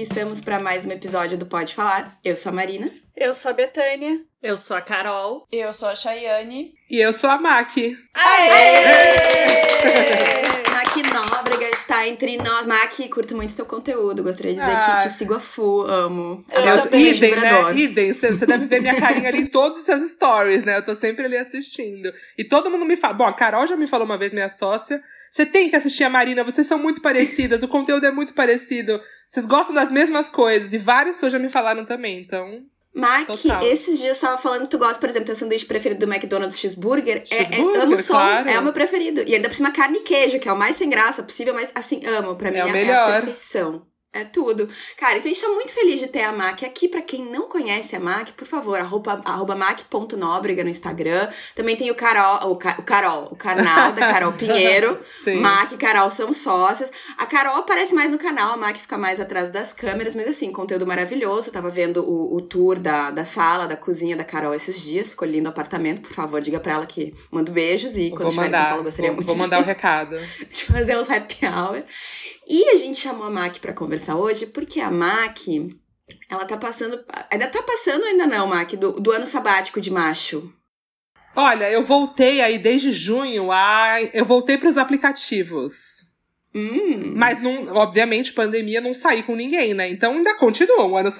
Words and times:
aqui 0.00 0.02
estamos 0.02 0.40
para 0.40 0.58
mais 0.58 0.86
um 0.86 0.90
episódio 0.90 1.36
do 1.36 1.44
Pode 1.44 1.74
Falar. 1.74 2.18
Eu 2.24 2.34
sou 2.34 2.50
a 2.50 2.54
Marina. 2.54 2.90
Eu 3.14 3.34
sou 3.34 3.50
a 3.50 3.54
Betânia. 3.54 4.18
Eu 4.42 4.56
sou 4.56 4.74
a 4.74 4.80
Carol. 4.80 5.46
Eu 5.52 5.74
sou 5.74 5.90
a 5.90 5.94
Chayane. 5.94 6.72
E 6.90 6.98
eu 6.98 7.12
sou 7.12 7.28
a 7.28 7.38
Maki. 7.38 7.98
Aê! 8.14 8.48
Aê! 8.48 9.60
Maki 10.70 11.02
Nóbrega 11.02 11.68
está 11.74 12.08
entre 12.08 12.38
nós. 12.38 12.64
Maki, 12.64 13.10
curto 13.10 13.36
muito 13.36 13.54
teu 13.54 13.66
conteúdo. 13.66 14.22
Gostaria 14.22 14.52
de 14.52 14.58
dizer 14.58 14.72
ah. 14.74 15.00
que, 15.02 15.08
que 15.08 15.14
sigo 15.14 15.34
a 15.34 15.40
Fu, 15.40 15.82
amo. 15.82 16.42
Eu 16.50 16.62
é 16.62 16.74
o 16.76 16.96
idem, 16.96 17.36
né? 17.36 17.74
Idem. 17.76 18.12
Você 18.14 18.46
deve 18.46 18.64
ver 18.66 18.80
minha 18.80 18.98
carinha 18.98 19.28
ali 19.28 19.40
em 19.40 19.46
todos 19.52 19.76
os 19.76 19.84
seus 19.84 20.00
stories, 20.10 20.64
né? 20.64 20.78
Eu 20.78 20.84
tô 20.84 20.94
sempre 20.94 21.26
ali 21.26 21.36
assistindo. 21.36 22.10
E 22.38 22.44
todo 22.44 22.70
mundo 22.70 22.86
me 22.86 22.96
fala. 22.96 23.12
Bom, 23.12 23.26
a 23.26 23.34
Carol 23.34 23.66
já 23.66 23.76
me 23.76 23.86
falou 23.86 24.06
uma 24.06 24.16
vez, 24.16 24.32
minha 24.32 24.48
sócia. 24.48 25.02
Você 25.30 25.46
tem 25.46 25.70
que 25.70 25.76
assistir 25.76 26.02
a 26.02 26.10
Marina, 26.10 26.42
vocês 26.42 26.66
são 26.66 26.78
muito 26.78 27.00
parecidas, 27.00 27.62
o 27.62 27.68
conteúdo 27.68 28.04
é 28.04 28.10
muito 28.10 28.34
parecido. 28.34 29.00
Vocês 29.28 29.46
gostam 29.46 29.72
das 29.72 29.92
mesmas 29.92 30.28
coisas. 30.28 30.72
E 30.72 30.78
várias 30.78 31.14
pessoas 31.14 31.32
já 31.32 31.38
me 31.38 31.48
falaram 31.48 31.86
também, 31.86 32.20
então. 32.20 32.64
Mac, 32.92 33.28
Total. 33.28 33.62
esses 33.62 34.00
dias 34.00 34.20
eu 34.20 34.28
tava 34.28 34.42
falando 34.42 34.62
que 34.62 34.70
tu 34.70 34.78
gosta, 34.78 34.98
por 34.98 35.08
exemplo, 35.08 35.26
teu 35.26 35.36
sanduíche 35.36 35.64
preferido 35.64 36.04
do 36.04 36.12
McDonald's 36.12 36.58
cheeseburger. 36.58 37.24
cheeseburger 37.24 37.76
é, 37.76 37.78
é, 37.78 37.84
amo 37.84 37.96
som, 37.96 38.14
claro. 38.14 38.50
é 38.50 38.58
o 38.58 38.62
meu 38.62 38.72
preferido. 38.72 39.22
E 39.24 39.34
ainda 39.36 39.48
por 39.48 39.54
cima 39.54 39.70
carne 39.70 39.98
e 39.98 40.02
queijo, 40.02 40.40
que 40.40 40.48
é 40.48 40.52
o 40.52 40.58
mais 40.58 40.74
sem 40.74 40.90
graça 40.90 41.22
possível, 41.22 41.54
mas 41.54 41.70
assim, 41.76 42.04
amo. 42.04 42.34
Pra 42.34 42.50
mim 42.50 42.58
é, 42.58 42.68
é, 42.68 42.84
é 42.86 42.94
a 42.94 43.12
perfeição. 43.12 43.86
É 44.12 44.24
tudo. 44.24 44.68
Cara, 44.96 45.18
então 45.18 45.30
a 45.30 45.34
gente 45.34 45.40
tá 45.40 45.48
muito 45.50 45.72
feliz 45.72 46.00
de 46.00 46.08
ter 46.08 46.22
a 46.22 46.32
MAC 46.32 46.64
aqui. 46.64 46.88
Para 46.88 47.00
quem 47.00 47.24
não 47.24 47.48
conhece 47.48 47.94
a 47.94 48.00
MAC, 48.00 48.32
por 48.32 48.44
favor, 48.46 48.76
arroba, 48.76 49.20
arroba 49.24 49.54
mac.nóbrega 49.54 50.64
no 50.64 50.70
Instagram. 50.70 51.28
Também 51.54 51.76
tem 51.76 51.92
o 51.92 51.94
Carol, 51.94 52.50
o, 52.50 52.52
o 52.54 52.82
Carol, 52.82 53.28
o 53.30 53.36
canal 53.36 53.92
da 53.92 54.08
Carol 54.08 54.32
Pinheiro. 54.32 54.98
MAC 55.40 55.74
e 55.74 55.76
Carol 55.76 56.10
são 56.10 56.32
sócias. 56.32 56.90
A 57.16 57.24
Carol 57.24 57.54
aparece 57.58 57.94
mais 57.94 58.10
no 58.10 58.18
canal, 58.18 58.54
a 58.54 58.56
MAC 58.56 58.80
fica 58.80 58.98
mais 58.98 59.20
atrás 59.20 59.48
das 59.48 59.72
câmeras, 59.72 60.16
mas 60.16 60.26
assim, 60.26 60.50
conteúdo 60.50 60.84
maravilhoso. 60.84 61.48
Eu 61.48 61.52
tava 61.52 61.70
vendo 61.70 62.02
o, 62.02 62.34
o 62.34 62.40
tour 62.40 62.80
da, 62.80 63.12
da 63.12 63.24
sala, 63.24 63.68
da 63.68 63.76
cozinha 63.76 64.16
da 64.16 64.24
Carol 64.24 64.52
esses 64.52 64.82
dias. 64.82 65.10
Ficou 65.10 65.28
lindo 65.28 65.46
o 65.48 65.50
apartamento. 65.50 66.02
Por 66.02 66.12
favor, 66.12 66.40
diga 66.40 66.58
pra 66.58 66.72
ela 66.72 66.86
que 66.86 67.14
mando 67.30 67.52
beijos 67.52 67.96
e 67.96 68.10
quando 68.10 68.26
estiver 68.26 68.48
em 68.48 68.52
São 68.52 68.64
Paulo, 68.64 68.82
gostaria 68.82 69.10
vou, 69.10 69.16
muito 69.16 69.28
vou 69.28 69.36
mandar 69.36 69.60
o 69.60 69.62
recado. 69.64 70.16
de 70.50 70.64
fazer 70.64 70.98
uns 70.98 71.08
happy 71.08 71.46
hour. 71.46 71.84
E 72.50 72.70
a 72.70 72.76
gente 72.76 72.98
chamou 72.98 73.28
a 73.28 73.30
Mac 73.30 73.58
para 73.60 73.72
conversar 73.72 74.16
hoje 74.16 74.44
porque 74.44 74.80
a 74.80 74.90
Mac, 74.90 75.38
ela 76.28 76.44
tá 76.44 76.56
passando. 76.56 76.98
Ainda 77.30 77.46
tá 77.46 77.62
passando, 77.62 78.04
ainda 78.04 78.26
não, 78.26 78.48
Mac, 78.48 78.72
do, 78.72 78.94
do 78.94 79.12
ano 79.12 79.24
sabático 79.24 79.80
de 79.80 79.88
macho. 79.88 80.52
Olha, 81.36 81.70
eu 81.70 81.80
voltei 81.84 82.40
aí 82.40 82.58
desde 82.58 82.90
junho 82.90 83.52
a. 83.52 84.02
Eu 84.12 84.24
voltei 84.24 84.58
para 84.58 84.68
os 84.68 84.76
aplicativos. 84.76 86.04
Hum. 86.52 87.14
Mas, 87.16 87.40
não, 87.40 87.68
obviamente, 87.68 88.32
pandemia 88.32 88.80
não 88.80 88.92
saí 88.92 89.22
com 89.22 89.36
ninguém, 89.36 89.72
né? 89.72 89.88
Então 89.88 90.14
ainda 90.14 90.34
continua. 90.34 90.84
Um 90.84 90.96
ano 90.96 91.10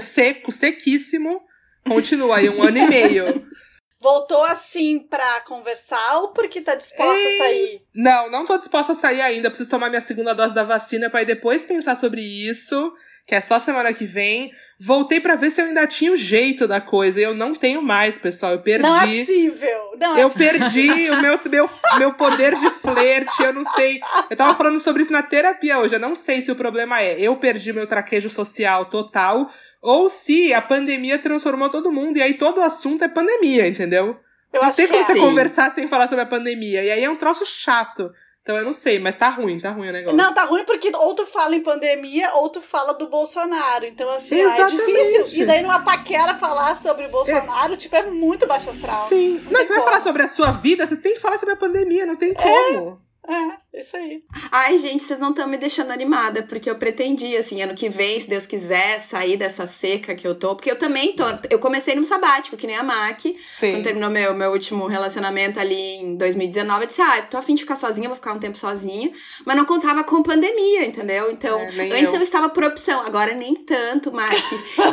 seco, 0.00 0.52
sequíssimo. 0.52 1.40
Continua 1.88 2.36
aí 2.36 2.48
um 2.48 2.62
ano 2.62 2.78
e 2.78 2.86
meio. 2.86 3.44
Voltou 4.00 4.44
assim 4.44 5.00
pra 5.00 5.40
conversar 5.40 6.20
ou 6.20 6.28
porque 6.28 6.60
tá 6.60 6.76
disposta 6.76 7.18
Ei. 7.18 7.34
a 7.34 7.38
sair? 7.38 7.82
Não, 7.92 8.30
não 8.30 8.46
tô 8.46 8.56
disposta 8.56 8.92
a 8.92 8.94
sair 8.94 9.20
ainda. 9.20 9.50
Preciso 9.50 9.70
tomar 9.70 9.88
minha 9.88 10.00
segunda 10.00 10.34
dose 10.34 10.54
da 10.54 10.62
vacina 10.62 11.10
para 11.10 11.24
depois 11.24 11.64
pensar 11.64 11.96
sobre 11.96 12.20
isso, 12.20 12.92
que 13.26 13.34
é 13.34 13.40
só 13.40 13.58
semana 13.58 13.92
que 13.92 14.04
vem. 14.04 14.52
Voltei 14.80 15.18
para 15.18 15.34
ver 15.34 15.50
se 15.50 15.60
eu 15.60 15.66
ainda 15.66 15.84
tinha 15.88 16.12
o 16.12 16.16
jeito 16.16 16.68
da 16.68 16.80
coisa. 16.80 17.18
E 17.18 17.24
eu 17.24 17.34
não 17.34 17.52
tenho 17.52 17.82
mais, 17.82 18.16
pessoal. 18.16 18.52
Eu 18.52 18.62
perdi. 18.62 18.86
Não 18.86 19.00
é 19.00 19.06
possível. 19.06 19.90
Não 19.98 20.16
é 20.16 20.22
eu 20.22 20.30
perdi 20.30 21.10
o 21.10 21.20
meu, 21.20 21.40
meu, 21.46 21.70
meu 21.98 22.14
poder 22.14 22.54
de 22.54 22.70
flerte. 22.70 23.42
Eu 23.42 23.52
não 23.52 23.64
sei. 23.64 23.98
Eu 24.30 24.36
tava 24.36 24.54
falando 24.54 24.78
sobre 24.78 25.02
isso 25.02 25.12
na 25.12 25.24
terapia 25.24 25.80
hoje. 25.80 25.96
Eu 25.96 26.00
não 26.00 26.14
sei 26.14 26.40
se 26.40 26.52
o 26.52 26.56
problema 26.56 27.02
é 27.02 27.20
eu 27.20 27.34
perdi 27.36 27.72
meu 27.72 27.88
traquejo 27.88 28.30
social 28.30 28.84
total 28.84 29.50
ou 29.80 30.08
se 30.08 30.52
a 30.52 30.60
pandemia 30.60 31.18
transformou 31.18 31.70
todo 31.70 31.92
mundo 31.92 32.16
e 32.16 32.22
aí 32.22 32.34
todo 32.34 32.58
o 32.58 32.64
assunto 32.64 33.04
é 33.04 33.08
pandemia, 33.08 33.66
entendeu? 33.66 34.18
Eu 34.52 34.62
não 34.62 34.72
tem 34.72 34.88
como 34.88 35.04
você 35.04 35.18
conversar 35.18 35.70
sem 35.70 35.86
falar 35.88 36.08
sobre 36.08 36.22
a 36.22 36.26
pandemia. 36.26 36.82
E 36.82 36.90
aí 36.90 37.04
é 37.04 37.10
um 37.10 37.16
troço 37.16 37.44
chato. 37.44 38.10
Então 38.42 38.56
eu 38.56 38.64
não 38.64 38.72
sei, 38.72 38.98
mas 38.98 39.14
tá 39.18 39.28
ruim, 39.28 39.60
tá 39.60 39.70
ruim 39.70 39.90
o 39.90 39.92
negócio. 39.92 40.16
Não, 40.16 40.32
tá 40.32 40.44
ruim 40.44 40.64
porque 40.64 40.90
ou 40.96 41.14
tu 41.14 41.26
fala 41.26 41.54
em 41.54 41.62
pandemia 41.62 42.32
ou 42.36 42.48
tu 42.48 42.62
fala 42.62 42.94
do 42.94 43.10
Bolsonaro. 43.10 43.84
Então, 43.84 44.08
assim, 44.08 44.40
é 44.40 44.64
difícil. 44.64 45.42
E 45.42 45.46
daí 45.46 45.60
numa 45.60 45.80
paquera 45.80 46.34
falar 46.34 46.74
sobre 46.74 47.04
o 47.04 47.10
Bolsonaro, 47.10 47.74
é. 47.74 47.76
tipo, 47.76 47.94
é 47.94 48.04
muito 48.04 48.46
baixo 48.46 48.70
astral. 48.70 49.06
Sim. 49.06 49.42
Não, 49.44 49.52
não 49.52 49.60
você 49.60 49.66
como. 49.66 49.80
vai 49.80 49.84
falar 49.84 50.00
sobre 50.00 50.22
a 50.22 50.28
sua 50.28 50.50
vida, 50.52 50.86
você 50.86 50.96
tem 50.96 51.12
que 51.12 51.20
falar 51.20 51.36
sobre 51.36 51.56
a 51.56 51.58
pandemia, 51.58 52.06
não 52.06 52.16
tem 52.16 52.32
como. 52.32 53.02
É. 53.04 53.08
É, 53.30 53.58
isso 53.72 53.96
aí. 53.96 54.22
Ai, 54.50 54.78
gente, 54.78 55.02
vocês 55.02 55.18
não 55.18 55.30
estão 55.30 55.46
me 55.46 55.58
deixando 55.58 55.92
animada, 55.92 56.42
porque 56.42 56.70
eu 56.70 56.76
pretendi, 56.76 57.36
assim, 57.36 57.62
ano 57.62 57.74
que 57.74 57.88
vem, 57.88 58.18
se 58.18 58.28
Deus 58.28 58.46
quiser, 58.46 59.00
sair 59.00 59.36
dessa 59.36 59.66
seca 59.66 60.14
que 60.14 60.26
eu 60.26 60.34
tô. 60.34 60.56
Porque 60.56 60.70
eu 60.70 60.78
também 60.78 61.14
tô. 61.14 61.24
Eu 61.50 61.58
comecei 61.58 61.94
no 61.94 62.04
sabático, 62.04 62.56
que 62.56 62.66
nem 62.66 62.76
a 62.76 62.82
Mac. 62.82 63.20
Sim. 63.20 63.72
Quando 63.72 63.84
terminou 63.84 64.10
meu, 64.10 64.34
meu 64.34 64.50
último 64.50 64.86
relacionamento 64.86 65.60
ali 65.60 65.96
em 65.96 66.16
2019, 66.16 66.82
eu 66.82 66.86
disse, 66.86 67.02
ah, 67.02 67.22
tô 67.22 67.36
afim 67.36 67.54
de 67.54 67.62
ficar 67.62 67.76
sozinha, 67.76 68.08
vou 68.08 68.16
ficar 68.16 68.32
um 68.32 68.38
tempo 68.38 68.56
sozinha. 68.56 69.12
Mas 69.44 69.56
não 69.56 69.64
contava 69.64 70.02
com 70.02 70.22
pandemia, 70.22 70.86
entendeu? 70.86 71.30
Então, 71.30 71.60
é, 71.60 71.92
antes 71.92 72.12
eu. 72.12 72.16
eu. 72.16 72.22
estava 72.22 72.48
por 72.48 72.64
opção, 72.64 73.02
agora 73.02 73.34
nem 73.34 73.54
tanto, 73.54 74.12
Mac. 74.12 74.32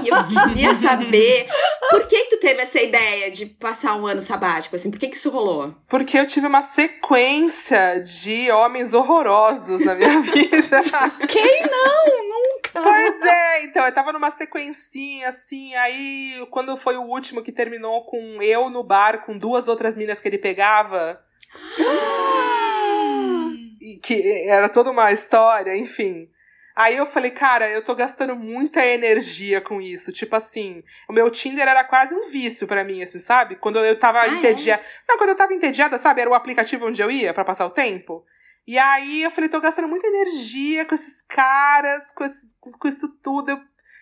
e 0.03 0.09
eu 0.09 0.47
queria 0.50 0.75
saber 0.75 1.47
por 1.90 2.06
que, 2.08 2.25
que 2.25 2.35
tu 2.35 2.40
teve 2.40 2.62
essa 2.62 2.81
ideia 2.81 3.31
de 3.31 3.46
passar 3.46 3.96
um 3.96 4.06
ano 4.06 4.22
sabático, 4.22 4.75
assim, 4.75 4.91
por 4.91 5.00
que, 5.00 5.08
que 5.08 5.16
isso 5.16 5.30
rolou? 5.30 5.74
Porque 5.88 6.18
eu 6.18 6.28
tive 6.28 6.46
uma 6.46 6.62
sequência 6.62 8.00
de 8.00 8.25
de 8.25 8.50
homens 8.66 8.94
horrorosos 8.94 9.84
na 9.86 9.96
minha 9.96 10.20
vida. 10.22 10.81
Quem 11.28 11.62
não? 11.62 12.26
Nunca! 12.28 12.72
Pois 12.74 13.22
é, 13.22 13.64
então, 13.64 13.86
eu 13.86 13.94
tava 13.94 14.12
numa 14.12 14.31
sequencinha, 14.31 15.30
assim, 15.30 15.74
aí 15.76 16.46
quando 16.52 16.76
foi 16.76 16.98
o 16.98 17.03
último 17.03 17.42
que 17.42 17.52
terminou 17.52 18.06
com 18.06 18.42
eu 18.42 18.70
no 18.70 18.84
bar 18.84 19.26
com 19.26 19.38
duas 19.38 19.68
outras 19.68 19.96
minas 19.96 20.20
que 20.20 20.28
ele 20.28 20.38
pegava. 20.38 21.22
que 24.03 24.48
era 24.48 24.68
toda 24.68 24.92
uma 24.92 25.12
história, 25.12 25.76
enfim. 25.78 26.28
Aí 26.76 26.97
eu 26.97 27.06
falei, 27.06 27.32
cara, 27.32 27.70
eu 27.70 27.82
tô 27.82 27.96
gastando 27.96 28.36
muita 28.36 28.86
energia 28.86 29.62
com 29.62 29.82
isso. 29.82 30.12
Tipo 30.12 30.36
assim, 30.36 30.84
o 31.08 31.14
meu 31.14 31.30
Tinder 31.30 31.66
era 31.66 31.86
quase 31.86 32.14
um 32.14 32.30
vício 32.30 32.68
para 32.68 32.84
mim, 32.84 33.02
assim, 33.02 33.18
sabe? 33.18 33.56
Quando 33.56 33.80
eu 33.80 33.97
tava 33.97 34.20
ah, 34.20 34.28
é? 34.28 34.32
entediada. 34.32 34.84
É? 34.84 34.86
Não, 35.08 35.18
quando 35.18 35.30
eu 35.30 35.38
tava 35.38 35.53
entediada, 35.53 35.97
sabe? 35.97 36.20
Era 36.20 36.30
o 36.30 36.34
aplicativo 36.34 36.86
onde 36.88 37.02
eu 37.02 37.09
ia 37.09 37.34
para 37.34 37.46
passar 37.46 37.66
o 37.66 37.70
tempo. 37.70 38.26
E 38.68 38.78
aí 38.78 39.24
eu 39.24 39.31
falei, 39.31 39.50
tô 39.50 39.59
gastando 39.62 39.88
muita 39.88 40.08
energia 40.08 40.86
com 40.86 40.96
esses 40.96 41.22
caras, 41.22 42.12
com, 42.14 42.24
esse, 42.24 42.48
com 42.59 42.88
isso 42.88 43.08
tudo. 43.22 43.52
Eu, 43.52 43.59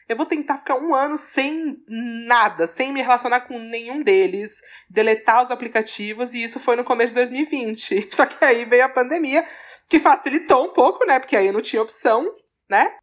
eu 0.08 0.16
vou 0.16 0.26
tentar 0.26 0.58
ficar 0.58 0.76
um 0.76 0.96
ano 0.96 1.18
sem 1.18 1.84
nada, 1.88 2.66
sem 2.66 2.94
me 2.94 3.02
relacionar 3.02 3.42
com 3.42 3.60
nenhum 3.60 4.02
deles, 4.02 4.62
deletar 4.90 5.42
os 5.42 5.52
aplicativos, 5.52 6.34
e 6.34 6.44
isso 6.44 6.60
foi 6.60 6.76
no 6.76 6.84
começo 6.84 7.14
de 7.14 7.20
2020. 7.20 8.10
Só 8.16 8.26
que 8.26 8.44
aí 8.44 8.64
veio 8.64 8.86
a 8.86 8.90
pandemia, 8.90 9.46
que 9.90 10.00
facilitou 10.00 10.66
um 10.66 10.74
pouco, 10.74 11.06
né? 11.06 11.20
Porque 11.20 11.36
aí 11.36 11.48
eu 11.48 11.54
não 11.54 11.62
tinha 11.62 11.82
opção 11.82 12.34
né? 12.70 12.96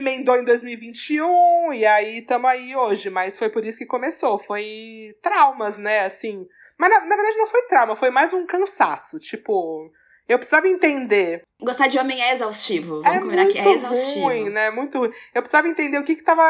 Emendou 0.00 0.36
em 0.36 0.44
2021 0.44 1.72
e 1.72 1.84
aí 1.84 2.22
tamo 2.22 2.46
aí 2.46 2.74
hoje, 2.76 3.10
mas 3.10 3.38
foi 3.38 3.50
por 3.50 3.64
isso 3.64 3.78
que 3.78 3.86
começou. 3.86 4.38
Foi 4.38 5.14
traumas, 5.20 5.76
né? 5.76 6.04
Assim. 6.04 6.46
Mas 6.78 6.90
na, 6.90 7.00
na 7.00 7.16
verdade 7.16 7.36
não 7.36 7.46
foi 7.46 7.62
trauma, 7.62 7.96
foi 7.96 8.10
mais 8.10 8.32
um 8.32 8.46
cansaço. 8.46 9.18
Tipo, 9.18 9.90
eu 10.28 10.38
precisava 10.38 10.68
entender. 10.68 11.42
Gostar 11.60 11.88
de 11.88 11.98
homem 11.98 12.22
é 12.22 12.32
exaustivo. 12.32 13.02
Vamos 13.02 13.16
é 13.16 13.20
combinar 13.20 13.46
que 13.46 13.58
é 13.58 13.72
exaustivo. 13.72 14.26
Ruim, 14.26 14.50
né? 14.50 14.70
Muito 14.70 14.98
ruim. 14.98 15.12
Eu 15.34 15.42
precisava 15.42 15.68
entender 15.68 15.98
o 15.98 16.04
que 16.04 16.14
que 16.14 16.22
tava. 16.22 16.42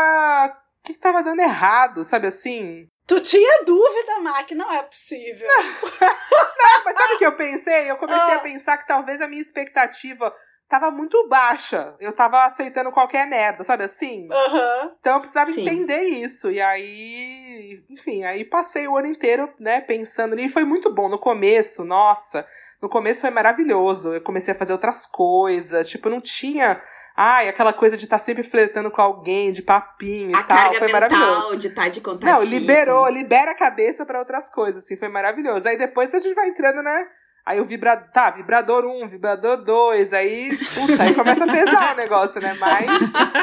O 0.80 0.86
que, 0.88 0.94
que 0.94 1.00
tava 1.00 1.22
dando 1.22 1.40
errado, 1.40 2.02
sabe 2.04 2.28
assim? 2.28 2.88
Tu 3.06 3.20
tinha 3.20 3.64
dúvida, 3.64 4.20
Mac, 4.20 4.50
não 4.52 4.70
é 4.72 4.82
possível. 4.82 5.48
não, 6.00 6.84
mas 6.84 6.96
sabe 6.96 7.14
o 7.14 7.18
que 7.18 7.26
eu 7.26 7.36
pensei? 7.36 7.90
Eu 7.90 7.96
comecei 7.96 8.34
ah. 8.34 8.36
a 8.36 8.40
pensar 8.40 8.78
que 8.78 8.86
talvez 8.86 9.20
a 9.20 9.26
minha 9.28 9.40
expectativa 9.40 10.32
tava 10.68 10.90
muito 10.90 11.26
baixa. 11.26 11.96
Eu 11.98 12.12
tava 12.12 12.44
aceitando 12.44 12.92
qualquer 12.92 13.26
merda, 13.26 13.64
sabe 13.64 13.84
assim? 13.84 14.28
Uhum. 14.30 14.94
Então 15.00 15.14
eu 15.14 15.20
precisava 15.20 15.50
Sim. 15.50 15.62
entender 15.62 16.02
isso. 16.02 16.50
E 16.50 16.60
aí, 16.60 17.82
enfim, 17.88 18.24
aí 18.24 18.44
passei 18.44 18.86
o 18.86 18.96
ano 18.96 19.08
inteiro, 19.08 19.52
né, 19.58 19.80
pensando. 19.80 20.38
E 20.38 20.48
foi 20.48 20.64
muito 20.64 20.92
bom 20.92 21.08
no 21.08 21.18
começo, 21.18 21.84
nossa. 21.84 22.46
No 22.80 22.88
começo 22.88 23.22
foi 23.22 23.30
maravilhoso. 23.30 24.14
Eu 24.14 24.20
comecei 24.20 24.54
a 24.54 24.56
fazer 24.56 24.72
outras 24.72 25.06
coisas. 25.06 25.88
Tipo, 25.88 26.08
não 26.08 26.20
tinha. 26.20 26.80
Ai, 27.16 27.48
aquela 27.48 27.72
coisa 27.72 27.96
de 27.96 28.04
estar 28.04 28.18
tá 28.18 28.24
sempre 28.24 28.44
flertando 28.44 28.90
com 28.90 29.02
alguém, 29.02 29.50
de 29.50 29.60
papinho 29.60 30.36
a 30.36 30.40
e 30.40 30.44
tal. 30.44 30.56
Carga 30.56 30.78
foi 30.78 30.86
mental 30.86 31.00
maravilhoso. 31.00 31.56
de 31.56 31.66
estar 31.66 31.82
tá 31.82 31.88
de 31.88 32.00
contato. 32.00 32.30
Não, 32.30 32.44
liberou, 32.44 33.08
libera 33.08 33.50
a 33.50 33.56
cabeça 33.56 34.06
para 34.06 34.20
outras 34.20 34.48
coisas, 34.48 34.84
assim, 34.84 34.96
foi 34.96 35.08
maravilhoso. 35.08 35.66
Aí 35.66 35.76
depois 35.76 36.14
a 36.14 36.20
gente 36.20 36.34
vai 36.34 36.48
entrando, 36.48 36.80
né? 36.80 37.08
Aí 37.48 37.58
o 37.58 37.64
vibrador, 37.64 38.10
tá, 38.12 38.30
vibrador 38.30 38.84
1, 38.84 39.02
um, 39.04 39.08
vibrador 39.08 39.64
2, 39.64 40.12
aí, 40.12 40.50
putz, 40.74 41.00
aí 41.00 41.14
começa 41.14 41.44
a 41.44 41.50
pesar 41.50 41.94
o 41.94 41.96
negócio, 41.96 42.40
né? 42.42 42.54
Mas 42.60 42.86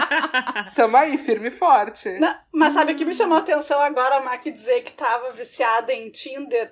tamo 0.76 0.96
aí, 0.96 1.18
firme 1.18 1.48
e 1.48 1.52
forte. 1.52 2.20
Não, 2.20 2.36
mas 2.54 2.74
sabe 2.74 2.92
o 2.92 2.96
que 2.96 3.04
me 3.04 3.16
chamou 3.16 3.36
a 3.36 3.40
atenção 3.42 3.82
agora, 3.82 4.18
a 4.18 4.22
Mac 4.22 4.44
dizer 4.44 4.84
que 4.84 4.92
tava 4.92 5.32
viciada 5.32 5.92
em 5.92 6.12
Tinder? 6.12 6.72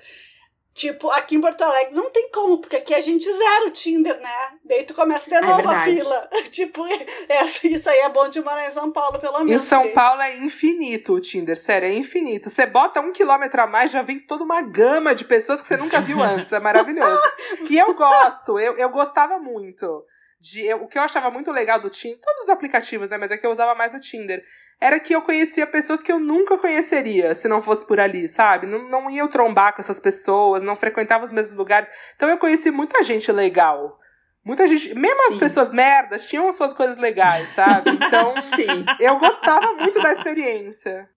Tipo, 0.73 1.11
aqui 1.11 1.35
em 1.35 1.41
Porto 1.41 1.61
Alegre 1.61 1.93
não 1.93 2.09
tem 2.09 2.31
como, 2.31 2.57
porque 2.57 2.77
aqui 2.77 2.95
a 2.95 3.01
gente 3.01 3.31
zera 3.31 3.67
o 3.67 3.69
Tinder, 3.69 4.19
né? 4.19 4.57
Daí 4.65 4.83
tu 4.83 4.95
começa 4.95 5.29
de 5.29 5.35
é 5.35 5.41
novo 5.41 5.71
é 5.71 5.75
a 5.75 5.83
fila. 5.83 6.29
tipo, 6.49 6.83
é, 7.29 7.45
isso 7.45 7.89
aí 7.89 7.99
é 7.99 8.09
bom 8.09 8.27
de 8.27 8.41
morar 8.41 8.67
em 8.67 8.71
São 8.71 8.91
Paulo, 8.91 9.19
pelo 9.19 9.43
menos. 9.43 9.61
Em 9.61 9.65
São 9.65 9.89
Paulo 9.89 10.21
é 10.23 10.35
infinito 10.37 11.13
o 11.13 11.19
Tinder, 11.19 11.55
sério, 11.55 11.87
é 11.87 11.93
infinito. 11.93 12.49
Você 12.49 12.65
bota 12.65 13.01
um 13.01 13.11
quilômetro 13.11 13.61
a 13.61 13.67
mais, 13.67 13.91
já 13.91 14.01
vem 14.01 14.19
toda 14.19 14.43
uma 14.43 14.63
gama 14.63 15.13
de 15.13 15.25
pessoas 15.25 15.61
que 15.61 15.67
você 15.67 15.77
nunca 15.77 16.01
viu 16.01 16.23
antes. 16.23 16.51
É 16.51 16.59
maravilhoso. 16.59 17.21
e 17.69 17.77
eu 17.77 17.93
gosto, 17.93 18.59
eu, 18.59 18.75
eu 18.75 18.89
gostava 18.89 19.37
muito. 19.37 20.03
De, 20.39 20.65
eu, 20.65 20.81
o 20.83 20.87
que 20.87 20.97
eu 20.97 21.03
achava 21.03 21.29
muito 21.29 21.51
legal 21.51 21.79
do 21.79 21.89
Tinder, 21.89 22.19
todos 22.19 22.43
os 22.43 22.49
aplicativos, 22.49 23.09
né? 23.09 23.17
Mas 23.17 23.29
é 23.29 23.37
que 23.37 23.45
eu 23.45 23.51
usava 23.51 23.75
mais 23.75 23.93
o 23.93 23.99
Tinder 23.99 24.43
era 24.79 24.99
que 24.99 25.13
eu 25.13 25.21
conhecia 25.21 25.65
pessoas 25.65 26.01
que 26.01 26.11
eu 26.11 26.19
nunca 26.19 26.57
conheceria 26.57 27.33
se 27.35 27.47
não 27.47 27.61
fosse 27.61 27.85
por 27.87 27.99
ali, 27.99 28.27
sabe? 28.27 28.67
Não, 28.67 28.89
não 28.89 29.09
ia 29.09 29.21
eu 29.21 29.29
trombar 29.29 29.73
com 29.73 29.81
essas 29.81 29.99
pessoas, 29.99 30.61
não 30.61 30.75
frequentava 30.75 31.23
os 31.23 31.31
mesmos 31.31 31.57
lugares. 31.57 31.89
Então 32.15 32.29
eu 32.29 32.37
conheci 32.37 32.69
muita 32.69 33.01
gente 33.03 33.31
legal. 33.31 33.99
Muita 34.43 34.67
gente, 34.67 34.93
mesmo 34.93 35.23
Sim. 35.27 35.33
as 35.33 35.39
pessoas 35.39 35.71
merdas, 35.71 36.27
tinham 36.27 36.49
as 36.49 36.55
suas 36.55 36.73
coisas 36.73 36.97
legais, 36.97 37.47
sabe? 37.49 37.91
Então, 37.91 38.35
Sim. 38.41 38.85
eu 38.99 39.17
gostava 39.17 39.73
muito 39.75 40.01
da 40.01 40.11
experiência. 40.11 41.09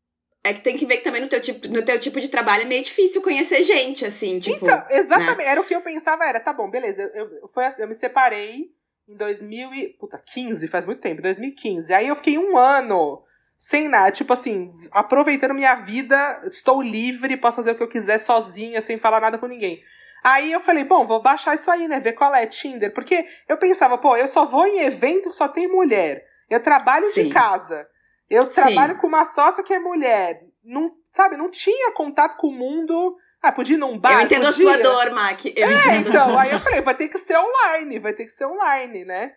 É 0.44 0.52
que 0.52 0.60
tem 0.60 0.76
que 0.76 0.86
ver 0.86 0.98
que 0.98 1.02
também 1.02 1.20
no 1.20 1.26
teu 1.26 1.40
tipo, 1.40 1.66
no 1.66 1.82
teu 1.82 1.98
tipo 1.98 2.20
de 2.20 2.28
trabalho 2.28 2.62
é 2.62 2.66
meio 2.66 2.84
difícil 2.84 3.20
conhecer 3.20 3.64
gente, 3.64 4.04
assim, 4.04 4.38
tipo. 4.38 4.64
Então, 4.64 4.84
exatamente. 4.90 5.38
Né? 5.38 5.46
Era 5.46 5.60
o 5.60 5.64
que 5.64 5.74
eu 5.74 5.80
pensava, 5.80 6.24
era, 6.24 6.38
tá 6.38 6.52
bom, 6.52 6.70
beleza. 6.70 7.02
Eu, 7.02 7.28
eu, 7.42 7.48
foi, 7.48 7.64
assim, 7.64 7.82
eu 7.82 7.88
me 7.88 7.96
separei 7.96 8.70
em 9.08 9.16
2015, 9.16 10.68
faz 10.68 10.86
muito 10.86 11.00
tempo, 11.00 11.20
2015. 11.20 11.92
Aí 11.92 12.06
eu 12.06 12.14
fiquei 12.14 12.38
um 12.38 12.56
ano 12.56 13.25
sem 13.56 13.88
nada, 13.88 14.10
tipo 14.10 14.32
assim, 14.32 14.70
aproveitando 14.90 15.54
minha 15.54 15.74
vida, 15.74 16.42
estou 16.44 16.82
livre, 16.82 17.36
posso 17.36 17.56
fazer 17.56 17.70
o 17.70 17.74
que 17.74 17.82
eu 17.82 17.88
quiser 17.88 18.18
sozinha, 18.18 18.82
sem 18.82 18.98
falar 18.98 19.20
nada 19.20 19.38
com 19.38 19.46
ninguém. 19.46 19.82
Aí 20.22 20.52
eu 20.52 20.60
falei, 20.60 20.84
bom, 20.84 21.06
vou 21.06 21.22
baixar 21.22 21.54
isso 21.54 21.70
aí, 21.70 21.86
né? 21.86 22.00
Ver 22.00 22.12
qual 22.12 22.34
é 22.34 22.44
Tinder. 22.46 22.92
Porque 22.92 23.26
eu 23.48 23.56
pensava, 23.56 23.96
pô, 23.96 24.16
eu 24.16 24.26
só 24.26 24.44
vou 24.44 24.66
em 24.66 24.80
evento 24.80 25.32
só 25.32 25.46
tem 25.46 25.68
mulher. 25.68 26.26
Eu 26.50 26.60
trabalho 26.60 27.04
Sim. 27.06 27.24
de 27.24 27.30
casa. 27.30 27.86
Eu 28.28 28.48
trabalho 28.48 28.94
Sim. 28.94 29.00
com 29.00 29.06
uma 29.06 29.24
sócia 29.24 29.62
que 29.62 29.72
é 29.72 29.78
mulher. 29.78 30.42
Não, 30.64 30.90
sabe, 31.12 31.36
não 31.36 31.48
tinha 31.48 31.92
contato 31.92 32.36
com 32.36 32.48
o 32.48 32.52
mundo. 32.52 33.16
Ah, 33.40 33.52
podia 33.52 33.76
ir 33.76 33.78
num 33.78 33.98
bar. 33.98 34.14
Eu 34.14 34.20
entendo 34.22 34.46
podia. 34.46 34.68
a 34.70 34.74
sua 34.74 34.82
dor, 34.82 35.10
Mac. 35.12 35.44
Eu 35.44 35.68
é, 35.68 35.96
então, 35.98 36.36
aí 36.36 36.50
eu 36.50 36.58
falei, 36.58 36.80
vai 36.80 36.94
ter 36.94 37.08
que 37.08 37.18
ser 37.18 37.38
online, 37.38 37.98
vai 38.00 38.12
ter 38.12 38.24
que 38.24 38.32
ser 38.32 38.46
online, 38.46 39.04
né? 39.04 39.32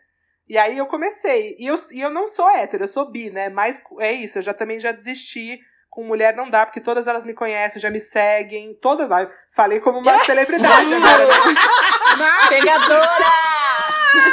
E 0.49 0.57
aí 0.57 0.79
eu 0.79 0.87
comecei. 0.87 1.55
E 1.59 1.67
eu, 1.67 1.75
e 1.91 2.01
eu 2.01 2.09
não 2.09 2.27
sou 2.27 2.49
hétero, 2.49 2.83
eu 2.83 2.87
sou 2.87 3.09
bi, 3.09 3.29
né? 3.29 3.49
Mas 3.49 3.81
é 3.99 4.11
isso, 4.11 4.39
eu 4.39 4.41
já 4.41 4.53
também 4.53 4.79
já 4.79 4.91
desisti. 4.91 5.59
Com 5.91 6.03
mulher 6.03 6.35
não 6.35 6.49
dá, 6.49 6.65
porque 6.65 6.81
todas 6.81 7.07
elas 7.07 7.23
me 7.23 7.33
conhecem, 7.33 7.81
já 7.81 7.89
me 7.91 7.99
seguem. 7.99 8.73
Todas. 8.81 9.11
Ah, 9.11 9.29
falei 9.51 9.79
como 9.79 9.99
uma 9.99 10.19
celebridade 10.25 10.93
agora. 10.93 11.27
Né? 11.27 12.31
Pegadora! 12.49 13.25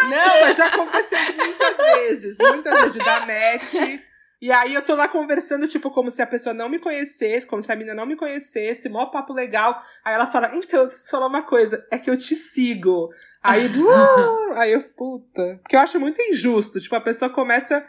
Não, 0.08 0.40
mas 0.40 0.56
já 0.56 0.66
aconteceu 0.66 1.18
muitas 1.36 1.76
vezes. 1.76 2.36
Muitas 2.38 2.74
vezes 2.74 2.92
de 2.94 2.98
dar 2.98 3.26
match. 3.26 4.00
E 4.40 4.52
aí 4.52 4.74
eu 4.74 4.82
tô 4.82 4.94
lá 4.94 5.08
conversando, 5.08 5.66
tipo, 5.66 5.90
como 5.90 6.10
se 6.10 6.20
a 6.20 6.26
pessoa 6.26 6.54
não 6.54 6.68
me 6.68 6.78
conhecesse, 6.78 7.46
como 7.46 7.62
se 7.62 7.72
a 7.72 7.76
menina 7.76 7.94
não 7.94 8.04
me 8.04 8.16
conhecesse, 8.16 8.88
mó 8.88 9.06
papo 9.06 9.32
legal. 9.32 9.82
Aí 10.04 10.14
ela 10.14 10.26
fala, 10.26 10.54
então, 10.54 10.80
eu 10.80 10.86
preciso 10.86 11.10
falar 11.10 11.26
uma 11.26 11.42
coisa, 11.42 11.86
é 11.90 11.98
que 11.98 12.10
eu 12.10 12.16
te 12.16 12.34
sigo. 12.34 13.08
Aí, 13.46 13.66
uh, 13.78 14.52
aí 14.54 14.72
eu, 14.72 14.82
puta. 14.96 15.58
Porque 15.62 15.76
eu 15.76 15.80
acho 15.80 15.98
muito 16.00 16.20
injusto. 16.20 16.80
Tipo, 16.80 16.96
a 16.96 17.00
pessoa 17.00 17.30
começa 17.30 17.84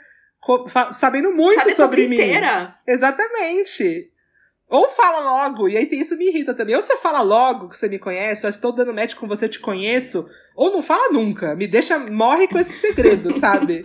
sabendo 0.91 1.33
muito 1.33 1.59
Sabe 1.59 1.73
sobre 1.73 2.07
mim. 2.07 2.15
Inteira. 2.15 2.75
Exatamente. 2.87 4.11
Ou 4.69 4.89
fala 4.89 5.19
logo, 5.19 5.69
e 5.69 5.77
aí 5.77 5.87
isso 5.93 6.17
me 6.17 6.27
irrita 6.27 6.53
também. 6.53 6.75
Ou 6.75 6.81
você 6.81 6.97
fala 6.97 7.21
logo 7.21 7.69
que 7.69 7.77
você 7.77 7.87
me 7.87 7.97
conhece, 7.97 8.45
eu 8.45 8.49
estou 8.49 8.73
dando 8.73 8.93
match 8.93 9.15
com 9.15 9.25
você, 9.25 9.45
eu 9.45 9.49
te 9.49 9.59
conheço. 9.59 10.29
Ou 10.57 10.69
não 10.69 10.81
fala 10.81 11.09
nunca. 11.09 11.55
Me 11.55 11.65
deixa, 11.67 11.97
morre 11.97 12.49
com 12.49 12.59
esse 12.59 12.73
segredo, 12.73 13.31
sabe? 13.39 13.83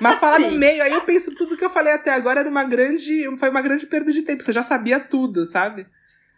Mas 0.00 0.18
fala 0.18 0.38
Sim. 0.38 0.52
no 0.52 0.58
meio, 0.58 0.82
aí 0.82 0.92
eu 0.92 1.02
penso 1.02 1.34
tudo 1.34 1.56
que 1.56 1.64
eu 1.64 1.68
falei 1.68 1.92
até 1.92 2.10
agora 2.14 2.40
era 2.40 2.48
uma 2.48 2.64
grande. 2.64 3.24
Foi 3.36 3.50
uma 3.50 3.60
grande 3.60 3.86
perda 3.86 4.10
de 4.10 4.22
tempo. 4.22 4.42
Você 4.42 4.52
já 4.52 4.62
sabia 4.62 4.98
tudo, 4.98 5.44
sabe? 5.44 5.86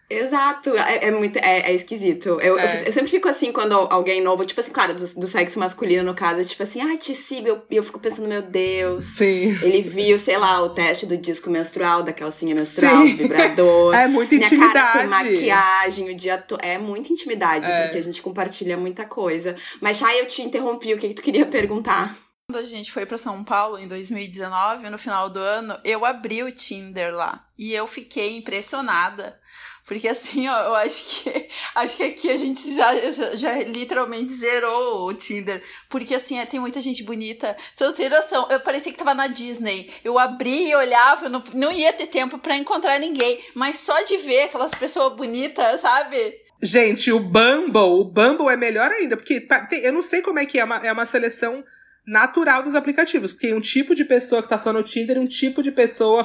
Exato, 0.09 0.77
é, 0.77 1.06
é 1.06 1.11
muito, 1.11 1.39
é, 1.39 1.71
é 1.71 1.75
esquisito. 1.75 2.39
Eu, 2.41 2.59
é. 2.59 2.65
eu, 2.65 2.87
eu, 2.87 2.93
sempre 2.93 3.11
fico 3.11 3.29
assim 3.29 3.51
quando 3.53 3.73
alguém 3.73 4.21
novo, 4.21 4.45
tipo 4.45 4.61
assim, 4.61 4.71
claro, 4.73 4.95
do, 4.95 5.15
do 5.15 5.27
sexo 5.27 5.59
masculino 5.59 6.03
no 6.03 6.15
caso, 6.15 6.41
é 6.41 6.45
tipo 6.45 6.62
assim, 6.62 6.81
ai, 6.81 6.95
ah, 6.95 6.99
te 6.99 7.15
sigo, 7.15 7.47
e 7.47 7.51
eu, 7.51 7.62
eu 7.71 7.83
fico 7.83 7.99
pensando, 7.99 8.29
meu 8.29 8.43
Deus. 8.43 9.05
Sim. 9.05 9.59
Ele 9.62 9.81
viu, 9.81 10.19
sei 10.19 10.37
lá, 10.37 10.61
o 10.62 10.71
teste 10.71 11.06
do 11.06 11.17
disco 11.17 11.49
menstrual, 11.49 12.03
da 12.03 12.12
calcinha 12.12 12.55
menstrual, 12.55 13.03
Sim. 13.03 13.11
do 13.11 13.17
vibrador. 13.17 13.95
É 14.05 14.06
muita 14.06 14.35
intimidade. 14.35 14.56
Minha 14.56 14.73
cara 14.73 14.99
sem 14.99 15.06
maquiagem, 15.06 16.11
o 16.11 16.15
dia 16.15 16.37
todo. 16.37 16.61
É 16.62 16.77
muita 16.79 17.12
intimidade, 17.12 17.71
é. 17.71 17.83
porque 17.83 17.99
a 17.99 18.03
gente 18.03 18.21
compartilha 18.21 18.77
muita 18.77 19.05
coisa. 19.05 19.55
Mas, 19.81 19.99
Chay, 19.99 20.21
eu 20.21 20.27
te 20.27 20.43
interrompi, 20.43 20.93
o 20.93 20.99
que, 20.99 21.09
que 21.09 21.15
tu 21.15 21.23
queria 21.23 21.47
perguntar? 21.47 22.17
Quando 22.50 22.62
a 22.62 22.65
gente 22.65 22.93
foi 22.93 23.07
para 23.07 23.17
São 23.17 23.43
Paulo 23.43 23.79
em 23.79 23.89
2019, 23.89 24.91
no 24.91 24.99
final 24.99 25.31
do 25.31 25.39
ano, 25.39 25.79
eu 25.83 26.05
abri 26.05 26.43
o 26.43 26.53
Tinder 26.53 27.15
lá. 27.15 27.47
E 27.59 27.73
eu 27.73 27.87
fiquei 27.87 28.37
impressionada 28.37 29.39
porque 29.87 30.09
assim, 30.09 30.49
ó, 30.49 30.59
eu 30.61 30.75
acho 30.77 31.05
que 31.05 31.49
acho 31.75 31.97
que 31.97 32.03
aqui 32.03 32.31
a 32.31 32.37
gente 32.37 32.75
já, 32.75 33.11
já, 33.11 33.37
já 33.37 33.55
literalmente 33.65 34.33
zerou 34.33 35.07
o 35.07 35.15
Tinder. 35.15 35.63
Porque 35.91 36.15
assim, 36.15 36.39
é, 36.39 36.47
tem 36.47 36.59
muita 36.59 36.81
gente 36.81 37.03
bonita. 37.03 37.55
Você 37.75 37.85
não 37.85 37.93
tem 37.93 38.09
noção, 38.09 38.49
eu 38.51 38.61
parecia 38.61 38.91
que 38.91 38.99
tava 38.99 39.15
na 39.15 39.27
Disney. 39.27 39.93
Eu 40.03 40.19
abri 40.19 40.71
e 40.71 40.75
olhava, 40.75 41.29
não, 41.29 41.45
não 41.53 41.71
ia 41.71 41.93
ter 41.93 42.07
tempo 42.07 42.39
para 42.39 42.57
encontrar 42.57 42.99
ninguém. 42.99 43.39
Mas 43.55 43.79
só 43.79 44.03
de 44.03 44.17
ver 44.17 44.45
aquelas 44.45 44.75
pessoas 44.75 45.15
bonitas, 45.15 45.83
sabe? 45.83 46.41
Gente, 46.63 47.13
o 47.13 47.21
Bumble, 47.21 48.01
o 48.01 48.05
Bumble 48.05 48.49
é 48.49 48.57
melhor 48.57 48.91
ainda, 48.91 49.19
porque 49.19 49.47
eu 49.83 49.93
não 49.93 50.01
sei 50.01 50.23
como 50.23 50.39
é 50.39 50.47
que 50.47 50.59
é, 50.59 50.65
uma, 50.65 50.77
é 50.79 50.91
uma 50.91 51.05
seleção 51.05 51.63
natural 52.06 52.62
dos 52.62 52.75
aplicativos. 52.75 53.33
Tem 53.33 53.55
um 53.55 53.61
tipo 53.61 53.95
de 53.95 54.05
pessoa 54.05 54.43
que 54.43 54.49
tá 54.49 54.59
só 54.59 54.73
no 54.73 54.83
Tinder 54.83 55.17
e 55.17 55.21
um 55.21 55.27
tipo 55.27 55.62
de 55.62 55.73
pessoa, 55.73 56.25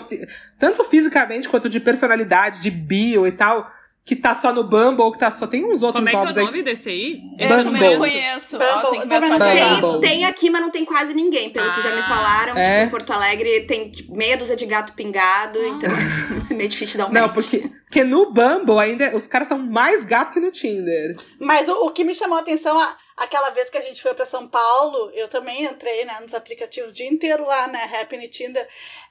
tanto 0.58 0.84
fisicamente 0.84 1.48
quanto 1.48 1.70
de 1.70 1.80
personalidade, 1.80 2.62
de 2.62 2.70
bio 2.70 3.26
e 3.26 3.32
tal, 3.32 3.72
que 4.10 4.16
tá 4.16 4.34
só 4.34 4.52
no 4.52 4.64
Bumble 4.64 5.04
ou 5.04 5.12
que 5.12 5.20
tá 5.20 5.30
só. 5.30 5.46
Tem 5.46 5.64
uns 5.64 5.84
outros 5.84 6.04
Como 6.04 6.10
é 6.10 6.12
que 6.12 6.40
é 6.40 6.42
o 6.42 6.46
nome 6.46 6.58
aí. 6.58 6.64
desse 6.64 6.90
aí? 6.90 7.22
Eu 7.38 7.64
também 7.64 7.92
não 7.92 8.00
conheço. 8.00 8.58
Bumble, 8.58 10.02
tem, 10.02 10.02
tem, 10.02 10.26
aqui, 10.26 10.50
mas 10.50 10.62
não 10.62 10.72
tem 10.72 10.84
quase 10.84 11.14
ninguém, 11.14 11.52
pelo 11.52 11.70
ah, 11.70 11.74
que 11.74 11.82
já 11.82 11.94
me 11.94 12.00
ah. 12.00 12.08
falaram. 12.08 12.58
É? 12.58 12.62
Tipo, 12.64 12.88
em 12.88 12.90
Porto 12.90 13.14
Alegre 13.14 13.62
tem 13.62 13.92
tipo, 13.92 14.16
meia 14.16 14.36
dúzia 14.36 14.56
de 14.56 14.66
gato 14.66 14.94
pingado, 14.94 15.60
ah. 15.60 15.68
então 15.68 15.94
assim, 15.94 16.26
é 16.50 16.54
meio 16.56 16.68
difícil 16.68 16.98
dar 16.98 17.06
um 17.06 17.12
Não, 17.12 17.22
match. 17.22 17.34
porque, 17.34 17.70
porque 17.86 18.04
no 18.04 18.32
Bumble 18.32 18.80
ainda 18.80 19.16
os 19.16 19.28
caras 19.28 19.48
são 19.48 19.60
mais 19.60 20.04
gatos 20.04 20.34
que 20.34 20.40
no 20.40 20.50
Tinder. 20.50 21.16
Mas 21.40 21.70
o, 21.70 21.86
o 21.86 21.92
que 21.92 22.04
me 22.04 22.16
chamou 22.16 22.38
a 22.38 22.42
atenção. 22.42 22.80
A 22.80 22.96
Aquela 23.20 23.50
vez 23.50 23.70
que 23.70 23.78
a 23.78 23.82
gente 23.82 24.02
foi 24.02 24.14
para 24.14 24.26
São 24.26 24.48
Paulo, 24.48 25.12
eu 25.14 25.28
também 25.28 25.66
entrei 25.66 26.06
né, 26.06 26.18
nos 26.22 26.34
aplicativos 26.34 26.92
o 26.92 26.96
dia 26.96 27.08
inteiro 27.08 27.46
lá, 27.46 27.68
né? 27.68 27.84
Happy 27.94 28.28
Tinder. 28.30 28.66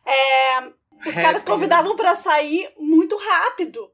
É, 0.05 0.61
os 1.07 1.15
Happy. 1.15 1.23
caras 1.23 1.45
convidavam 1.45 1.95
para 1.95 2.17
sair 2.17 2.73
muito 2.79 3.17
rápido. 3.17 3.93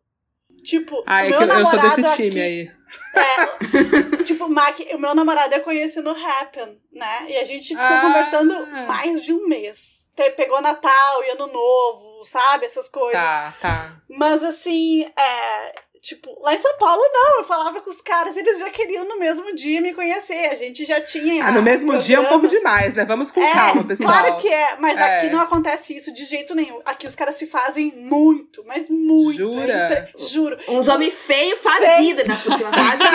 Tipo, 0.63 1.03
ah, 1.05 1.27
é 1.27 1.31
meu 1.31 1.47
namorado 1.47 1.87
eu 1.87 1.93
sou 1.93 2.03
desse 2.03 2.17
time 2.17 2.29
aqui, 2.29 2.41
aí. 2.41 2.73
É, 3.17 4.23
tipo, 4.25 4.49
Mac, 4.49 4.79
o 4.93 4.99
meu 4.99 5.15
namorado 5.15 5.53
eu 5.53 5.63
conheci 5.63 6.01
no 6.01 6.13
Happen, 6.13 6.81
né? 6.93 7.27
E 7.29 7.37
a 7.37 7.45
gente 7.45 7.69
ficou 7.69 7.85
ah. 7.85 8.01
conversando 8.01 8.67
mais 8.87 9.25
de 9.25 9.33
um 9.33 9.49
mês. 9.49 10.09
Pegou 10.15 10.63
Natal 10.63 11.25
e 11.25 11.31
Ano 11.31 11.49
Novo, 11.49 12.25
sabe? 12.25 12.67
Essas 12.67 12.89
coisas. 12.89 13.21
Tá, 13.21 13.53
tá. 13.61 13.97
Mas 14.09 14.45
assim, 14.45 15.05
é, 15.05 15.75
Tipo, 16.05 16.39
lá 16.43 16.55
em 16.55 16.59
São 16.59 16.77
Paulo, 16.77 17.03
não. 17.15 17.39
Eu 17.39 17.45
falava 17.45 17.81
com 17.81 17.91
os 17.91 18.03
caras, 18.03 18.37
eles 18.37 18.59
já 18.59 18.69
queriam 18.69 19.09
no 19.09 19.19
mesmo 19.19 19.55
dia 19.55 19.81
me 19.81 19.95
conhecer. 19.95 20.51
A 20.51 20.55
gente 20.55 20.85
já 20.85 21.01
tinha. 21.01 21.43
Ah, 21.43 21.51
no 21.51 21.63
mesmo 21.63 21.87
programas. 21.87 22.05
dia 22.05 22.17
é 22.19 22.21
um 22.21 22.27
pouco 22.27 22.47
demais, 22.47 22.93
né? 22.93 23.07
Vamos 23.07 23.31
com 23.31 23.41
é, 23.41 23.51
calma, 23.51 23.83
pessoal. 23.85 24.11
Claro 24.11 24.37
que 24.37 24.47
é, 24.47 24.77
mas 24.79 24.99
é. 24.99 25.03
aqui 25.03 25.31
não 25.31 25.41
acontece 25.41 25.97
isso 25.97 26.13
de 26.13 26.27
jeito 26.27 26.55
nenhum. 26.55 26.79
Aqui 26.85 27.07
os 27.07 27.15
caras 27.15 27.37
se 27.37 27.47
fazem 27.47 27.91
muito, 27.97 28.63
mas 28.67 28.91
muito. 28.91 29.33
Jura? 29.33 29.73
É 29.73 30.11
Juro. 30.19 30.59
Uns 30.69 30.89
homens 30.89 31.15
feios 31.15 31.59
fazidos, 31.61 32.27
né? 32.27 32.39
Por 32.45 32.55
cima, 32.55 32.71
fazem 32.71 33.07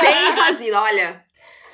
feio 0.00 0.28
e 0.28 0.36
fazido, 0.36 0.76
olha. 0.76 1.23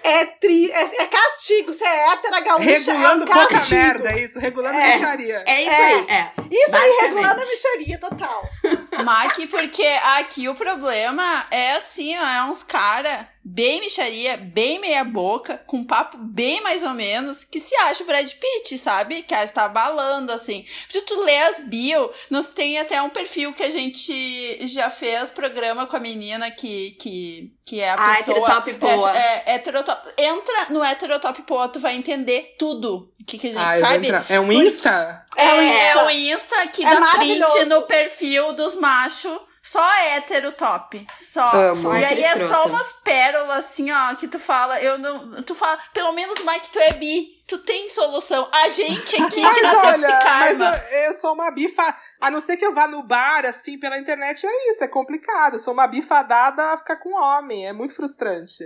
É, 0.02 0.24
tri, 0.26 0.70
é, 0.70 1.02
é, 1.02 1.06
castigo, 1.06 1.72
você 1.72 1.84
é 1.84 2.12
hétera 2.12 2.40
gaúcha, 2.40 2.64
regulando 2.64 3.24
é 3.24 3.24
um 3.24 3.32
pouca 3.32 3.64
merda, 3.70 4.10
é 4.10 4.24
isso, 4.24 4.38
regulando 4.38 4.76
é, 4.76 4.92
a 4.92 4.96
micharia. 4.96 5.44
É 5.46 5.60
isso 5.62 5.70
aí, 5.70 6.06
é. 6.08 6.32
Isso 6.50 6.76
aí, 6.76 6.98
regulando 7.02 7.40
a 7.40 7.46
micharia 7.46 7.98
total. 7.98 8.48
Mac, 9.04 9.36
porque 9.50 9.86
aqui 10.18 10.48
o 10.48 10.54
problema 10.54 11.46
é 11.50 11.76
assim, 11.76 12.16
ó, 12.16 12.26
é 12.26 12.42
uns 12.44 12.62
cara 12.62 13.28
bem 13.52 13.80
micharia, 13.80 14.36
bem 14.36 14.80
meia 14.80 15.02
boca, 15.02 15.60
com 15.66 15.84
papo 15.84 16.16
bem 16.16 16.60
mais 16.62 16.84
ou 16.84 16.90
menos, 16.90 17.42
que 17.42 17.58
se 17.58 17.74
acha 17.76 18.04
o 18.04 18.06
Brad 18.06 18.30
Pitt, 18.32 18.78
sabe? 18.78 19.22
Que 19.22 19.34
está 19.34 19.68
balando, 19.68 20.32
assim. 20.32 20.64
Se 20.88 21.00
tu 21.02 21.20
lê 21.24 21.36
as 21.42 21.60
bio, 21.60 22.10
nós 22.30 22.50
tem 22.50 22.78
até 22.78 23.02
um 23.02 23.10
perfil 23.10 23.52
que 23.52 23.62
a 23.62 23.70
gente 23.70 24.66
já 24.68 24.88
fez 24.88 25.30
programa 25.30 25.86
com 25.86 25.96
a 25.96 26.00
menina 26.00 26.50
que, 26.50 26.92
que, 26.92 27.52
que 27.64 27.80
é 27.80 27.90
a 27.90 27.94
ah, 27.94 28.16
pessoa... 28.16 28.36
heterotop 28.38 28.74
poa. 28.74 29.16
É, 29.16 29.42
é, 29.46 29.54
heterotop. 29.54 30.08
Entra 30.16 30.66
no 30.70 30.84
heterotop 30.84 31.42
poa, 31.42 31.68
tu 31.68 31.80
vai 31.80 31.96
entender 31.96 32.54
tudo. 32.56 33.10
O 33.20 33.24
que, 33.24 33.36
que 33.36 33.48
a 33.48 33.52
gente 33.52 33.62
ah, 33.62 33.78
sabe? 33.78 34.08
É 34.28 34.38
um 34.38 34.52
Insta? 34.52 35.26
É, 35.36 35.44
é, 35.44 35.86
é 35.88 36.04
um 36.04 36.10
Insta 36.10 36.68
que 36.68 36.86
é 36.86 36.90
dá 36.90 37.12
print 37.16 37.64
no 37.66 37.82
perfil 37.82 38.52
dos 38.52 38.76
machos 38.76 39.49
Só 39.62 39.84
hétero 39.98 40.52
top. 40.52 41.06
Só. 41.14 41.50
Amo. 41.50 41.94
e 41.94 42.04
aí 42.04 42.22
é 42.22 42.46
só 42.46 42.66
umas 42.66 42.92
pérolas, 43.04 43.58
assim, 43.58 43.90
ó, 43.90 44.14
que 44.14 44.26
tu 44.26 44.38
fala, 44.38 44.80
eu 44.80 44.96
não. 44.96 45.42
Tu 45.42 45.54
fala, 45.54 45.78
pelo 45.92 46.12
menos, 46.12 46.42
Mike, 46.44 46.70
tu 46.72 46.78
é 46.78 46.92
bi. 46.94 47.40
Tu 47.46 47.58
tem 47.58 47.88
solução. 47.88 48.48
A 48.52 48.68
gente 48.68 49.20
aqui 49.20 49.34
que 49.34 49.62
nasceu 49.62 49.90
olha, 49.90 50.18
karma. 50.18 50.70
Mas 50.70 50.90
eu, 50.90 50.98
eu, 50.98 51.12
sou 51.12 51.34
uma 51.34 51.50
bifa. 51.50 51.96
A 52.20 52.30
não 52.30 52.40
ser 52.40 52.56
que 52.56 52.64
eu 52.64 52.72
vá 52.72 52.86
no 52.86 53.02
bar, 53.02 53.44
assim, 53.44 53.78
pela 53.78 53.98
internet, 53.98 54.46
é 54.46 54.70
isso, 54.70 54.84
é 54.84 54.88
complicado. 54.88 55.54
Eu 55.54 55.58
sou 55.58 55.74
uma 55.74 55.86
bifadada 55.86 56.62
a 56.72 56.78
ficar 56.78 56.96
com 56.96 57.12
homem. 57.12 57.66
É 57.66 57.72
muito 57.72 57.94
frustrante. 57.94 58.64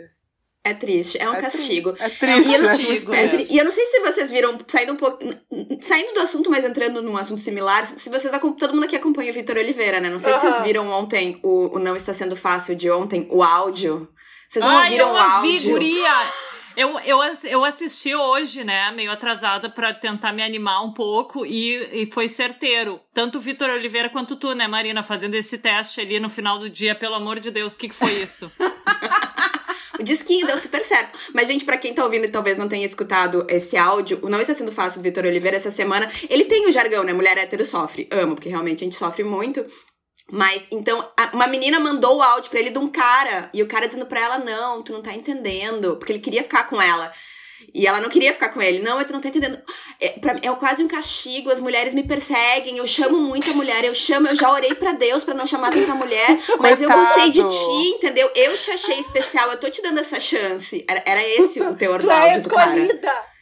É 0.66 0.73
triste, 0.73 1.18
é 1.21 1.28
um 1.28 1.35
é 1.35 1.40
castigo. 1.42 1.92
Tri 1.92 2.02
é 2.02 2.09
triste. 2.09 2.54
É, 2.54 2.59
um 2.59 2.66
castigo, 2.66 3.14
é, 3.14 3.28
tri 3.28 3.47
E 3.50 3.59
eu 3.59 3.64
não 3.66 3.71
sei 3.71 3.85
se 3.85 4.00
vocês 4.00 4.30
viram, 4.30 4.56
saindo 4.66 4.94
um 4.94 4.97
pouco. 4.97 5.18
Saindo 5.83 6.14
do 6.14 6.21
assunto, 6.21 6.50
mas 6.50 6.64
entrando 6.64 7.02
num 7.02 7.18
assunto 7.18 7.42
similar, 7.42 7.85
se 7.85 8.09
vocês 8.09 8.33
todo 8.59 8.73
mundo 8.73 8.85
aqui 8.85 8.97
acompanha 8.97 9.30
o 9.30 9.35
Vitor 9.35 9.59
Oliveira, 9.59 10.00
né? 10.00 10.09
Não 10.09 10.18
sei 10.18 10.33
se 10.33 10.40
vocês 10.40 10.62
viram 10.62 10.88
ontem 10.88 11.38
o, 11.42 11.76
o 11.76 11.78
Não 11.78 11.94
Está 11.94 12.14
Sendo 12.14 12.35
Fácil 12.35 12.75
de 12.75 12.90
ontem, 12.90 13.28
o 13.30 13.42
áudio. 13.42 14.09
Vocês 14.49 14.64
não 14.64 14.73
Ai, 14.73 14.85
ouviram 14.87 15.09
eu 15.09 15.14
o 15.14 15.18
áudio? 15.18 15.61
Vi, 15.61 15.68
guria. 15.68 16.12
Eu, 16.76 16.99
eu, 17.00 17.18
eu 17.44 17.64
assisti 17.64 18.14
hoje, 18.14 18.64
né, 18.64 18.90
meio 18.90 19.12
atrasada 19.12 19.68
para 19.68 19.92
tentar 19.92 20.33
me 20.33 20.42
animar 20.42 20.83
um 20.83 20.92
pouco 20.92 21.44
e, 21.44 22.02
e 22.02 22.06
foi 22.06 22.26
certeiro. 22.26 23.00
Tanto 23.12 23.37
o 23.37 23.40
Vitor 23.40 23.68
Oliveira 23.68 24.09
quanto 24.09 24.35
tu, 24.35 24.54
né, 24.54 24.66
Marina, 24.66 25.02
fazendo 25.02 25.35
esse 25.35 25.59
teste 25.59 26.00
ali 26.00 26.18
no 26.18 26.30
final 26.30 26.59
do 26.59 26.71
dia, 26.71 26.94
pelo 26.94 27.14
amor 27.14 27.38
de 27.38 27.50
Deus, 27.50 27.75
o 27.75 27.78
que, 27.78 27.90
que 27.90 27.94
foi 27.94 28.12
isso? 28.12 28.50
O 29.98 30.02
disquinho 30.02 30.46
deu 30.46 30.56
super 30.58 30.82
certo. 30.82 31.18
Mas, 31.32 31.48
gente, 31.48 31.64
para 31.64 31.76
quem 31.76 31.94
tá 31.94 32.04
ouvindo 32.04 32.24
e 32.24 32.28
talvez 32.28 32.58
não 32.58 32.68
tenha 32.68 32.84
escutado 32.84 33.46
esse 33.48 33.76
áudio, 33.76 34.18
o 34.22 34.28
Não 34.28 34.40
Está 34.40 34.54
Sendo 34.54 34.72
Fácil 34.72 35.00
do 35.00 35.04
Vitor 35.04 35.24
Oliveira 35.24 35.56
essa 35.56 35.70
semana, 35.70 36.10
ele 36.28 36.44
tem 36.44 36.66
o 36.66 36.72
jargão, 36.72 37.04
né? 37.04 37.12
Mulher 37.12 37.38
hétero 37.38 37.64
sofre. 37.64 38.08
Amo, 38.10 38.34
porque 38.34 38.48
realmente 38.48 38.82
a 38.82 38.84
gente 38.84 38.96
sofre 38.96 39.22
muito. 39.22 39.64
Mas, 40.30 40.66
então, 40.70 41.06
uma 41.32 41.46
menina 41.46 41.78
mandou 41.78 42.16
o 42.16 42.22
áudio 42.22 42.50
pra 42.50 42.58
ele 42.58 42.70
de 42.70 42.78
um 42.78 42.88
cara, 42.88 43.50
e 43.52 43.62
o 43.62 43.66
cara 43.66 43.86
dizendo 43.86 44.06
pra 44.06 44.20
ela, 44.20 44.38
não, 44.38 44.82
tu 44.82 44.92
não 44.92 45.02
tá 45.02 45.12
entendendo, 45.12 45.96
porque 45.96 46.12
ele 46.12 46.18
queria 46.18 46.42
ficar 46.42 46.64
com 46.64 46.80
ela. 46.80 47.12
E 47.73 47.87
ela 47.87 48.00
não 48.00 48.09
queria 48.09 48.33
ficar 48.33 48.49
com 48.50 48.61
ele. 48.61 48.80
Não, 48.80 49.02
tu 49.04 49.12
não 49.12 49.21
tá 49.21 49.28
entendendo. 49.28 49.59
É, 50.00 50.11
pra, 50.11 50.37
é 50.42 50.52
quase 50.54 50.83
um 50.83 50.88
castigo, 50.88 51.50
as 51.50 51.61
mulheres 51.61 51.94
me 51.94 52.02
perseguem, 52.02 52.78
eu 52.78 52.87
chamo 52.87 53.18
muita 53.18 53.52
mulher, 53.52 53.85
eu 53.85 53.94
chamo, 53.94 54.28
eu 54.28 54.37
já 54.37 54.50
orei 54.50 54.75
para 54.75 54.92
Deus 54.92 55.25
para 55.25 55.35
não 55.35 55.47
chamar 55.47 55.71
tanta 55.71 55.94
mulher, 55.94 56.38
mas 56.59 56.80
eu 56.80 56.90
gostei 56.90 57.30
de 57.30 57.42
ti, 57.49 57.88
entendeu? 57.97 58.30
Eu 58.35 58.56
te 58.59 58.71
achei 58.71 58.99
especial, 58.99 59.50
eu 59.50 59.59
tô 59.59 59.71
te 59.71 59.83
dando 59.83 60.00
essa 60.00 60.18
chance. 60.21 60.85
Era, 60.88 61.02
era 61.06 61.23
esse 61.26 61.61
o 61.61 61.75
teor 61.75 62.00
do 62.02 62.11
áudio 62.11 62.42
do 62.42 62.50
cara. 62.50 62.75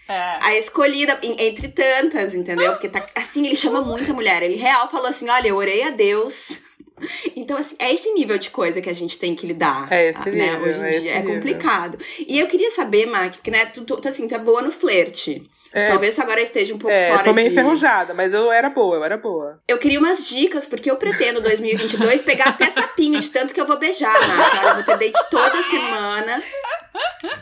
É. 0.08 0.38
A 0.40 0.58
escolhida, 0.58 1.18
entre 1.22 1.68
tantas, 1.68 2.34
entendeu? 2.34 2.72
Porque 2.72 2.88
tá 2.88 3.06
assim, 3.14 3.46
ele 3.46 3.56
chama 3.56 3.80
muita 3.80 4.12
mulher. 4.12 4.42
Ele 4.42 4.56
real 4.56 4.90
falou 4.90 5.06
assim: 5.06 5.28
olha, 5.28 5.48
eu 5.48 5.56
orei 5.56 5.82
a 5.84 5.90
Deus 5.90 6.60
então, 7.36 7.56
assim, 7.56 7.76
é 7.78 7.92
esse 7.92 8.12
nível 8.12 8.38
de 8.38 8.50
coisa 8.50 8.80
que 8.80 8.90
a 8.90 8.94
gente 8.94 9.18
tem 9.18 9.34
que 9.34 9.46
lidar. 9.46 9.90
É 9.90 10.10
esse 10.10 10.30
né, 10.30 10.52
nível, 10.52 10.68
Hoje 10.68 10.80
em 10.80 10.84
é 10.84 11.00
dia. 11.00 11.14
É 11.16 11.22
complicado. 11.22 11.98
E 12.26 12.38
eu 12.38 12.46
queria 12.46 12.70
saber, 12.70 13.06
Mac, 13.06 13.34
porque, 13.34 13.50
né, 13.50 13.66
tu, 13.66 13.82
tu, 13.84 14.08
assim, 14.08 14.28
tu 14.28 14.34
é 14.34 14.38
boa 14.38 14.62
no 14.62 14.72
flerte. 14.72 15.42
É, 15.72 15.86
Talvez 15.86 16.18
agora 16.18 16.40
esteja 16.40 16.74
um 16.74 16.78
pouco 16.78 16.94
é, 16.94 17.10
fora 17.10 17.24
tô 17.24 17.32
meio 17.32 17.48
de... 17.48 17.54
enferrujada, 17.54 18.12
mas 18.12 18.34
eu 18.34 18.52
era 18.52 18.68
boa, 18.68 18.96
eu 18.96 19.04
era 19.04 19.16
boa. 19.16 19.58
Eu 19.66 19.78
queria 19.78 19.98
umas 19.98 20.28
dicas, 20.28 20.66
porque 20.66 20.90
eu 20.90 20.96
pretendo 20.96 21.40
2022 21.40 22.20
pegar 22.20 22.48
até 22.48 22.68
sapinho 22.68 23.18
de 23.18 23.30
tanto 23.30 23.54
que 23.54 23.60
eu 23.60 23.66
vou 23.66 23.78
beijar, 23.78 24.12
Mac. 24.12 24.62
Eu 24.62 24.74
vou 24.74 24.84
ter 24.84 24.98
date 24.98 25.30
toda 25.30 25.62
semana. 25.62 26.42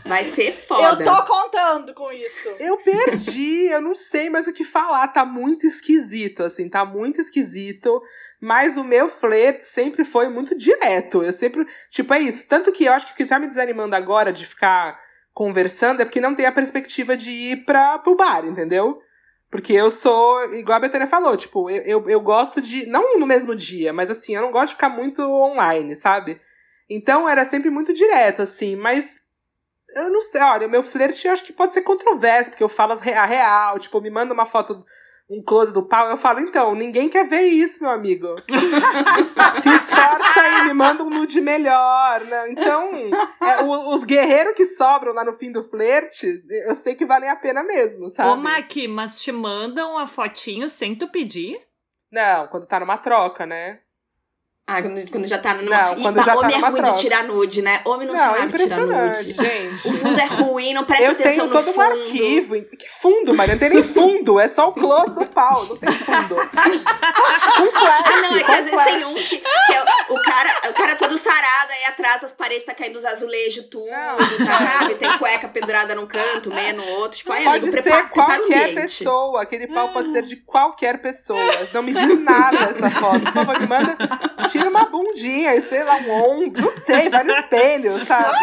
Vai 0.05 0.25
ser 0.25 0.53
foda. 0.53 1.05
Eu 1.05 1.11
tô 1.11 1.25
contando 1.25 1.95
com 1.95 2.13
isso. 2.13 2.49
Eu 2.59 2.77
perdi, 2.79 3.67
eu 3.67 3.81
não 3.81 3.95
sei 3.95 4.29
mais 4.29 4.47
o 4.47 4.53
que 4.53 4.65
falar. 4.65 5.09
Tá 5.09 5.25
muito 5.25 5.67
esquisito, 5.67 6.43
assim, 6.43 6.69
tá 6.69 6.85
muito 6.85 7.21
esquisito. 7.21 8.03
Mas 8.41 8.77
o 8.77 8.85
meu 8.85 9.09
flerte 9.09 9.65
sempre 9.65 10.05
foi 10.05 10.29
muito 10.29 10.57
direto. 10.57 11.23
Eu 11.23 11.33
sempre. 11.33 11.67
Tipo, 11.91 12.15
é 12.15 12.21
isso. 12.21 12.47
Tanto 12.49 12.73
que 12.73 12.85
eu 12.85 12.93
acho 12.93 13.07
que 13.07 13.13
o 13.13 13.17
que 13.17 13.27
tá 13.27 13.39
me 13.39 13.47
desanimando 13.47 13.95
agora 13.97 14.33
de 14.33 14.47
ficar 14.47 15.01
conversando 15.33 16.03
é 16.03 16.05
porque 16.05 16.21
não 16.21 16.35
tem 16.35 16.47
a 16.47 16.53
perspectiva 16.53 17.17
de 17.17 17.31
ir 17.31 17.65
pra, 17.65 17.99
pro 17.99 18.17
bar, 18.17 18.45
entendeu? 18.45 19.01
Porque 19.51 19.73
eu 19.73 19.91
sou, 19.91 20.55
igual 20.55 20.77
a 20.77 20.81
Betânia 20.81 21.09
falou, 21.09 21.37
tipo, 21.37 21.69
eu, 21.69 21.83
eu, 21.83 22.11
eu 22.11 22.21
gosto 22.21 22.61
de. 22.61 22.87
Não 22.87 23.19
no 23.19 23.27
mesmo 23.27 23.55
dia, 23.55 23.93
mas 23.93 24.11
assim, 24.11 24.35
eu 24.35 24.43
não 24.43 24.53
gosto 24.53 24.69
de 24.69 24.75
ficar 24.75 24.89
muito 24.89 25.23
online, 25.23 25.95
sabe? 25.97 26.41
Então 26.89 27.29
era 27.29 27.45
sempre 27.45 27.69
muito 27.69 27.93
direto, 27.93 28.43
assim, 28.43 28.77
mas. 28.77 29.29
Eu 29.95 30.11
não 30.11 30.21
sei, 30.21 30.41
olha, 30.41 30.67
o 30.67 30.71
meu 30.71 30.83
flerte 30.83 31.27
eu 31.27 31.33
acho 31.33 31.45
que 31.45 31.53
pode 31.53 31.73
ser 31.73 31.83
controverso, 31.83 32.51
porque 32.51 32.63
eu 32.63 32.69
falo 32.69 32.93
a 32.93 33.27
real, 33.27 33.79
tipo, 33.79 34.01
me 34.01 34.11
manda 34.11 34.33
uma 34.33 34.47
foto 34.47 34.85
um 35.31 35.41
close 35.41 35.73
do 35.73 35.85
pau, 35.85 36.11
eu 36.11 36.17
falo, 36.17 36.41
então, 36.41 36.75
ninguém 36.75 37.09
quer 37.09 37.25
ver 37.25 37.43
isso, 37.43 37.85
meu 37.85 37.93
amigo. 37.93 38.35
Se 39.63 39.69
esforça 39.69 40.41
aí, 40.41 40.67
me 40.67 40.75
manda 40.75 41.05
um 41.05 41.09
nude 41.09 41.41
melhor, 41.41 42.21
né? 42.25 42.51
Então, 42.51 42.91
é, 43.41 43.63
o, 43.63 43.95
os 43.95 44.03
guerreiros 44.03 44.55
que 44.55 44.67
sobram 44.67 45.13
lá 45.13 45.25
no 45.25 45.35
fim 45.35 45.53
do 45.53 45.63
flerte, 45.63 46.43
eu 46.67 46.75
sei 46.75 46.97
que 46.97 47.07
valem 47.07 47.31
a 47.31 47.37
pena 47.37 47.63
mesmo, 47.63 48.09
sabe? 48.09 48.29
Ô, 48.31 48.37
Maqui, 48.37 48.89
mas 48.89 49.23
te 49.23 49.31
mandam 49.31 49.97
a 49.97 50.07
fotinho 50.09 50.69
sem 50.69 50.97
tu 50.97 51.07
pedir? 51.07 51.61
Não, 52.11 52.49
quando 52.49 52.67
tá 52.67 52.81
numa 52.81 52.99
troca, 52.99 53.47
né? 53.47 53.79
Ah, 54.73 54.81
quando, 54.81 55.11
quando 55.11 55.27
já 55.27 55.37
tá 55.37 55.53
no. 55.53 55.63
Não, 55.69 55.97
quando 55.97 56.21
e, 56.21 56.25
já 56.25 56.37
homem 56.37 56.53
tá 56.53 56.59
é 56.59 56.71
ruim 56.71 56.83
troca. 56.83 56.93
de 56.93 57.01
tirar 57.01 57.25
nude, 57.25 57.61
né? 57.61 57.81
Homem 57.85 58.07
não, 58.07 58.15
não 58.15 58.21
sabe 58.23 58.55
é 58.55 58.59
tirar 58.59 58.87
nude. 58.87 59.33
Gente. 59.33 59.89
O 59.89 59.93
fundo 59.93 60.21
é 60.21 60.27
ruim, 60.27 60.75
não 60.75 60.85
presta 60.85 61.05
eu 61.07 61.11
atenção 61.11 61.49
no 61.49 61.53
fundo. 61.53 61.59
Eu 61.59 61.65
tenho 61.65 61.75
todo 61.75 61.77
um 61.77 62.03
arquivo. 62.03 62.55
Que 62.77 62.89
fundo, 62.89 63.35
mas 63.35 63.51
não 63.51 63.59
tem 63.59 63.71
nem 63.71 63.83
fundo. 63.83 64.39
É 64.39 64.47
só 64.47 64.69
o 64.69 64.73
close 64.73 65.13
do 65.13 65.27
pau, 65.27 65.67
não 65.67 65.77
tem 65.77 65.91
fundo. 65.91 66.37
um 66.39 67.73
flash, 67.73 68.05
ah, 68.05 68.23
não, 68.23 68.37
é 68.37 68.45
que 68.45 68.53
às 68.53 68.65
vezes 68.65 68.85
tem 68.85 69.05
uns 69.07 69.29
que, 69.29 69.39
que 69.39 69.73
é 69.73 69.83
o, 70.09 70.23
cara, 70.23 70.51
o 70.69 70.73
cara 70.73 70.95
todo 70.95 71.19
sarado, 71.19 71.73
aí 71.73 71.85
atrás 71.87 72.23
as 72.23 72.31
paredes 72.31 72.65
tá 72.65 72.73
caindo 72.73 72.95
os 72.95 73.05
azulejos, 73.05 73.67
tudo, 73.67 73.87
tá, 73.87 74.79
sabe? 74.79 74.95
Tem 74.95 75.19
cueca 75.19 75.49
pendurada 75.49 75.97
num 75.97 76.07
canto, 76.07 76.49
meia 76.51 76.73
no 76.73 76.87
outro. 76.87 77.19
Tipo, 77.19 77.33
aí, 77.33 77.43
pode 77.45 77.65
amigo, 77.65 77.73
ser 77.73 77.83
prepara, 77.83 78.09
qualquer 78.09 78.45
prepara 78.47 78.75
pessoa. 78.83 79.43
Aquele 79.43 79.67
pau 79.67 79.89
pode 79.93 80.13
ser 80.13 80.23
de 80.23 80.37
qualquer 80.37 81.01
pessoa. 81.03 81.41
Não 81.75 81.83
me 81.83 81.93
diz 81.93 82.21
nada 82.21 82.57
essa 82.57 82.89
foto. 82.91 83.21
Por 83.21 83.33
favor, 83.33 83.61
me 83.61 83.67
manda. 83.67 83.97
Tira 84.51 84.60
uma 84.69 84.85
bundinha 84.87 85.55
e 85.55 85.63
sei 85.63 85.83
lá, 85.83 85.97
um 85.97 86.11
ombro. 86.11 86.63
Não 86.63 86.71
sei, 86.71 87.09
vai 87.09 87.25
no 87.25 87.33
espelho, 87.33 88.05
sabe? 88.05 88.39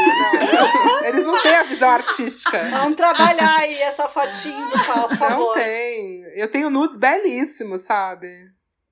Não, 0.53 1.05
eles 1.05 1.25
não 1.25 1.41
têm 1.41 1.55
a 1.55 1.63
visão 1.63 1.89
artística. 1.89 2.63
Vamos 2.71 2.95
trabalhar 2.95 3.57
aí 3.59 3.79
essa 3.81 4.07
fotinho 4.09 4.69
do 4.69 4.86
pau, 4.86 5.07
por 5.09 5.17
favor. 5.17 5.55
Não 5.57 5.63
tem. 5.63 6.24
Eu 6.36 6.50
tenho 6.50 6.69
nudes 6.69 6.97
belíssimos, 6.97 7.81
sabe? 7.81 8.27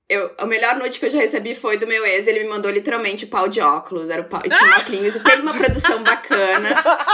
Eu, 0.08 0.32
o 0.40 0.46
melhor 0.46 0.76
nude 0.76 1.00
que 1.00 1.06
eu 1.06 1.10
já 1.10 1.18
recebi 1.18 1.56
foi 1.56 1.76
do 1.76 1.86
meu 1.86 2.06
ex. 2.06 2.28
Ele 2.28 2.44
me 2.44 2.48
mandou 2.48 2.70
literalmente 2.70 3.24
o 3.24 3.28
pau 3.28 3.48
de 3.48 3.60
óculos. 3.60 4.08
Era 4.08 4.22
o 4.22 4.24
pau, 4.24 4.40
tinha 4.40 4.54
um 4.54 4.78
óculos 4.78 5.16
e 5.16 5.20
teve 5.20 5.42
uma 5.42 5.52
produção 5.52 6.02
bacana. 6.04 6.68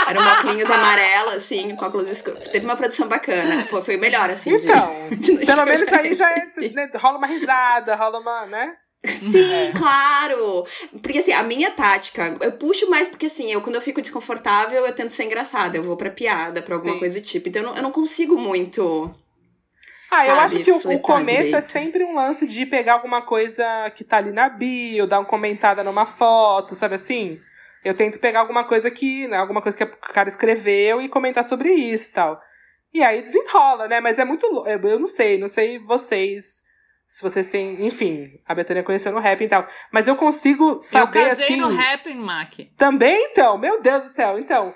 Era 0.06 0.20
um 0.20 0.26
óculos 0.26 0.70
amarelo, 0.70 1.30
assim, 1.30 1.74
com 1.74 1.86
óculos 1.86 2.10
escuros. 2.10 2.48
Teve 2.48 2.66
uma 2.66 2.76
produção 2.76 3.08
bacana. 3.08 3.64
Foi, 3.64 3.80
foi 3.80 3.96
o 3.96 4.00
melhor, 4.00 4.28
assim. 4.28 4.56
Então, 4.56 5.08
de, 5.08 5.38
de 5.38 5.46
pelo 5.46 5.64
menos 5.64 5.90
aí 5.90 6.14
já 6.14 6.32
é, 6.32 6.44
né, 6.74 6.90
rola 6.96 7.16
uma 7.16 7.26
risada, 7.26 7.94
rola 7.96 8.20
uma, 8.20 8.44
né? 8.46 8.74
Sim, 9.04 9.42
é. 9.52 9.72
claro! 9.72 10.64
Porque 11.02 11.18
assim, 11.18 11.32
a 11.32 11.42
minha 11.42 11.70
tática, 11.70 12.36
eu 12.40 12.52
puxo 12.52 12.88
mais 12.88 13.08
porque 13.08 13.26
assim, 13.26 13.52
eu 13.52 13.60
quando 13.60 13.76
eu 13.76 13.82
fico 13.82 14.00
desconfortável, 14.00 14.86
eu 14.86 14.92
tento 14.94 15.10
ser 15.10 15.24
engraçada, 15.24 15.76
eu 15.76 15.82
vou 15.82 15.96
pra 15.96 16.10
piada, 16.10 16.62
pra 16.62 16.74
alguma 16.74 16.94
Sim. 16.94 16.98
coisa 17.00 17.20
do 17.20 17.26
tipo. 17.26 17.48
Então 17.48 17.62
eu 17.62 17.68
não, 17.68 17.76
eu 17.76 17.82
não 17.82 17.92
consigo 17.92 18.36
muito. 18.36 19.10
Ah, 20.10 20.26
sabe, 20.26 20.28
eu 20.28 20.36
acho 20.36 20.58
que 20.58 20.72
o, 20.72 20.76
o 20.76 20.98
começo 21.00 21.44
direito. 21.44 21.56
é 21.56 21.60
sempre 21.62 22.04
um 22.04 22.14
lance 22.14 22.46
de 22.46 22.66
pegar 22.66 22.94
alguma 22.94 23.22
coisa 23.22 23.64
que 23.96 24.04
tá 24.04 24.18
ali 24.18 24.30
na 24.30 24.48
bio, 24.48 25.06
dar 25.06 25.18
uma 25.18 25.24
comentada 25.24 25.82
numa 25.82 26.04
foto, 26.04 26.74
sabe 26.74 26.94
assim? 26.94 27.40
Eu 27.84 27.94
tento 27.94 28.18
pegar 28.18 28.40
alguma 28.40 28.64
coisa 28.64 28.90
que, 28.90 29.26
né, 29.26 29.38
alguma 29.38 29.60
coisa 29.60 29.76
que 29.76 29.82
o 29.82 29.96
cara 30.12 30.28
escreveu 30.28 31.00
e 31.00 31.08
comentar 31.08 31.42
sobre 31.42 31.72
isso 31.72 32.10
e 32.10 32.12
tal. 32.12 32.40
E 32.94 33.02
aí 33.02 33.22
desenrola, 33.22 33.88
né? 33.88 34.00
Mas 34.00 34.18
é 34.18 34.24
muito. 34.24 34.46
Eu 34.66 35.00
não 35.00 35.08
sei, 35.08 35.38
não 35.38 35.48
sei 35.48 35.78
vocês 35.78 36.61
se 37.12 37.22
vocês 37.22 37.46
têm, 37.46 37.86
enfim, 37.86 38.40
a 38.46 38.54
Betânia 38.54 38.82
conheceu 38.82 39.12
no 39.12 39.20
rap 39.20 39.44
e 39.44 39.46
tal. 39.46 39.68
Mas 39.92 40.08
eu 40.08 40.16
consigo 40.16 40.80
saber 40.80 41.18
eu 41.18 41.28
casei 41.28 41.44
assim. 41.44 41.56
no 41.56 41.68
rap, 41.68 42.14
Mac. 42.14 42.54
Também 42.74 43.28
então, 43.30 43.58
meu 43.58 43.82
Deus 43.82 44.04
do 44.04 44.08
céu, 44.08 44.38
então. 44.38 44.74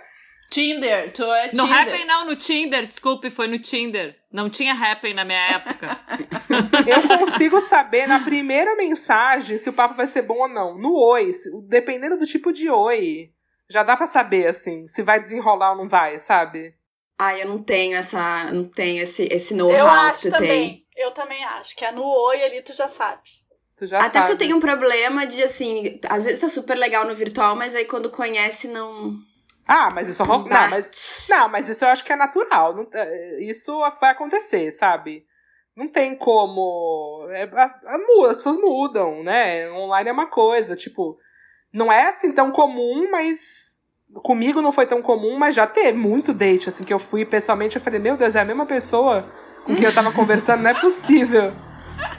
Tinder, 0.51 1.11
tu 1.13 1.25
é 1.25 1.49
Tinder. 1.49 1.67
No 1.67 1.73
Happn 1.73 2.05
não, 2.05 2.27
no 2.27 2.37
Tinder, 2.37 2.87
desculpe, 2.87 3.31
foi 3.31 3.49
no 3.49 3.59
Tinder. 3.59 4.15
Não 4.31 4.51
tinha 4.51 4.75
Happn 4.75 5.15
na 5.15 5.25
minha 5.25 5.47
época. 5.47 5.99
eu 6.87 7.19
consigo 7.19 7.59
saber 7.59 8.07
na 8.07 8.21
primeira 8.21 8.77
mensagem 8.77 9.57
se 9.57 9.71
o 9.71 9.73
papo 9.73 9.95
vai 9.95 10.07
ser 10.07 10.21
bom 10.21 10.41
ou 10.41 10.49
não. 10.49 10.77
No 10.77 10.95
oi, 10.95 11.33
se, 11.33 11.49
dependendo 11.67 12.19
do 12.19 12.27
tipo 12.27 12.53
de 12.53 12.69
oi, 12.69 13.31
já 13.67 13.83
dá 13.83 13.97
para 13.97 14.07
saber 14.07 14.47
assim, 14.47 14.87
se 14.87 15.03
vai 15.03 15.19
desenrolar 15.19 15.71
ou 15.71 15.79
não 15.79 15.89
vai, 15.89 16.19
sabe? 16.19 16.75
Ah, 17.19 17.37
eu 17.37 17.49
não 17.49 17.63
tenho 17.63 17.97
essa, 17.97 18.53
não 18.53 18.67
tenho 18.67 19.03
esse 19.03 19.27
esse 19.33 19.55
know-how 19.55 20.13
que 20.13 20.21
tu 20.21 20.31
também. 20.31 20.49
tem. 20.49 20.86
Eu 20.97 21.11
também 21.11 21.43
acho 21.45 21.77
que 21.77 21.85
é 21.85 21.93
no 21.93 22.05
oi 22.05 22.43
ali 22.43 22.63
tu 22.63 22.73
já 22.73 22.89
sabe. 22.89 23.23
Tu 23.79 23.87
já 23.87 23.99
Até 23.99 24.09
sabe. 24.09 24.19
porque 24.21 24.33
eu 24.33 24.39
tenho 24.39 24.57
um 24.57 24.61
problema 24.61 25.27
de 25.27 25.43
assim, 25.43 26.01
às 26.09 26.25
vezes 26.25 26.41
tá 26.41 26.49
super 26.49 26.77
legal 26.77 27.05
no 27.05 27.15
virtual, 27.15 27.55
mas 27.55 27.75
aí 27.75 27.85
quando 27.85 28.09
conhece 28.11 28.67
não 28.69 29.15
Ah, 29.69 29.91
mas 29.91 30.09
isso. 30.09 30.25
Tá. 30.25 30.33
Não, 30.39 30.71
mas, 30.71 31.27
não, 31.29 31.49
mas 31.49 31.69
isso 31.69 31.85
eu 31.85 31.89
acho 31.89 32.05
que 32.05 32.13
é 32.13 32.17
natural. 32.17 32.75
não- 32.75 32.89
é, 32.95 33.43
Isso 33.43 33.79
vai 34.01 34.11
acontecer, 34.13 34.71
sabe? 34.71 35.27
Não 35.77 35.89
tem 35.89 36.17
como. 36.17 37.27
É, 37.33 37.43
as, 37.53 37.75
as 38.31 38.37
pessoas 38.39 38.57
mudam, 38.57 39.23
né? 39.23 39.71
Online 39.73 40.09
é 40.09 40.13
uma 40.13 40.27
coisa, 40.27 40.75
tipo, 40.75 41.19
não 41.71 41.93
é 41.93 42.09
assim 42.09 42.33
tão 42.33 42.51
comum, 42.51 43.11
mas 43.11 43.77
comigo 44.23 44.63
não 44.63 44.73
foi 44.73 44.87
tão 44.87 45.03
comum, 45.03 45.37
mas 45.37 45.55
já 45.55 45.67
teve 45.67 45.99
muito 45.99 46.33
date, 46.33 46.71
assim, 46.71 46.83
que 46.85 46.95
eu 46.95 46.99
fui 46.99 47.27
pessoalmente, 47.27 47.77
eu 47.77 47.83
falei, 47.83 48.01
meu 48.01 48.17
Deus, 48.17 48.35
é 48.35 48.41
a 48.41 48.45
mesma 48.45 48.65
pessoa 48.65 49.31
com 49.67 49.75
quem 49.75 49.85
eu 49.85 49.95
tava 49.95 50.13
conversando, 50.13 50.63
não 50.63 50.71
é 50.71 50.75
possível. 50.75 51.53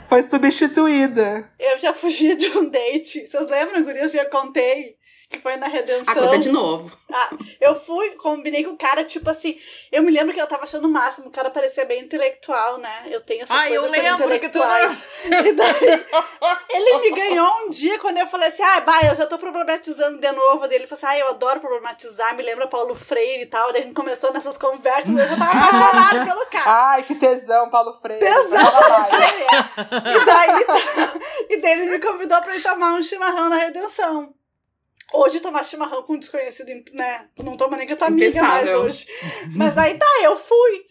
Foi 0.08 0.22
substituída. 0.22 1.50
Eu 1.58 1.78
já 1.78 1.94
fugi 1.94 2.36
de 2.36 2.46
um 2.58 2.68
date. 2.68 3.26
Vocês 3.26 3.50
lembram, 3.50 3.82
Gurias? 3.82 4.14
Eu 4.14 4.28
contei 4.28 4.96
que 5.28 5.38
foi 5.38 5.56
na 5.56 5.68
Redenção. 5.68 6.04
Ah, 6.06 6.14
conta 6.14 6.38
de 6.38 6.48
novo. 6.48 6.96
Ah, 7.12 7.30
eu 7.60 7.74
fui, 7.74 8.10
combinei 8.12 8.64
com 8.64 8.70
o 8.70 8.78
cara, 8.78 9.04
tipo 9.04 9.28
assim, 9.28 9.58
eu 9.92 10.02
me 10.02 10.10
lembro 10.10 10.32
que 10.32 10.40
eu 10.40 10.46
tava 10.46 10.64
achando 10.64 10.88
o 10.88 10.90
máximo, 10.90 11.28
o 11.28 11.30
cara 11.30 11.50
parecia 11.50 11.84
bem 11.84 12.00
intelectual, 12.00 12.78
né? 12.78 13.08
Eu 13.10 13.20
tenho 13.20 13.42
essa 13.42 13.54
ah, 13.54 13.68
coisa 13.68 13.74
eu 13.74 13.90
lembro 13.90 14.40
que 14.40 14.48
tu 14.48 14.58
E 15.28 15.52
daí, 15.52 16.06
ele 16.70 16.98
me 16.98 17.10
ganhou 17.10 17.66
um 17.66 17.70
dia 17.70 17.98
quando 17.98 18.16
eu 18.16 18.26
falei 18.26 18.48
assim, 18.48 18.62
ah, 18.62 18.80
bah, 18.80 19.00
eu 19.02 19.16
já 19.16 19.26
tô 19.26 19.38
problematizando 19.38 20.18
de 20.18 20.32
novo 20.32 20.66
dele. 20.66 20.84
Ele 20.84 20.86
falou 20.86 21.04
assim, 21.04 21.18
ah, 21.18 21.18
eu 21.18 21.28
adoro 21.30 21.60
problematizar, 21.60 22.34
me 22.34 22.42
lembra 22.42 22.66
Paulo 22.66 22.94
Freire 22.94 23.42
e 23.42 23.46
tal. 23.46 23.70
Daí 23.72 23.82
a 23.82 23.84
gente 23.84 23.94
começou 23.94 24.32
nessas 24.32 24.56
conversas, 24.56 25.10
eu 25.10 25.28
já 25.28 25.36
tava 25.36 25.52
apaixonada 25.52 26.24
pelo 26.24 26.46
cara. 26.46 26.90
Ai, 26.90 27.02
que 27.02 27.14
tesão, 27.14 27.70
Paulo 27.70 27.92
Freire. 27.92 28.24
Tesão, 28.24 28.70
Paulo 28.70 29.04
Freire. 29.10 30.20
E 30.20 30.24
daí, 30.24 31.50
e 31.50 31.60
daí 31.60 31.72
ele 31.72 31.90
me 31.90 32.00
convidou 32.00 32.40
pra 32.40 32.56
ir 32.56 32.62
tomar 32.62 32.94
um 32.94 33.02
chimarrão 33.02 33.50
na 33.50 33.56
Redenção. 33.58 34.37
Hoje 35.12 35.40
tomar 35.40 35.64
chimarrão 35.64 36.02
com 36.02 36.14
um 36.14 36.18
desconhecido, 36.18 36.70
né? 36.92 37.28
Tu 37.34 37.42
não 37.42 37.56
toma 37.56 37.76
nem 37.76 37.86
que 37.86 37.94
eu 37.94 37.98
amiga 38.04 38.42
mais 38.42 38.68
hoje. 38.68 39.06
Mas 39.54 39.76
aí 39.78 39.98
tá, 39.98 40.06
eu 40.22 40.36
fui 40.36 40.86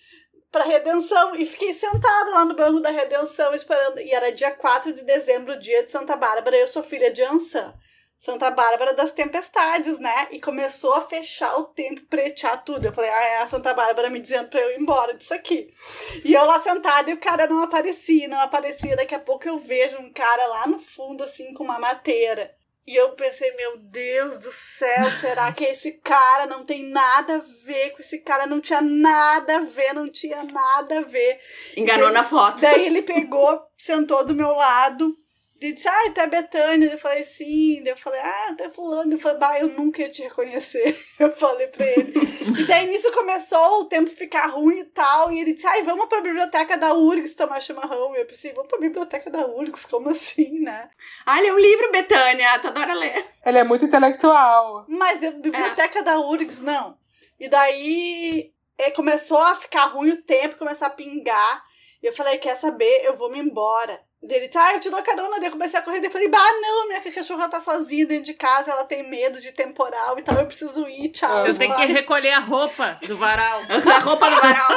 pra 0.51 0.63
Redenção 0.63 1.35
e 1.35 1.45
fiquei 1.45 1.73
sentada 1.73 2.31
lá 2.31 2.45
no 2.45 2.55
banco 2.55 2.79
da 2.79 2.89
Redenção 2.89 3.53
esperando. 3.53 3.99
E 3.99 4.11
era 4.11 4.31
dia 4.31 4.51
4 4.51 4.93
de 4.93 5.03
dezembro, 5.03 5.59
dia 5.59 5.83
de 5.83 5.91
Santa 5.91 6.15
Bárbara. 6.15 6.57
Eu 6.57 6.67
sou 6.67 6.81
filha 6.81 7.11
de 7.11 7.21
Ançã. 7.23 7.73
Santa 8.19 8.49
Bárbara 8.49 8.95
das 8.95 9.11
Tempestades, 9.11 9.99
né? 9.99 10.27
E 10.31 10.41
começou 10.41 10.93
a 10.93 11.01
fechar 11.01 11.55
o 11.59 11.65
tempo, 11.65 12.01
pretear 12.07 12.63
tudo. 12.63 12.85
Eu 12.85 12.93
falei, 12.93 13.11
ah, 13.11 13.23
é 13.23 13.37
a 13.43 13.47
Santa 13.47 13.73
Bárbara 13.75 14.09
me 14.09 14.19
dizendo 14.19 14.49
pra 14.49 14.59
eu 14.59 14.71
ir 14.71 14.81
embora 14.81 15.13
disso 15.13 15.35
aqui. 15.35 15.71
E 16.25 16.33
eu 16.33 16.43
lá 16.43 16.59
sentada 16.61 17.11
e 17.11 17.13
o 17.13 17.19
cara 17.19 17.45
não 17.45 17.61
aparecia, 17.61 18.27
não 18.27 18.39
aparecia. 18.39 18.95
Daqui 18.95 19.13
a 19.13 19.19
pouco 19.19 19.47
eu 19.47 19.59
vejo 19.59 19.97
um 19.99 20.11
cara 20.11 20.47
lá 20.47 20.65
no 20.65 20.79
fundo, 20.79 21.23
assim, 21.23 21.53
com 21.53 21.63
uma 21.63 21.77
mateira. 21.77 22.56
E 22.87 22.95
eu 22.95 23.09
pensei, 23.11 23.53
meu 23.57 23.77
Deus 23.79 24.37
do 24.37 24.49
céu, 24.49 25.11
será 25.19 25.51
que 25.51 25.65
esse 25.65 25.99
cara 25.99 26.45
não 26.45 26.63
tem 26.63 26.83
nada 26.83 27.35
a 27.35 27.41
ver 27.65 27.89
com 27.89 27.99
esse 27.99 28.19
cara? 28.19 28.47
Não 28.47 28.61
tinha 28.61 28.81
nada 28.81 29.57
a 29.57 29.61
ver, 29.63 29.93
não 29.93 30.09
tinha 30.09 30.41
nada 30.43 30.99
a 30.99 31.01
ver. 31.01 31.37
Enganou 31.75 32.09
na 32.13 32.23
foto. 32.23 32.61
Daí 32.61 32.85
ele 32.85 33.01
pegou, 33.01 33.61
sentou 33.77 34.25
do 34.25 34.33
meu 34.33 34.53
lado 34.53 35.13
ele 35.59 35.73
disse, 35.73 35.87
ah, 35.87 36.03
até 36.07 36.27
Betânia. 36.27 36.91
Eu 36.91 36.99
falei, 36.99 37.23
sim. 37.23 37.81
Eu 37.85 37.97
falei, 37.97 38.19
ah, 38.19 38.47
até 38.51 38.69
fulano. 38.69 39.13
Eu 39.13 39.19
falei, 39.19 39.37
bah, 39.39 39.59
eu 39.59 39.69
nunca 39.69 40.01
ia 40.01 40.09
te 40.09 40.21
reconhecer. 40.21 40.95
Eu 41.17 41.31
falei 41.31 41.67
pra 41.67 41.83
ele. 41.83 42.13
e 42.59 42.63
daí 42.65 42.85
nisso 42.87 43.11
começou 43.11 43.81
o 43.81 43.85
tempo 43.85 44.09
ficar 44.11 44.47
ruim 44.47 44.79
e 44.79 44.85
tal. 44.85 45.31
E 45.31 45.39
ele 45.39 45.53
disse, 45.53 45.65
ai, 45.65 45.81
vamos 45.81 46.05
pra 46.05 46.21
biblioteca 46.21 46.77
da 46.77 46.93
URGS 46.93 47.33
tomar 47.33 47.59
chimarrão. 47.59 48.15
E 48.15 48.19
eu 48.19 48.25
pensei, 48.25 48.53
vamos 48.53 48.69
pra 48.69 48.79
biblioteca 48.79 49.31
da 49.31 49.47
URGS? 49.47 49.87
Como 49.87 50.09
assim, 50.09 50.59
né? 50.59 50.89
Ah, 51.25 51.39
ele 51.39 51.47
é 51.47 51.53
um 51.53 51.59
livro, 51.59 51.91
Betânia. 51.91 52.59
Tu 52.59 52.67
adora 52.67 52.93
ler. 52.93 53.25
Ele 53.43 53.57
é 53.57 53.63
muito 53.63 53.85
intelectual. 53.85 54.85
Mas 54.87 55.23
a 55.23 55.31
biblioteca 55.31 55.99
é. 55.99 56.03
da 56.03 56.19
URGS, 56.19 56.61
não. 56.61 56.97
E 57.39 57.49
daí 57.49 58.53
é, 58.77 58.91
começou 58.91 59.39
a 59.39 59.55
ficar 59.55 59.85
ruim 59.85 60.11
o 60.11 60.21
tempo, 60.21 60.57
começar 60.57 60.87
a 60.87 60.91
pingar. 60.91 61.63
E 62.01 62.05
eu 62.05 62.13
falei, 62.13 62.37
quer 62.37 62.55
saber? 62.55 63.01
Eu 63.03 63.15
vou 63.15 63.31
me 63.31 63.39
embora. 63.39 64.06
Ele 64.29 64.47
disse, 64.47 64.57
ah, 64.57 64.73
eu 64.73 64.79
te 64.79 64.89
dou 64.89 65.01
carona. 65.03 65.39
Daí 65.39 65.47
eu 65.47 65.51
comecei 65.51 65.79
a 65.79 65.83
correr. 65.83 65.99
Daí 65.99 66.07
eu 66.07 66.11
falei, 66.11 66.27
bah, 66.27 66.51
não, 66.61 66.87
minha 66.87 67.01
cachorra 67.27 67.49
tá 67.49 67.59
sozinha 67.59 68.05
dentro 68.05 68.25
de 68.25 68.33
casa, 68.33 68.71
ela 68.71 68.85
tem 68.85 69.07
medo 69.07 69.41
de 69.41 69.51
temporal, 69.51 70.17
então 70.17 70.37
eu 70.39 70.45
preciso 70.45 70.87
ir, 70.87 71.09
tchau. 71.09 71.47
Eu 71.47 71.57
tenho 71.57 71.75
que 71.75 71.85
recolher 71.85 72.31
a 72.31 72.39
roupa 72.39 72.99
do 73.05 73.17
varal. 73.17 73.61
a 73.67 73.99
roupa 73.99 74.29
do 74.29 74.35
varal. 74.35 74.67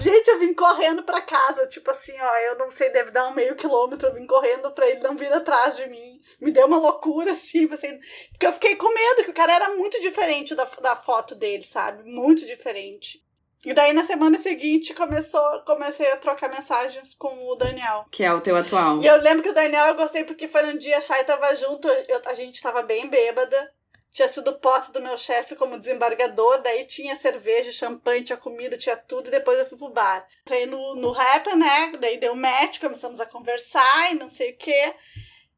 Gente, 0.00 0.28
eu 0.28 0.38
vim 0.38 0.54
correndo 0.54 1.02
pra 1.02 1.20
casa, 1.20 1.66
tipo 1.66 1.90
assim, 1.90 2.14
ó, 2.18 2.36
eu 2.50 2.58
não 2.58 2.70
sei, 2.70 2.90
deve 2.90 3.10
dar 3.10 3.28
um 3.28 3.34
meio 3.34 3.56
quilômetro, 3.56 4.08
eu 4.08 4.14
vim 4.14 4.26
correndo 4.26 4.70
pra 4.70 4.88
ele 4.88 5.00
não 5.00 5.16
vir 5.16 5.32
atrás 5.32 5.76
de 5.76 5.86
mim. 5.88 6.20
Me 6.40 6.50
deu 6.50 6.66
uma 6.66 6.78
loucura, 6.78 7.32
assim, 7.32 7.68
assim, 7.72 7.98
porque 8.30 8.46
eu 8.46 8.52
fiquei 8.52 8.76
com 8.76 8.92
medo, 8.92 9.24
que 9.24 9.30
o 9.30 9.34
cara 9.34 9.52
era 9.52 9.74
muito 9.74 10.00
diferente 10.00 10.54
da, 10.54 10.64
da 10.80 10.96
foto 10.96 11.34
dele, 11.34 11.62
sabe? 11.62 12.04
Muito 12.04 12.46
diferente. 12.46 13.22
E 13.64 13.74
daí 13.74 13.92
na 13.92 14.04
semana 14.04 14.38
seguinte 14.38 14.94
começou, 14.94 15.60
comecei 15.66 16.10
a 16.12 16.16
trocar 16.16 16.48
mensagens 16.48 17.14
com 17.14 17.48
o 17.48 17.56
Daniel. 17.56 18.06
Que 18.10 18.22
é 18.22 18.32
o 18.32 18.40
teu 18.40 18.56
atual. 18.56 19.02
E 19.02 19.06
eu 19.06 19.16
lembro 19.16 19.42
que 19.42 19.50
o 19.50 19.54
Daniel 19.54 19.86
eu 19.86 19.94
gostei 19.96 20.24
porque 20.24 20.46
foi 20.46 20.64
um 20.72 20.78
dia 20.78 20.98
a 20.98 21.00
Chay 21.00 21.24
tava 21.24 21.54
junto, 21.56 21.88
eu, 21.88 22.22
a 22.26 22.34
gente 22.34 22.62
tava 22.62 22.82
bem 22.82 23.08
bêbada. 23.08 23.72
Tinha 24.10 24.28
sido 24.28 24.58
posse 24.58 24.90
do 24.90 25.02
meu 25.02 25.18
chefe 25.18 25.54
como 25.54 25.78
desembargador, 25.78 26.62
daí 26.62 26.84
tinha 26.86 27.14
cerveja, 27.14 27.70
champanhe, 27.72 28.24
tinha 28.24 28.38
comida, 28.38 28.78
tinha 28.78 28.96
tudo, 28.96 29.28
e 29.28 29.30
depois 29.30 29.58
eu 29.58 29.66
fui 29.66 29.76
pro 29.76 29.90
bar. 29.90 30.26
Entrei 30.42 30.64
no, 30.64 30.94
no 30.94 31.10
rap, 31.10 31.54
né? 31.54 31.92
Daí 32.00 32.16
deu 32.16 32.34
match, 32.34 32.80
começamos 32.80 33.20
a 33.20 33.26
conversar 33.26 34.12
e 34.12 34.14
não 34.14 34.30
sei 34.30 34.52
o 34.52 34.56
quê. 34.56 34.94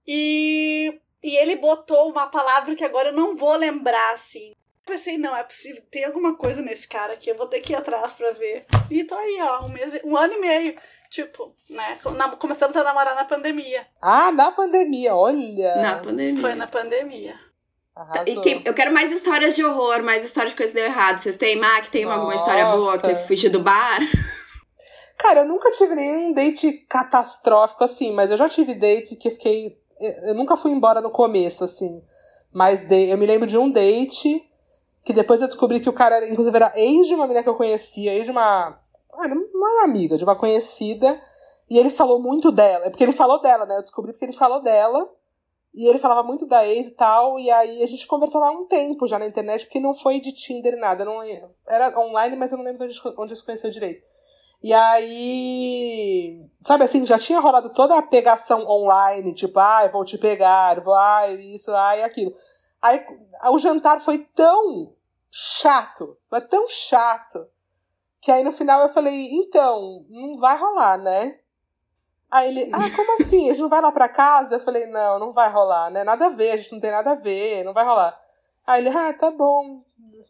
E, 0.05 1.01
e 1.23 1.37
ele 1.37 1.57
botou 1.57 2.11
uma 2.11 2.27
palavra 2.27 2.75
que 2.75 2.85
agora 2.85 3.11
eu 3.11 3.15
não 3.15 3.37
vou 3.37 3.55
lembrar, 3.57 4.15
assim 4.15 4.53
pensei, 4.91 5.17
não, 5.17 5.35
é 5.35 5.43
possível, 5.43 5.83
tem 5.91 6.05
alguma 6.05 6.37
coisa 6.37 6.61
nesse 6.61 6.87
cara 6.87 7.15
aqui, 7.15 7.31
eu 7.31 7.37
vou 7.37 7.47
ter 7.47 7.61
que 7.61 7.73
ir 7.73 7.77
atrás 7.77 8.13
pra 8.13 8.33
ver. 8.33 8.67
E 8.91 9.05
tô 9.05 9.15
aí, 9.15 9.39
ó, 9.41 9.65
um 9.65 9.69
mês, 9.69 10.01
um 10.05 10.17
ano 10.17 10.35
e 10.35 10.41
meio. 10.41 10.77
Tipo, 11.11 11.53
né? 11.69 11.99
Começamos 12.39 12.77
a 12.77 12.85
namorar 12.85 13.17
na 13.17 13.25
pandemia. 13.25 13.85
Ah, 14.01 14.31
na 14.31 14.53
pandemia, 14.53 15.15
olha! 15.15 15.75
Na 15.77 15.99
pandemia. 15.99 16.41
Foi 16.41 16.55
na 16.55 16.69
pandemia. 16.69 17.35
Arrasou. 17.97 18.25
E 18.27 18.41
que, 18.41 18.69
eu 18.69 18.73
quero 18.73 18.93
mais 18.93 19.11
histórias 19.11 19.57
de 19.57 19.65
horror, 19.65 20.03
mais 20.05 20.25
histórias 20.25 20.53
de 20.53 20.57
coisas 20.57 20.73
que 20.73 20.81
deu 20.81 20.89
errado. 20.89 21.19
Vocês 21.19 21.37
têm, 21.37 21.57
Mac? 21.57 21.89
Tem 21.89 22.05
Nossa. 22.05 22.17
alguma 22.17 22.35
história 22.35 22.65
boa 22.65 22.99
que 22.99 23.15
fugiu 23.27 23.51
do 23.51 23.61
bar? 23.61 23.99
Cara, 25.19 25.41
eu 25.41 25.49
nunca 25.49 25.71
tive 25.71 25.95
nenhum 25.95 26.33
date 26.33 26.73
catastrófico 26.89 27.85
assim, 27.85 28.13
mas 28.13 28.31
eu 28.31 28.37
já 28.37 28.49
tive 28.49 28.75
dates 28.75 29.17
que 29.19 29.29
eu 29.29 29.33
fiquei. 29.33 29.77
Eu 30.23 30.35
nunca 30.35 30.57
fui 30.57 30.71
embora 30.71 31.01
no 31.01 31.11
começo, 31.11 31.65
assim. 31.65 32.01
Mas 32.53 32.91
eu 32.91 33.19
me 33.19 33.27
lembro 33.27 33.47
de 33.47 33.59
um 33.59 33.71
date 33.71 34.50
que 35.05 35.13
depois 35.13 35.41
eu 35.41 35.47
descobri 35.47 35.81
que 35.81 35.89
o 35.89 35.93
cara, 35.93 36.29
inclusive, 36.29 36.57
era 36.57 36.73
ex 36.77 37.07
de 37.07 37.15
uma 37.15 37.25
menina 37.25 37.43
que 37.43 37.49
eu 37.49 37.55
conhecia, 37.55 38.15
ex 38.15 38.25
de 38.25 38.31
uma. 38.31 38.79
Ah, 39.13 39.29
não 39.29 39.69
era 39.77 39.85
amiga, 39.85 40.17
de 40.17 40.25
uma 40.25 40.37
conhecida. 40.37 41.21
E 41.69 41.79
ele 41.79 41.91
falou 41.91 42.21
muito 42.21 42.51
dela. 42.51 42.87
É 42.87 42.91
porque 42.91 43.05
ele 43.05 43.13
falou 43.13 43.41
dela, 43.41 43.65
né? 43.65 43.77
Eu 43.77 43.83
descobri 43.83 44.13
porque 44.13 44.25
ele 44.25 44.33
falou 44.33 44.61
dela. 44.61 45.09
E 45.73 45.87
ele 45.87 45.99
falava 45.99 46.25
muito 46.25 46.47
da 46.47 46.67
ex 46.67 46.89
e 46.89 46.91
tal. 46.93 47.39
E 47.39 47.51
aí 47.51 47.83
a 47.83 47.87
gente 47.87 48.07
conversava 48.07 48.47
há 48.47 48.51
um 48.51 48.67
tempo 48.67 49.07
já 49.07 49.19
na 49.19 49.27
internet, 49.27 49.67
porque 49.67 49.79
não 49.79 49.95
foi 49.95 50.19
de 50.19 50.33
Tinder 50.33 50.77
nada. 50.77 51.05
Não, 51.05 51.21
era 51.67 51.99
online, 51.99 52.37
mas 52.37 52.51
eu 52.51 52.59
não 52.59 52.65
lembro 52.65 52.85
onde, 52.85 53.01
onde 53.17 53.37
se 53.37 53.45
conheceu 53.45 53.71
direito. 53.71 54.03
E 54.63 54.75
aí, 54.75 56.45
sabe 56.61 56.85
assim, 56.85 57.07
já 57.07 57.17
tinha 57.17 57.41
rolado 57.41 57.71
toda 57.71 57.97
a 57.97 58.03
pegação 58.03 58.67
online, 58.69 59.33
tipo, 59.33 59.59
ai, 59.59 59.87
ah, 59.87 59.89
vou 59.89 60.05
te 60.05 60.19
pegar, 60.19 60.81
vou, 60.81 60.95
ai, 60.95 61.35
isso, 61.55 61.75
ai, 61.75 62.03
aquilo. 62.03 62.31
Aí 62.83 63.05
o 63.51 63.59
jantar 63.59 64.01
foi 64.01 64.19
tão 64.35 64.95
chato, 65.31 66.17
mas 66.31 66.47
tão 66.49 66.69
chato, 66.69 67.47
que 68.21 68.33
aí 68.33 68.43
no 68.43 68.53
final 68.53 68.81
eu 68.83 68.89
falei, 68.89 69.29
então, 69.33 70.05
não 70.09 70.37
vai 70.39 70.57
rolar, 70.57 70.99
né? 70.99 71.39
Aí 72.31 72.49
ele, 72.49 72.71
ah, 72.73 72.97
como 72.97 73.13
assim? 73.21 73.51
A 73.51 73.53
gente 73.53 73.63
não 73.63 73.69
vai 73.69 73.81
lá 73.81 73.91
pra 73.91 74.09
casa? 74.09 74.57
Eu 74.57 74.61
falei, 74.61 74.87
não, 74.87 75.19
não 75.19 75.33
vai 75.33 75.51
rolar, 75.51 75.91
né? 75.91 76.05
Nada 76.05 76.27
a 76.27 76.31
ver, 76.31 76.53
a 76.53 76.57
gente 76.57 76.73
não 76.73 76.81
tem 76.81 76.91
nada 76.91 77.13
a 77.13 77.17
ver, 77.17 77.65
não 77.65 77.73
vai 77.73 77.85
rolar. 77.85 78.19
Aí 78.67 78.81
ele, 78.87 78.97
ah, 78.97 79.13
tá 79.13 79.31
bom. 79.31 79.83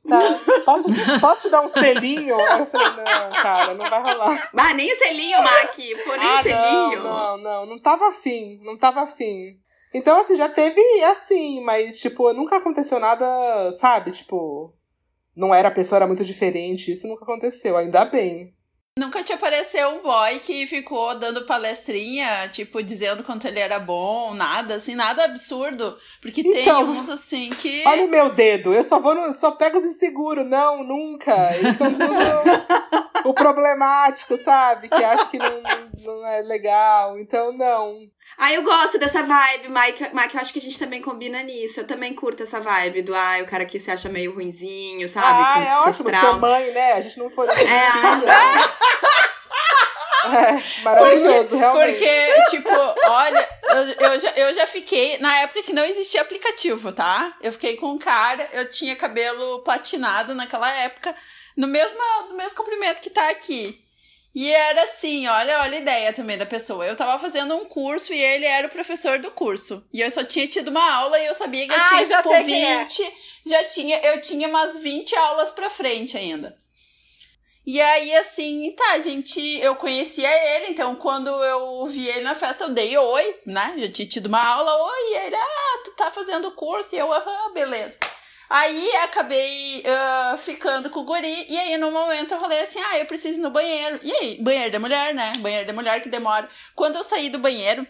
Tá, 0.09 0.19
posso, 0.65 0.85
posso 1.21 1.43
te 1.43 1.51
dar 1.51 1.61
um 1.61 1.69
selinho? 1.69 2.35
Aí 2.35 2.61
eu 2.61 2.67
falei, 2.67 2.87
não, 2.89 3.43
cara, 3.43 3.75
não 3.75 3.85
vai 3.85 4.03
rolar. 4.03 4.51
Ah, 4.57 4.75
nem 4.75 4.91
o 4.91 4.97
selinho, 4.97 5.43
Mac, 5.43 5.77
pô, 6.05 6.17
nem 6.17 6.29
ah, 6.29 6.35
o 6.35 6.43
selinho. 6.43 7.03
Não, 7.03 7.37
não, 7.37 7.39
não, 7.39 7.67
não 7.67 7.79
tava 7.79 8.09
afim, 8.09 8.59
não 8.63 8.79
tava 8.79 9.03
afim. 9.03 9.61
Então, 9.93 10.19
assim, 10.19 10.37
já 10.37 10.49
teve 10.49 10.81
assim, 11.05 11.61
mas, 11.63 11.99
tipo, 11.99 12.33
nunca 12.33 12.57
aconteceu 12.57 13.01
nada, 13.01 13.73
sabe? 13.73 14.13
Tipo, 14.13 14.73
não 15.37 15.55
era 15.55 15.69
a 15.69 15.73
pessoa, 15.73 15.99
era 15.99 16.07
muito 16.07 16.25
diferente. 16.25 16.93
Isso 16.93 17.09
nunca 17.09 17.25
aconteceu, 17.25 17.77
ainda 17.77 18.05
bem. 18.05 18.55
Nunca 18.99 19.23
te 19.23 19.33
apareceu 19.33 19.89
um 19.89 20.03
boy 20.03 20.41
que 20.41 20.67
ficou 20.67 21.15
dando 21.19 21.47
palestrinha, 21.47 22.49
tipo, 22.49 22.83
dizendo 22.83 23.23
quanto 23.23 23.47
ele 23.47 23.59
era 23.59 23.79
bom, 23.79 24.35
nada, 24.35 24.75
assim, 24.75 24.95
nada 24.95 25.25
absurdo. 25.25 25.97
Porque 26.21 26.43
então, 26.43 26.85
tem 26.85 27.01
uns 27.01 27.09
assim 27.09 27.51
que. 27.51 27.83
Olha 27.87 28.05
o 28.05 28.11
meu 28.11 28.31
dedo, 28.31 28.75
eu 28.75 28.85
só 28.85 28.99
vou 28.99 29.15
no, 29.15 29.33
só 29.33 29.53
pego 29.53 29.77
os 29.77 29.85
inseguros. 29.85 30.45
Não, 30.45 30.83
nunca. 30.83 31.57
Eles 31.57 31.77
são 31.77 31.91
tudo 31.93 32.13
o 33.25 33.33
problemático, 33.33 34.37
sabe? 34.37 34.89
Que 34.89 35.03
acho 35.03 35.31
que 35.31 35.39
não, 35.39 35.63
não 36.05 36.27
é 36.27 36.43
legal. 36.43 37.19
Então, 37.19 37.57
não. 37.57 37.97
Ah, 38.39 38.53
eu 38.53 38.63
gosto 38.63 38.99
dessa 38.99 39.23
vibe, 39.23 39.69
Mike. 39.69 40.11
Mike, 40.15 40.35
eu 40.35 40.41
acho 40.41 40.53
que 40.53 40.59
a 40.59 40.63
gente 40.63 40.79
também 40.79 41.03
combina 41.03 41.43
nisso. 41.43 41.81
Eu 41.81 41.87
também 41.87 42.15
curto 42.15 42.43
essa 42.43 42.61
vibe 42.61 43.03
do, 43.03 43.15
ah, 43.15 43.39
o 43.43 43.47
cara 43.47 43.65
que 43.65 43.79
se 43.79 43.91
acha 43.91 44.09
meio 44.09 44.35
ruinzinho, 44.35 45.09
sabe? 45.09 45.27
Ah, 45.27 45.65
é 45.65 45.77
ótimo 45.77 46.11
ser 46.11 46.33
mãe, 46.37 46.71
né? 46.73 46.93
A 46.95 47.01
gente 47.01 47.19
não 47.19 47.31
foi... 47.31 47.47
É, 47.49 47.51
É, 50.23 50.83
maravilhoso, 50.83 51.49
porque, 51.49 51.57
realmente. 51.57 51.99
Porque, 51.99 52.45
tipo, 52.51 52.71
olha, 53.09 53.49
eu, 53.71 54.11
eu, 54.11 54.19
já, 54.19 54.31
eu 54.31 54.55
já 54.55 54.67
fiquei, 54.67 55.19
na 55.19 55.35
época 55.41 55.63
que 55.63 55.73
não 55.73 55.85
existia 55.85 56.21
aplicativo, 56.21 56.93
tá? 56.93 57.35
Eu 57.41 57.53
fiquei 57.53 57.77
com 57.77 57.87
um 57.93 57.99
cara, 57.99 58.47
eu 58.53 58.69
tinha 58.69 58.95
cabelo 58.97 59.61
platinado 59.61 60.35
naquela 60.35 60.71
época, 60.71 61.15
no 61.57 61.67
mesmo, 61.67 61.99
no 62.29 62.37
mesmo 62.37 62.57
comprimento 62.57 63.01
que 63.01 63.11
tá 63.11 63.31
aqui. 63.31 63.83
E 64.35 64.49
era 64.51 64.85
assim, 64.85 65.27
olha, 65.27 65.61
olha 65.61 65.79
a 65.79 65.81
ideia 65.81 66.13
também 66.13 66.39
da 66.39 66.47
pessoa. 66.47 66.87
Eu 66.87 66.95
tava 66.95 67.19
fazendo 67.19 67.55
um 67.57 67.65
curso 67.65 68.15
e 68.15 68.21
ele 68.21 68.45
era 68.45 68.69
o 68.69 68.71
professor 68.71 69.19
do 69.19 69.31
curso. 69.31 69.85
E 69.93 70.01
eu 70.01 70.11
só 70.11 70.23
tinha 70.23 70.47
tido 70.47 70.69
uma 70.69 70.93
aula 70.95 71.19
e 71.19 71.27
eu 71.27 71.35
sabia 71.35 71.67
que 71.67 71.73
eu 71.73 71.77
ah, 71.77 71.89
tinha, 71.89 72.07
já 72.07 72.23
tipo, 72.23 72.45
20. 72.45 73.03
É. 73.03 73.13
Já 73.47 73.65
tinha, 73.65 73.99
eu 74.01 74.21
tinha 74.21 74.49
umas 74.49 74.77
20 74.77 75.17
aulas 75.17 75.51
pra 75.51 75.69
frente 75.69 76.17
ainda. 76.17 76.55
E 77.67 77.81
aí, 77.81 78.17
assim, 78.17 78.73
tá, 78.77 78.99
gente, 79.01 79.41
eu 79.59 79.77
conhecia 79.77 80.29
ele, 80.57 80.73
então 80.73 80.97
quando 80.97 81.29
eu 81.29 81.87
vi 81.87 82.09
ele 82.09 82.23
na 82.23 82.35
festa, 82.35 82.65
eu 82.65 82.71
dei 82.71 82.97
oi, 82.97 83.37
né? 83.45 83.75
Já 83.77 83.93
tinha 83.93 84.09
tido 84.09 84.27
uma 84.27 84.45
aula, 84.45 84.75
oi, 84.75 85.13
e 85.13 85.17
ele, 85.27 85.37
ah, 85.37 85.81
tu 85.85 85.91
tá 85.93 86.11
fazendo 86.11 86.51
curso, 86.53 86.95
e 86.95 86.99
eu, 86.99 87.13
aham, 87.13 87.53
beleza. 87.53 87.99
Aí 88.51 88.91
acabei 89.05 89.81
uh, 89.87 90.37
ficando 90.37 90.91
com 90.91 91.01
o 91.01 91.05
guri, 91.05 91.47
e 91.49 91.57
aí 91.57 91.79
no 91.79 91.93
momento 91.93 92.35
eu 92.35 92.41
falei 92.41 92.61
assim: 92.63 92.81
ah, 92.81 92.99
eu 92.99 93.07
preciso 93.07 93.39
ir 93.39 93.43
no 93.43 93.51
banheiro. 93.51 94.01
E 94.03 94.13
aí, 94.13 94.43
banheiro 94.43 94.73
da 94.73 94.81
mulher, 94.81 95.15
né? 95.15 95.33
Banheiro 95.39 95.69
da 95.69 95.73
mulher 95.73 96.03
que 96.03 96.09
demora. 96.09 96.49
Quando 96.75 96.97
eu 96.97 97.03
saí 97.05 97.31
do 97.31 97.39
banheiro, 97.39 97.87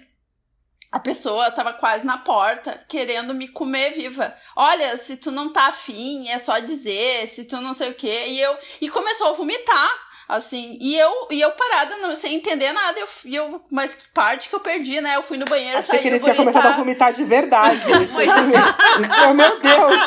a 0.93 1.01
pessoa 1.01 1.51
tava 1.51 1.73
quase 1.73 2.05
na 2.05 2.19
porta, 2.19 2.85
querendo 2.87 3.33
me 3.33 3.49
comer 3.49 3.93
viva. 3.93 4.35
Olha, 4.55 4.99
se 4.99 5.17
tu 5.17 5.31
não 5.31 5.51
tá 5.51 5.69
afim, 5.69 6.29
é 6.29 6.37
só 6.37 6.59
dizer, 6.59 7.27
se 7.27 7.47
tu 7.47 7.59
não 7.59 7.73
sei 7.73 7.91
o 7.93 7.95
quê. 7.95 8.25
E 8.27 8.39
eu. 8.39 8.59
E 8.83 8.91
começou 8.91 9.29
a 9.29 9.33
vomitar. 9.33 10.10
Assim, 10.31 10.79
e 10.81 10.97
eu, 10.97 11.27
e 11.33 11.41
eu 11.41 11.51
parada, 11.51 11.97
não, 11.97 12.15
sem 12.15 12.37
entender 12.37 12.73
nada, 12.73 13.01
eu, 13.01 13.09
eu, 13.25 13.61
mas 13.69 13.95
que 13.95 14.07
parte 14.15 14.49
que 14.49 14.55
eu 14.55 14.61
perdi, 14.61 15.01
né? 15.01 15.17
Eu 15.17 15.25
fui 15.25 15.37
no 15.37 15.45
banheiro, 15.45 15.79
Achei 15.79 15.91
saí, 15.91 16.03
que 16.03 16.07
ele 16.07 16.21
tinha 16.21 16.37
começado 16.37 16.67
a 16.67 16.77
vomitar 16.77 17.13
de 17.13 17.25
verdade. 17.25 17.81
oh, 19.29 19.35
meu 19.35 19.59
Deus! 19.59 20.01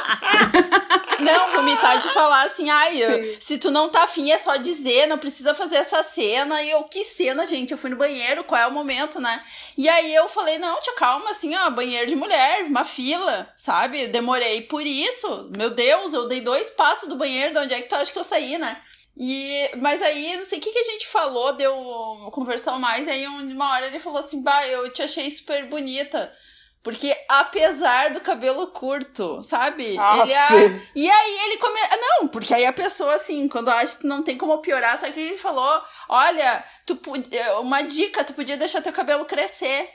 Não, 1.20 1.52
vomitar 1.52 2.00
de 2.00 2.08
falar 2.10 2.44
assim, 2.44 2.70
ai, 2.70 3.04
eu, 3.04 3.38
se 3.42 3.58
tu 3.58 3.70
não 3.70 3.90
tá 3.90 4.04
afim, 4.04 4.32
é 4.32 4.38
só 4.38 4.56
dizer, 4.56 5.08
não 5.08 5.18
precisa 5.18 5.54
fazer 5.54 5.76
essa 5.76 6.02
cena. 6.02 6.64
E 6.64 6.72
eu, 6.72 6.84
que 6.84 7.04
cena, 7.04 7.46
gente? 7.46 7.74
Eu 7.74 7.78
fui 7.78 7.90
no 7.90 7.98
banheiro, 7.98 8.46
qual 8.46 8.62
é 8.62 8.68
o 8.68 8.72
momento, 8.72 9.20
né? 9.20 9.44
E 9.78 9.90
aí 9.90 10.16
eu 10.16 10.30
falei, 10.30 10.58
não, 10.58 10.80
tia, 10.80 10.94
calma, 10.94 11.32
assim, 11.32 11.54
ó, 11.54 11.70
banheiro 11.70 12.08
de 12.08 12.16
mulher, 12.16 12.64
uma 12.64 12.86
fila, 12.86 13.52
sabe? 13.58 14.08
Demorei 14.08 14.62
por 14.62 14.86
isso. 14.86 15.50
Meu 15.58 15.70
Deus, 15.70 16.14
eu 16.14 16.30
dei 16.30 16.40
dois 16.40 16.70
passos 16.70 17.10
do 17.10 17.18
banheiro, 17.18 17.52
de 17.52 17.60
onde 17.60 17.74
é 17.74 17.82
que 17.82 17.90
tu 17.90 17.96
acha 17.96 18.10
que 18.10 18.18
eu 18.18 18.24
saí, 18.24 18.58
né? 18.58 18.78
E, 19.15 19.69
mas 19.78 20.02
aí, 20.02 20.36
não 20.38 20.45
sei 20.45 20.58
o 20.58 20.62
que, 20.62 20.71
que 20.71 20.80
a 20.80 20.84
gente 20.84 21.08
falou, 21.08 21.54
deu 21.54 21.76
conversar 22.32 22.80
mais, 22.80 23.08
aí 23.08 23.28
uma 23.28 23.71
hora 23.73 23.88
ele 23.88 23.99
falou 23.99 24.19
assim, 24.19 24.41
bah, 24.41 24.67
eu 24.67 24.91
te 24.91 25.04
achei 25.04 25.30
super 25.30 25.67
bonita. 25.67 26.34
Porque 26.82 27.15
apesar 27.30 28.12
do 28.12 28.19
cabelo 28.19 28.67
curto, 28.67 29.41
sabe? 29.41 29.95
Ah, 29.97 30.19
ele 30.19 30.34
é... 30.34 30.82
E 30.93 31.10
aí 31.10 31.39
ele 31.45 31.58
come... 31.58 31.80
Não, 32.02 32.28
porque 32.28 32.54
aí 32.54 32.65
a 32.65 32.73
pessoa, 32.73 33.15
assim, 33.15 33.47
quando 33.47 33.69
acha 33.69 33.99
que 33.99 34.06
não 34.06 34.21
tem 34.21 34.38
como 34.38 34.58
piorar, 34.58 34.99
sabe 34.99 35.13
que 35.13 35.19
ele 35.21 35.38
falou? 35.38 35.82
Olha, 36.10 36.62
tu 36.86 36.99
uma 37.62 37.84
dica, 37.84 38.26
tu 38.26 38.34
podia 38.34 38.58
deixar 38.58 38.82
teu 38.82 38.91
cabelo 38.91 39.23
crescer. 39.23 39.89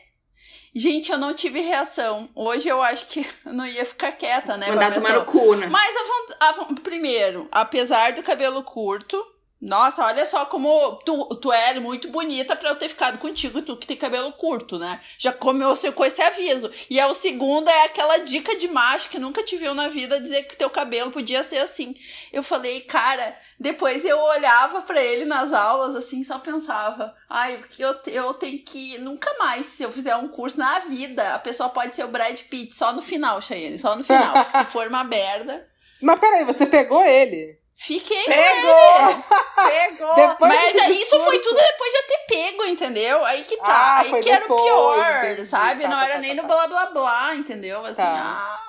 Gente, 0.74 1.10
eu 1.10 1.18
não 1.18 1.34
tive 1.34 1.60
reação. 1.60 2.28
Hoje 2.34 2.68
eu 2.68 2.82
acho 2.82 3.06
que 3.06 3.26
eu 3.44 3.52
não 3.52 3.66
ia 3.66 3.84
ficar 3.84 4.12
quieta, 4.12 4.56
né? 4.56 4.68
Mandar 4.68 4.94
tomar 4.94 5.14
no 5.14 5.24
cu, 5.24 5.54
né? 5.54 5.66
Mas, 5.66 5.96
a, 6.40 6.48
a, 6.48 6.74
primeiro, 6.82 7.48
apesar 7.50 8.12
do 8.12 8.22
cabelo 8.22 8.62
curto, 8.62 9.24
nossa, 9.60 10.04
olha 10.04 10.24
só 10.24 10.46
como 10.46 10.96
tu, 11.04 11.24
tu 11.36 11.52
é 11.52 11.80
muito 11.80 12.08
bonita 12.08 12.54
para 12.54 12.68
eu 12.68 12.76
ter 12.76 12.88
ficado 12.88 13.18
contigo, 13.18 13.60
tu 13.60 13.76
que 13.76 13.88
tem 13.88 13.96
cabelo 13.96 14.32
curto, 14.32 14.78
né? 14.78 15.00
Já 15.18 15.32
começou 15.32 15.92
com 15.92 16.04
esse 16.04 16.22
aviso. 16.22 16.70
E 16.88 17.00
é 17.00 17.06
o 17.06 17.12
segundo 17.12 17.68
é 17.68 17.84
aquela 17.84 18.18
dica 18.18 18.54
de 18.54 18.68
macho 18.68 19.08
que 19.08 19.18
nunca 19.18 19.42
te 19.42 19.56
viu 19.56 19.74
na 19.74 19.88
vida 19.88 20.20
dizer 20.20 20.44
que 20.44 20.54
teu 20.54 20.70
cabelo 20.70 21.10
podia 21.10 21.42
ser 21.42 21.58
assim. 21.58 21.96
Eu 22.32 22.40
falei, 22.40 22.82
cara, 22.82 23.36
depois 23.58 24.04
eu 24.04 24.20
olhava 24.20 24.80
para 24.82 25.02
ele 25.02 25.24
nas 25.24 25.52
aulas 25.52 25.96
assim, 25.96 26.22
só 26.22 26.38
pensava, 26.38 27.12
ai, 27.28 27.60
eu, 27.80 27.96
eu 28.06 28.34
tenho 28.34 28.60
que 28.60 28.96
nunca 28.98 29.34
mais, 29.40 29.66
se 29.66 29.82
eu 29.82 29.90
fizer 29.90 30.14
um 30.14 30.28
curso 30.28 30.56
na 30.56 30.78
vida, 30.78 31.34
a 31.34 31.38
pessoa 31.40 31.68
pode 31.68 31.96
ser 31.96 32.04
o 32.04 32.08
Brad 32.08 32.40
Pitt 32.42 32.76
só 32.76 32.92
no 32.92 33.02
final, 33.02 33.42
Cheyenne, 33.42 33.76
só 33.76 33.96
no 33.96 34.04
final, 34.04 34.48
se 34.48 34.64
for 34.70 34.86
uma 34.86 35.02
merda. 35.02 35.66
Mas 36.00 36.20
peraí, 36.20 36.44
você 36.44 36.64
pegou 36.64 37.02
ele? 37.02 37.58
Fiquei 37.80 38.24
Pegou! 38.24 39.24
Pegou! 39.54 40.14
Depois 40.16 40.52
Mas 40.52 40.74
isso 40.74 40.86
discurso... 40.88 41.24
foi 41.24 41.38
tudo 41.38 41.56
depois 41.56 41.92
de 41.92 42.02
ter 42.02 42.18
pego, 42.26 42.64
entendeu? 42.64 43.24
Aí 43.24 43.44
que 43.44 43.56
tá. 43.58 43.64
Ah, 43.68 43.98
aí 44.00 44.06
que 44.06 44.14
depois, 44.14 44.26
era 44.26 44.44
o 44.52 44.56
pior, 44.56 45.24
entendi. 45.24 45.46
sabe? 45.46 45.82
Tá, 45.84 45.88
Não 45.88 45.96
tá, 45.96 46.04
era 46.04 46.14
tá, 46.14 46.18
nem 46.18 46.34
tá, 46.34 46.42
no 46.42 46.48
tá. 46.48 46.54
blá 46.54 46.66
blá 46.66 46.86
blá, 46.86 47.34
entendeu? 47.36 47.86
Assim, 47.86 48.02
tá. 48.02 48.14
ah. 48.16 48.64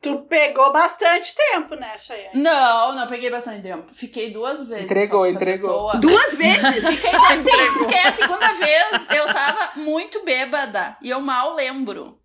Tu 0.00 0.18
pegou 0.28 0.70
bastante 0.72 1.34
tempo, 1.34 1.74
né, 1.74 1.98
Chayane? 1.98 2.40
Não, 2.40 2.94
não 2.94 3.06
peguei 3.08 3.28
bastante 3.28 3.60
tempo. 3.62 3.92
Fiquei 3.92 4.30
duas 4.30 4.68
vezes. 4.68 4.84
Entregou, 4.84 5.26
entregou. 5.26 5.68
Pessoa. 5.90 5.96
Duas 5.96 6.34
vezes? 6.36 6.94
Fiquei 6.94 7.10
assim, 7.10 7.72
porque 7.78 7.94
a 7.94 8.12
segunda 8.14 8.52
vez 8.52 8.86
eu 9.16 9.32
tava 9.32 9.72
muito 9.76 10.24
bêbada 10.24 10.96
e 11.02 11.10
eu 11.10 11.20
mal 11.20 11.54
lembro. 11.54 12.16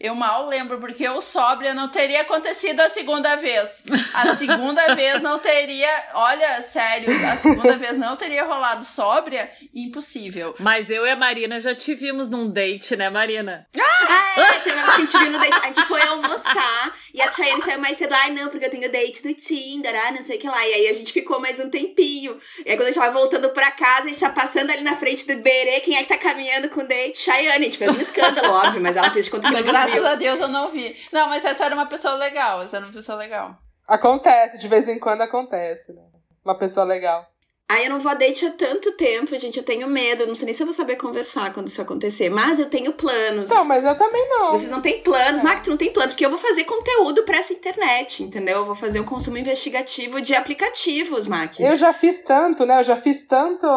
Eu 0.00 0.14
mal 0.14 0.48
lembro, 0.48 0.80
porque 0.80 1.06
eu 1.06 1.20
sóbria 1.20 1.74
não 1.74 1.86
teria 1.86 2.22
acontecido 2.22 2.80
a 2.80 2.88
segunda 2.88 3.36
vez. 3.36 3.84
A 4.14 4.34
segunda 4.36 4.94
vez 4.94 5.20
não 5.20 5.38
teria. 5.38 5.90
Olha, 6.14 6.62
sério, 6.62 7.10
a 7.30 7.36
segunda 7.36 7.76
vez 7.76 7.98
não 7.98 8.16
teria 8.16 8.44
rolado 8.44 8.82
sóbria. 8.82 9.50
Impossível. 9.74 10.54
Mas 10.58 10.88
eu 10.88 11.04
e 11.04 11.10
a 11.10 11.16
Marina 11.16 11.60
já 11.60 11.74
te 11.74 11.94
vimos 11.94 12.30
num 12.30 12.48
date, 12.48 12.96
né, 12.96 13.10
Marina? 13.10 13.66
Ah, 13.78 14.40
é, 14.40 14.52
tem 14.60 14.72
uma 14.72 14.84
que 14.84 14.90
a 14.90 14.96
gente 15.00 15.18
viu 15.18 15.30
no 15.32 15.38
date. 15.38 15.58
A 15.62 15.66
gente 15.66 15.82
foi 15.86 16.00
almoçar 16.00 16.94
e 17.12 17.20
a 17.20 17.30
Chayane 17.30 17.62
saiu 17.62 17.78
mais 17.78 17.98
cedo. 17.98 18.14
Ai, 18.14 18.30
não, 18.30 18.48
porque 18.48 18.64
eu 18.64 18.70
tenho 18.70 18.90
date 18.90 19.22
do 19.22 19.34
Tinder, 19.34 19.94
ah, 20.06 20.12
não 20.12 20.24
sei 20.24 20.38
o 20.38 20.40
que 20.40 20.48
lá. 20.48 20.66
E 20.66 20.72
aí 20.72 20.88
a 20.88 20.94
gente 20.94 21.12
ficou 21.12 21.38
mais 21.38 21.60
um 21.60 21.68
tempinho. 21.68 22.40
E 22.64 22.70
aí 22.70 22.76
quando 22.76 22.88
a 22.88 22.90
gente 22.90 22.98
tava 22.98 23.12
voltando 23.12 23.50
pra 23.50 23.70
casa, 23.70 24.04
a 24.04 24.06
gente 24.06 24.20
tá 24.20 24.30
passando 24.30 24.70
ali 24.70 24.82
na 24.82 24.96
frente 24.96 25.26
do 25.26 25.36
Berê. 25.42 25.80
Quem 25.80 25.96
é 25.96 26.02
que 26.02 26.08
tá 26.08 26.16
caminhando 26.16 26.70
com 26.70 26.80
o 26.80 26.88
date? 26.88 27.18
Chayane. 27.18 27.50
A 27.50 27.64
gente 27.64 27.76
fez 27.76 27.94
um 27.94 28.00
escândalo, 28.00 28.50
óbvio, 28.54 28.80
mas 28.80 28.96
ela 28.96 29.10
fez 29.10 29.26
de 29.26 29.30
conta 29.30 29.46
que 29.48 29.54
não 29.54 29.89
Graças 29.92 30.12
a 30.12 30.14
Deus 30.14 30.40
eu 30.40 30.48
não 30.48 30.68
vi. 30.68 30.96
Não, 31.12 31.28
mas 31.28 31.44
essa 31.44 31.64
era 31.64 31.74
uma 31.74 31.86
pessoa 31.86 32.14
legal. 32.14 32.62
Essa 32.62 32.76
era 32.76 32.86
uma 32.86 32.92
pessoa 32.92 33.18
legal. 33.18 33.56
Acontece, 33.88 34.58
de 34.58 34.68
vez 34.68 34.88
em 34.88 34.98
quando 34.98 35.22
acontece, 35.22 35.92
né? 35.92 36.02
Uma 36.44 36.56
pessoa 36.56 36.86
legal. 36.86 37.26
Ai, 37.72 37.86
eu 37.86 37.90
não 37.90 38.00
vou 38.00 38.10
a 38.10 38.14
date 38.14 38.44
há 38.44 38.50
tanto 38.50 38.90
tempo, 38.96 39.38
gente. 39.38 39.56
Eu 39.56 39.62
tenho 39.62 39.86
medo. 39.86 40.24
Eu 40.24 40.26
não 40.26 40.34
sei 40.34 40.44
nem 40.44 40.52
se 40.52 40.60
eu 40.60 40.66
vou 40.66 40.74
saber 40.74 40.96
conversar 40.96 41.54
quando 41.54 41.68
isso 41.68 41.80
acontecer. 41.80 42.28
Mas 42.28 42.58
eu 42.58 42.66
tenho 42.66 42.92
planos. 42.92 43.48
Não, 43.48 43.64
mas 43.64 43.84
eu 43.84 43.94
também 43.94 44.28
não. 44.28 44.50
Vocês 44.50 44.72
não 44.72 44.80
têm 44.80 45.00
planos. 45.02 45.40
É. 45.40 45.44
Mark, 45.44 45.62
tu 45.62 45.70
não 45.70 45.76
tem 45.76 45.92
planos. 45.92 46.12
Porque 46.12 46.26
eu 46.26 46.30
vou 46.30 46.38
fazer 46.38 46.64
conteúdo 46.64 47.22
pra 47.22 47.38
essa 47.38 47.52
internet, 47.52 48.24
entendeu? 48.24 48.56
Eu 48.56 48.64
vou 48.64 48.74
fazer 48.74 48.98
um 48.98 49.04
consumo 49.04 49.38
investigativo 49.38 50.20
de 50.20 50.34
aplicativos, 50.34 51.28
Mark. 51.28 51.60
Eu 51.60 51.76
já 51.76 51.92
fiz 51.92 52.18
tanto, 52.24 52.66
né? 52.66 52.80
Eu 52.80 52.82
já 52.82 52.96
fiz 52.96 53.22
tanto 53.22 53.68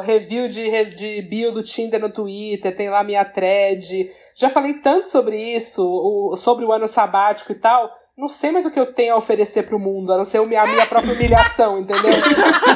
review 0.00 0.48
de, 0.48 0.84
de 0.96 1.20
bio 1.20 1.52
do 1.52 1.62
Tinder 1.62 2.00
no 2.00 2.08
Twitter. 2.08 2.74
Tem 2.74 2.88
lá 2.88 3.04
minha 3.04 3.26
thread. 3.26 4.10
Já 4.34 4.48
falei 4.48 4.72
tanto 4.72 5.06
sobre 5.06 5.36
isso, 5.36 6.34
sobre 6.36 6.64
o 6.64 6.72
ano 6.72 6.88
sabático 6.88 7.52
e 7.52 7.56
tal 7.56 7.92
não 8.16 8.28
sei 8.28 8.52
mais 8.52 8.64
o 8.64 8.70
que 8.70 8.78
eu 8.78 8.92
tenho 8.92 9.14
a 9.14 9.18
oferecer 9.18 9.64
pro 9.64 9.78
mundo, 9.78 10.12
a 10.12 10.16
não 10.16 10.24
ser 10.24 10.38
a 10.38 10.46
minha 10.46 10.86
própria 10.86 11.12
humilhação, 11.12 11.78
entendeu? 11.80 12.12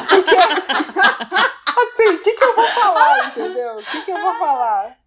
Porque, 0.07 0.35
assim, 1.81 2.09
o 2.09 2.21
que, 2.21 2.33
que 2.33 2.43
eu 2.43 2.55
vou 2.55 2.65
falar, 2.65 3.27
entendeu? 3.27 3.75
O 3.75 3.83
que, 3.83 4.01
que 4.01 4.11
eu 4.11 4.21
vou 4.21 4.35
falar? 4.35 4.98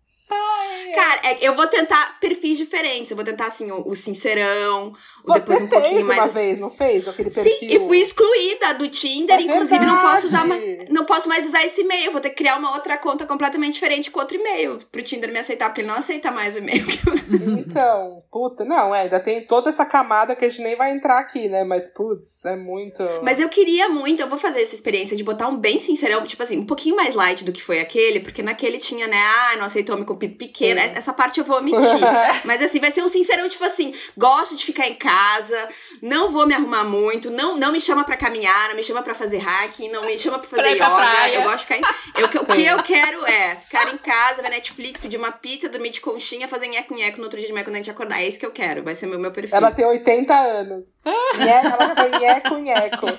Cara, 0.94 1.20
é, 1.24 1.38
eu 1.40 1.54
vou 1.54 1.66
tentar 1.66 2.18
perfis 2.20 2.58
diferentes. 2.58 3.10
Eu 3.10 3.16
vou 3.16 3.24
tentar, 3.24 3.46
assim, 3.46 3.70
o, 3.70 3.88
o 3.88 3.96
sincerão, 3.96 4.92
o 5.24 5.32
depois 5.32 5.62
um 5.62 5.68
pouquinho 5.68 6.06
mais. 6.06 6.20
uma 6.20 6.28
vez, 6.28 6.58
não 6.58 6.70
fez? 6.70 7.08
Aquele 7.08 7.30
perfil? 7.30 7.52
Sim, 7.52 7.66
e 7.66 7.78
fui 7.80 7.98
excluída 7.98 8.74
do 8.74 8.88
Tinder. 8.88 9.38
É 9.38 9.42
inclusive, 9.42 9.78
verdade. 9.78 9.90
não 9.90 10.10
posso 10.10 10.26
usar 10.26 10.46
não 10.90 11.04
posso 11.04 11.28
mais 11.28 11.46
usar 11.46 11.64
esse 11.64 11.80
e-mail. 11.80 12.12
Vou 12.12 12.20
ter 12.20 12.30
que 12.30 12.36
criar 12.36 12.56
uma 12.56 12.72
outra 12.72 12.98
conta 12.98 13.26
completamente 13.26 13.74
diferente 13.74 14.10
com 14.10 14.20
outro 14.20 14.36
e-mail 14.36 14.78
pro 14.90 15.02
Tinder 15.02 15.32
me 15.32 15.38
aceitar, 15.38 15.68
porque 15.68 15.80
ele 15.80 15.88
não 15.88 15.96
aceita 15.96 16.30
mais 16.30 16.54
o 16.54 16.58
e-mail 16.58 16.86
que 16.86 16.98
eu 17.08 17.58
Então, 17.58 18.22
puta, 18.30 18.64
não, 18.64 18.94
é, 18.94 19.02
ainda 19.02 19.20
tem 19.20 19.40
toda 19.40 19.70
essa 19.70 19.84
camada 19.84 20.36
que 20.36 20.44
a 20.44 20.48
gente 20.48 20.62
nem 20.62 20.76
vai 20.76 20.92
entrar 20.92 21.18
aqui, 21.18 21.48
né? 21.48 21.64
Mas, 21.64 21.88
putz, 21.88 22.44
é 22.44 22.56
muito. 22.56 23.02
Mas 23.22 23.40
eu 23.40 23.48
queria 23.48 23.88
muito, 23.88 24.20
eu 24.20 24.28
vou 24.28 24.38
fazer 24.38 24.62
essa 24.62 24.74
experiência 24.74 25.16
de 25.16 25.24
botar 25.24 25.48
um 25.48 25.56
bem 25.56 25.78
sincerão, 25.78 26.22
tipo 26.24 26.42
assim, 26.42 26.58
um 26.58 26.66
pouquinho 26.66 26.96
mais 26.96 27.14
light 27.14 27.44
do 27.44 27.52
que 27.52 27.62
foi 27.62 27.80
aquele, 27.80 28.20
porque 28.20 28.42
naquele 28.42 28.78
tinha, 28.78 29.06
né? 29.06 29.22
Ah, 29.22 29.56
não 29.56 29.64
aceitou 29.64 29.96
me 29.96 30.04
pequeno. 30.28 30.80
Sim. 30.80 30.92
Essa 30.94 31.12
parte 31.12 31.38
eu 31.38 31.44
vou 31.44 31.58
omitir. 31.58 31.80
Mas 32.44 32.62
assim, 32.62 32.78
vai 32.78 32.90
ser 32.90 33.02
um 33.02 33.08
sincerão, 33.08 33.48
tipo 33.48 33.64
assim, 33.64 33.94
gosto 34.16 34.56
de 34.56 34.64
ficar 34.64 34.86
em 34.86 34.94
casa, 34.94 35.68
não 36.00 36.30
vou 36.30 36.46
me 36.46 36.54
arrumar 36.54 36.84
muito, 36.84 37.30
não, 37.30 37.56
não 37.56 37.72
me 37.72 37.80
chama 37.80 38.04
pra 38.04 38.16
caminhar, 38.16 38.68
não 38.68 38.76
me 38.76 38.82
chama 38.82 39.02
pra 39.02 39.14
fazer 39.14 39.38
hacking, 39.38 39.88
não 39.88 40.06
me 40.06 40.18
chama 40.18 40.38
pra 40.38 40.48
fazer 40.48 40.76
pra 40.76 41.26
yoga. 41.26 41.34
Eu 41.34 41.42
gosto 41.42 41.58
de 41.58 41.62
ficar 41.62 41.78
em. 41.78 42.20
Eu, 42.20 42.26
o 42.26 42.46
que 42.46 42.64
eu 42.64 42.82
quero 42.82 43.26
é 43.26 43.56
ficar 43.56 43.92
em 43.92 43.98
casa, 43.98 44.42
ver 44.42 44.50
Netflix, 44.50 45.00
pedir 45.00 45.16
uma 45.16 45.32
pizza, 45.32 45.68
dormir 45.68 45.90
de 45.90 46.00
conchinha, 46.00 46.48
fazer 46.48 46.68
nheco-nheco 46.68 47.18
no 47.18 47.24
outro 47.24 47.38
dia 47.38 47.46
de 47.46 47.52
manhã 47.52 47.64
quando 47.64 47.76
a 47.76 47.78
gente 47.78 47.90
acordar. 47.90 48.20
É 48.20 48.26
isso 48.26 48.38
que 48.38 48.46
eu 48.46 48.50
quero, 48.50 48.82
vai 48.82 48.94
ser 48.94 49.06
meu, 49.06 49.18
meu 49.18 49.30
perfil. 49.30 49.56
Ela 49.56 49.70
tem 49.70 49.84
80 49.84 50.34
anos. 50.34 50.98
ela 51.04 51.88
já 51.88 51.94
tem 51.94 52.20
nheco-nheco. 52.20 53.06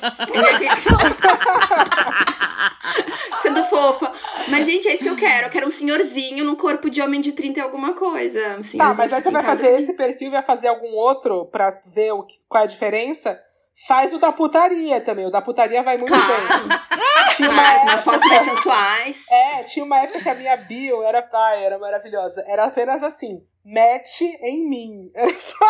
Sendo 3.41 3.63
fofa. 3.65 4.11
Mas, 4.47 4.65
gente, 4.65 4.87
é 4.87 4.93
isso 4.93 5.03
que 5.03 5.09
eu 5.09 5.15
quero. 5.15 5.47
Eu 5.47 5.49
quero 5.49 5.67
um 5.67 5.69
senhorzinho 5.69 6.45
no 6.45 6.55
corpo 6.55 6.89
de 6.93 7.01
homem 7.01 7.19
de 7.19 7.33
30 7.33 7.59
e 7.59 7.61
alguma 7.61 7.93
coisa. 7.93 8.57
Um 8.57 8.77
tá, 8.77 8.93
mas 8.93 9.13
aí 9.13 9.21
você 9.21 9.31
vai 9.31 9.43
fazer 9.43 9.79
esse 9.79 9.93
perfil 9.93 10.27
e 10.27 10.31
vai 10.31 10.43
fazer 10.43 10.67
algum 10.67 10.93
outro 10.95 11.45
pra 11.47 11.71
ver 11.93 12.13
o 12.13 12.23
que, 12.23 12.37
qual 12.47 12.61
é 12.61 12.65
a 12.65 12.69
diferença? 12.69 13.39
Faz 13.87 14.13
o 14.13 14.19
da 14.19 14.31
putaria 14.31 15.01
também. 15.01 15.25
O 15.25 15.31
da 15.31 15.41
putaria 15.41 15.81
vai 15.81 15.97
muito 15.97 16.13
claro. 16.13 16.67
bem. 16.67 16.77
Tinha 17.35 17.49
uma 17.49 17.71
época... 17.71 17.85
nas 17.85 18.03
fotos 18.03 18.25
mais 18.29 18.43
sensuais. 18.43 19.25
É, 19.31 19.63
tinha 19.63 19.83
uma 19.83 19.97
época 19.97 20.21
que 20.21 20.29
a 20.29 20.35
minha 20.35 20.55
bio 20.55 21.01
era, 21.01 21.27
ai, 21.33 21.65
era 21.65 21.79
maravilhosa. 21.79 22.45
Era 22.47 22.65
apenas 22.65 23.01
assim 23.01 23.43
mete 23.63 24.25
em 24.41 24.67
mim. 24.67 25.11
Era 25.15 25.37
só. 25.37 25.65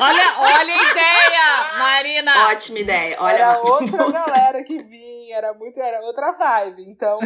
olha, 0.00 0.34
olha 0.38 0.74
a 0.74 0.90
ideia, 0.90 1.78
Marina! 1.78 2.48
Ótima 2.48 2.78
ideia. 2.80 3.16
Olha, 3.18 3.36
era 3.36 3.60
outra 3.60 4.10
galera 4.10 4.62
que 4.62 4.82
vinha, 4.82 5.36
era 5.36 5.54
muito, 5.54 5.80
era 5.80 6.00
outra 6.02 6.32
vibe. 6.32 6.82
Então, 6.88 7.18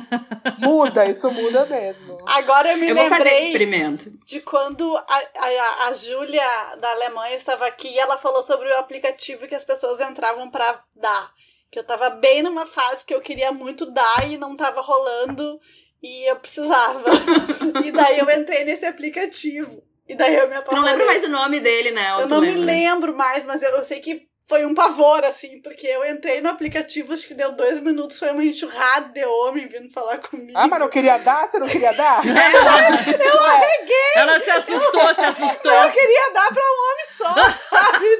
muda, 0.58 1.06
isso 1.06 1.30
muda 1.30 1.64
mesmo. 1.66 2.18
Agora 2.26 2.72
eu 2.72 2.76
me 2.76 2.88
eu 2.88 2.94
lembrei 2.94 3.46
experimento. 3.46 4.10
de 4.24 4.40
quando 4.40 4.96
a, 4.96 5.04
a, 5.04 5.86
a 5.88 5.92
Júlia 5.94 6.76
da 6.80 6.90
Alemanha 6.90 7.36
estava 7.36 7.66
aqui 7.66 7.88
e 7.88 7.98
ela 7.98 8.18
falou 8.18 8.42
sobre 8.44 8.68
o 8.68 8.78
aplicativo 8.78 9.46
que 9.46 9.54
as 9.54 9.64
pessoas 9.64 10.00
entravam 10.00 10.50
para 10.50 10.82
dar. 10.94 11.32
Que 11.70 11.78
eu 11.78 11.84
tava 11.84 12.10
bem 12.10 12.42
numa 12.42 12.64
fase 12.64 13.04
que 13.04 13.14
eu 13.14 13.20
queria 13.20 13.50
muito 13.52 13.86
dar 13.86 14.30
e 14.30 14.38
não 14.38 14.56
tava 14.56 14.80
rolando. 14.80 15.60
E 16.06 16.30
eu 16.30 16.36
precisava. 16.36 17.02
e 17.84 17.90
daí 17.90 18.20
eu 18.20 18.30
entrei 18.30 18.64
nesse 18.64 18.86
aplicativo. 18.86 19.82
E 20.08 20.14
daí 20.14 20.36
eu 20.36 20.48
me 20.48 20.54
apaixonei. 20.54 20.68
Tu 20.68 20.76
não 20.76 20.84
lembro 20.84 21.06
mais 21.06 21.24
o 21.24 21.28
nome 21.28 21.58
dele, 21.58 21.90
né? 21.90 22.10
Eu 22.20 22.28
não 22.28 22.38
lembra? 22.38 22.60
me 22.60 22.64
lembro 22.64 23.16
mais, 23.16 23.44
mas 23.44 23.60
eu, 23.60 23.70
eu 23.70 23.82
sei 23.82 23.98
que 23.98 24.24
foi 24.48 24.64
um 24.64 24.72
pavor, 24.72 25.24
assim, 25.24 25.60
porque 25.60 25.84
eu 25.84 26.08
entrei 26.08 26.40
no 26.40 26.48
aplicativo, 26.48 27.12
acho 27.12 27.26
que 27.26 27.34
deu 27.34 27.50
dois 27.50 27.80
minutos, 27.80 28.16
foi 28.16 28.30
uma 28.30 28.44
enxurrada 28.44 29.08
de 29.08 29.24
homem 29.24 29.66
vindo 29.66 29.92
falar 29.92 30.18
comigo. 30.18 30.56
Ah, 30.56 30.68
mas 30.68 30.78
não 30.78 30.88
queria 30.88 31.18
dar? 31.18 31.50
Você 31.50 31.58
não 31.58 31.66
queria 31.66 31.92
dar? 31.92 32.22
eu, 32.24 32.32
eu 33.26 33.42
arreguei! 33.42 34.12
Ela 34.14 34.38
se 34.38 34.50
assustou, 34.50 35.02
eu, 35.02 35.14
se 35.16 35.24
assustou. 35.24 35.72
Eu 35.72 35.90
queria 35.90 36.32
dar 36.32 36.54
pra 36.54 36.62
um 36.62 36.78
homem 36.86 37.06
só, 37.16 37.34
sabe? 37.68 38.18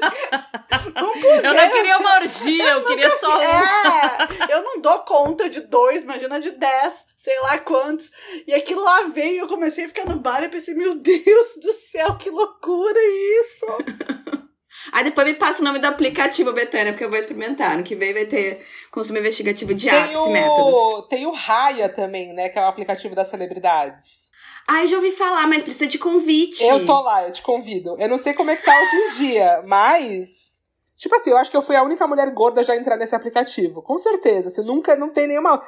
Um 0.97 1.21
por 1.21 1.45
eu 1.45 1.53
não 1.53 1.69
queria 1.69 1.97
uma 1.97 2.15
orgia, 2.15 2.63
eu, 2.71 2.79
eu 2.79 2.85
queria 2.85 3.09
só 3.11 3.37
um. 3.37 3.41
É, 3.41 4.27
eu 4.49 4.61
não 4.61 4.81
dou 4.81 4.99
conta 5.05 5.49
de 5.49 5.61
dois, 5.61 6.01
imagina 6.01 6.41
de 6.41 6.51
dez 6.51 7.06
sei 7.17 7.39
lá 7.41 7.57
quantos. 7.59 8.11
E 8.45 8.53
aquilo 8.53 8.83
lá 8.83 9.03
veio, 9.03 9.41
eu 9.41 9.47
comecei 9.47 9.85
a 9.85 9.87
ficar 9.87 10.05
no 10.05 10.19
bar 10.19 10.43
e 10.43 10.49
pensei, 10.49 10.73
meu 10.73 10.95
Deus 10.95 11.57
do 11.61 11.73
céu, 11.73 12.17
que 12.17 12.29
loucura 12.29 12.99
isso! 13.41 13.65
Aí 14.91 15.03
depois 15.03 15.27
me 15.27 15.33
passa 15.33 15.61
o 15.61 15.65
nome 15.65 15.79
do 15.79 15.85
aplicativo, 15.85 16.53
Betânia, 16.53 16.93
porque 16.93 17.03
eu 17.03 17.09
vou 17.09 17.17
experimentar. 17.17 17.77
No 17.77 17.83
que 17.83 17.95
vem 17.95 18.13
vai 18.13 18.25
ter 18.25 18.65
consumo 18.91 19.17
investigativo 19.17 19.73
de 19.73 19.89
tem 19.89 19.99
apps 19.99 20.19
o... 20.19 20.27
e 20.27 20.31
métodos. 20.31 21.07
Tem 21.09 21.25
o 21.25 21.31
Raya 21.31 21.89
também, 21.89 22.33
né? 22.33 22.47
Que 22.47 22.59
é 22.59 22.61
o 22.61 22.67
aplicativo 22.67 23.15
das 23.15 23.27
celebridades. 23.27 24.27
Ah, 24.67 24.83
eu 24.83 24.87
já 24.87 24.95
ouvi 24.97 25.11
falar, 25.11 25.47
mas 25.47 25.63
precisa 25.63 25.87
de 25.87 25.97
convite. 25.97 26.63
Eu 26.63 26.85
tô 26.85 27.01
lá, 27.01 27.23
eu 27.23 27.31
te 27.31 27.41
convido. 27.41 27.95
Eu 27.99 28.09
não 28.09 28.17
sei 28.17 28.33
como 28.33 28.51
é 28.51 28.55
que 28.55 28.63
tá 28.63 28.77
hoje 28.77 28.95
em 28.95 29.17
dia, 29.17 29.63
mas 29.65 30.61
Tipo 30.97 31.15
assim, 31.15 31.29
eu 31.29 31.37
acho 31.37 31.51
que 31.51 31.55
eu 31.55 31.61
fui 31.61 31.75
a 31.75 31.83
única 31.83 32.07
mulher 32.07 32.31
gorda 32.31 32.63
já 32.63 32.73
a 32.73 32.75
entrar 32.75 32.97
nesse 32.97 33.15
aplicativo. 33.15 33.83
Com 33.83 33.99
certeza. 33.99 34.49
Você 34.49 34.63
nunca 34.63 34.95
não 34.95 35.09
tem 35.09 35.27
nenhuma. 35.27 35.61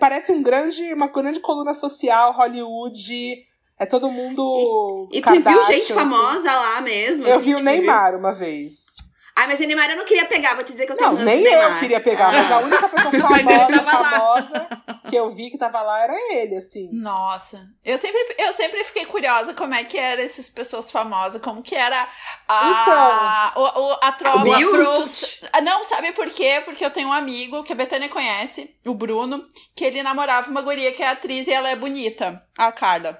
Parece 0.00 0.32
um 0.32 0.42
grande, 0.42 0.92
uma 0.92 1.06
grande 1.06 1.38
coluna 1.38 1.72
social, 1.72 2.32
Hollywood. 2.32 3.46
É 3.78 3.86
todo 3.86 4.10
mundo. 4.10 5.08
E, 5.12 5.18
e 5.18 5.22
tu 5.22 5.30
viu 5.30 5.64
gente 5.66 5.92
assim. 5.92 5.94
famosa 5.94 6.52
lá 6.52 6.80
mesmo? 6.80 7.26
Eu 7.26 7.36
assim, 7.36 7.44
vi 7.44 7.54
o 7.54 7.58
tipo, 7.58 7.64
Neymar 7.64 8.10
viu? 8.10 8.18
uma 8.18 8.32
vez. 8.32 8.96
Ai, 9.34 9.46
mas 9.46 9.60
o 9.60 9.64
Neymar 9.64 9.90
eu 9.90 9.96
não 9.96 10.04
queria 10.04 10.26
pegar, 10.26 10.54
vou 10.54 10.62
te 10.62 10.72
dizer 10.72 10.84
que 10.84 10.92
eu 10.92 10.96
tenho 10.96 11.12
Não, 11.12 11.22
nem 11.22 11.44
eu 11.44 11.78
queria 11.78 12.00
pegar, 12.00 12.30
mas 12.30 12.50
a 12.52 12.58
única 12.58 12.88
pessoa 12.88 13.12
famosa, 13.42 13.82
famosa 13.82 14.68
que 15.08 15.16
eu 15.16 15.28
vi 15.28 15.50
que 15.50 15.58
tava 15.58 15.82
lá 15.82 16.04
era 16.04 16.14
ele, 16.34 16.56
assim. 16.56 16.88
Nossa. 16.92 17.66
Eu 17.84 17.96
sempre, 17.98 18.34
eu 18.38 18.52
sempre 18.52 18.84
fiquei 18.84 19.06
curiosa 19.06 19.54
como 19.54 19.74
é 19.74 19.84
que 19.84 19.98
eram 19.98 20.22
essas 20.22 20.48
pessoas 20.48 20.90
famosas, 20.90 21.40
como 21.40 21.62
que 21.62 21.74
era 21.74 22.08
a, 22.48 23.52
então, 23.52 23.62
o, 23.62 23.80
o, 23.80 23.98
a 24.02 24.12
troca. 24.12 24.38
O 24.38 25.60
não, 25.62 25.82
sabe 25.84 26.12
por 26.12 26.28
quê? 26.30 26.62
Porque 26.64 26.84
eu 26.84 26.90
tenho 26.90 27.08
um 27.08 27.12
amigo 27.12 27.62
que 27.62 27.72
a 27.72 27.76
Betânia 27.76 28.08
conhece, 28.08 28.74
o 28.86 28.94
Bruno, 28.94 29.46
que 29.74 29.84
ele 29.84 30.02
namorava 30.02 30.50
uma 30.50 30.62
guria 30.62 30.92
que 30.92 31.02
é 31.02 31.08
atriz 31.08 31.46
e 31.46 31.52
ela 31.52 31.70
é 31.70 31.76
bonita, 31.76 32.42
a 32.56 32.70
Carla. 32.70 33.18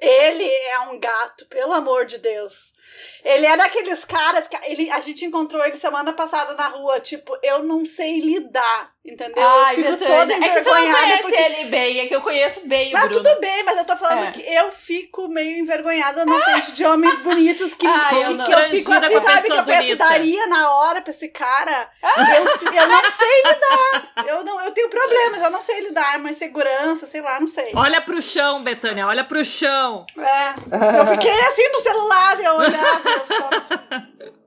Ele 0.00 0.44
é 0.44 0.80
um 0.90 0.98
gato, 0.98 1.46
pelo 1.46 1.72
amor 1.72 2.06
de 2.06 2.18
Deus. 2.18 2.72
Ele 3.24 3.46
é 3.46 3.56
daqueles 3.56 4.04
caras 4.04 4.48
que 4.48 4.56
ele, 4.64 4.90
a 4.90 5.00
gente 5.00 5.24
encontrou 5.24 5.64
ele 5.64 5.76
semana 5.76 6.12
passada 6.12 6.54
na 6.54 6.68
rua. 6.68 6.98
Tipo, 6.98 7.38
eu 7.40 7.62
não 7.62 7.86
sei 7.86 8.20
lidar, 8.20 8.90
entendeu? 9.04 9.46
Ai, 9.46 9.76
eu 9.78 9.84
fico 9.84 9.96
toda 9.96 10.34
envergonhada. 10.34 10.46
É 10.46 10.50
que 10.50 10.60
tu 10.60 10.74
não 10.74 10.92
conhece 10.92 11.22
porque... 11.22 11.36
ele 11.36 11.64
bem, 11.66 12.00
é 12.00 12.06
que 12.06 12.14
eu 12.16 12.20
conheço 12.20 12.60
bem 12.66 12.88
o 12.88 12.92
mas 12.92 13.08
Bruno. 13.08 13.22
tudo 13.22 13.40
bem, 13.40 13.62
mas 13.62 13.78
eu 13.78 13.84
tô 13.84 13.96
falando 13.96 14.24
é. 14.24 14.32
que 14.32 14.40
eu 14.42 14.72
fico 14.72 15.28
meio 15.28 15.56
envergonhada 15.58 16.24
na 16.24 16.40
frente 16.40 16.72
de 16.72 16.84
homens 16.84 17.20
bonitos 17.20 17.74
que, 17.74 17.86
ah, 17.86 18.06
que, 18.08 18.14
eu, 18.16 18.44
que 18.44 18.52
eu 18.52 18.70
fico 18.70 18.92
assim, 18.92 19.20
sabe? 19.20 19.46
Que 19.48 19.52
eu 19.52 19.64
penso, 19.64 19.96
daria 19.96 20.46
na 20.48 20.72
hora 20.72 21.00
pra 21.00 21.10
esse 21.12 21.28
cara. 21.28 21.90
Eu, 22.32 22.44
eu 22.72 22.88
não 22.88 23.10
sei 23.10 23.42
lidar. 23.44 24.12
Eu, 24.26 24.44
não, 24.44 24.64
eu 24.64 24.70
tenho 24.72 24.88
problemas, 24.88 25.42
eu 25.42 25.50
não 25.50 25.62
sei 25.62 25.80
lidar, 25.80 26.18
mas 26.18 26.36
segurança, 26.36 27.06
sei 27.06 27.20
lá, 27.20 27.38
não 27.38 27.48
sei. 27.48 27.72
Olha 27.74 28.00
pro 28.00 28.20
chão, 28.22 28.62
Betânia, 28.62 29.06
olha 29.06 29.24
pro 29.24 29.44
chão. 29.44 30.06
É. 30.16 30.98
Eu 30.98 31.06
fiquei 31.06 31.40
assim 31.42 31.68
no 31.72 31.80
celular, 31.80 32.40
eu 32.40 32.71
olhava. 32.72 34.08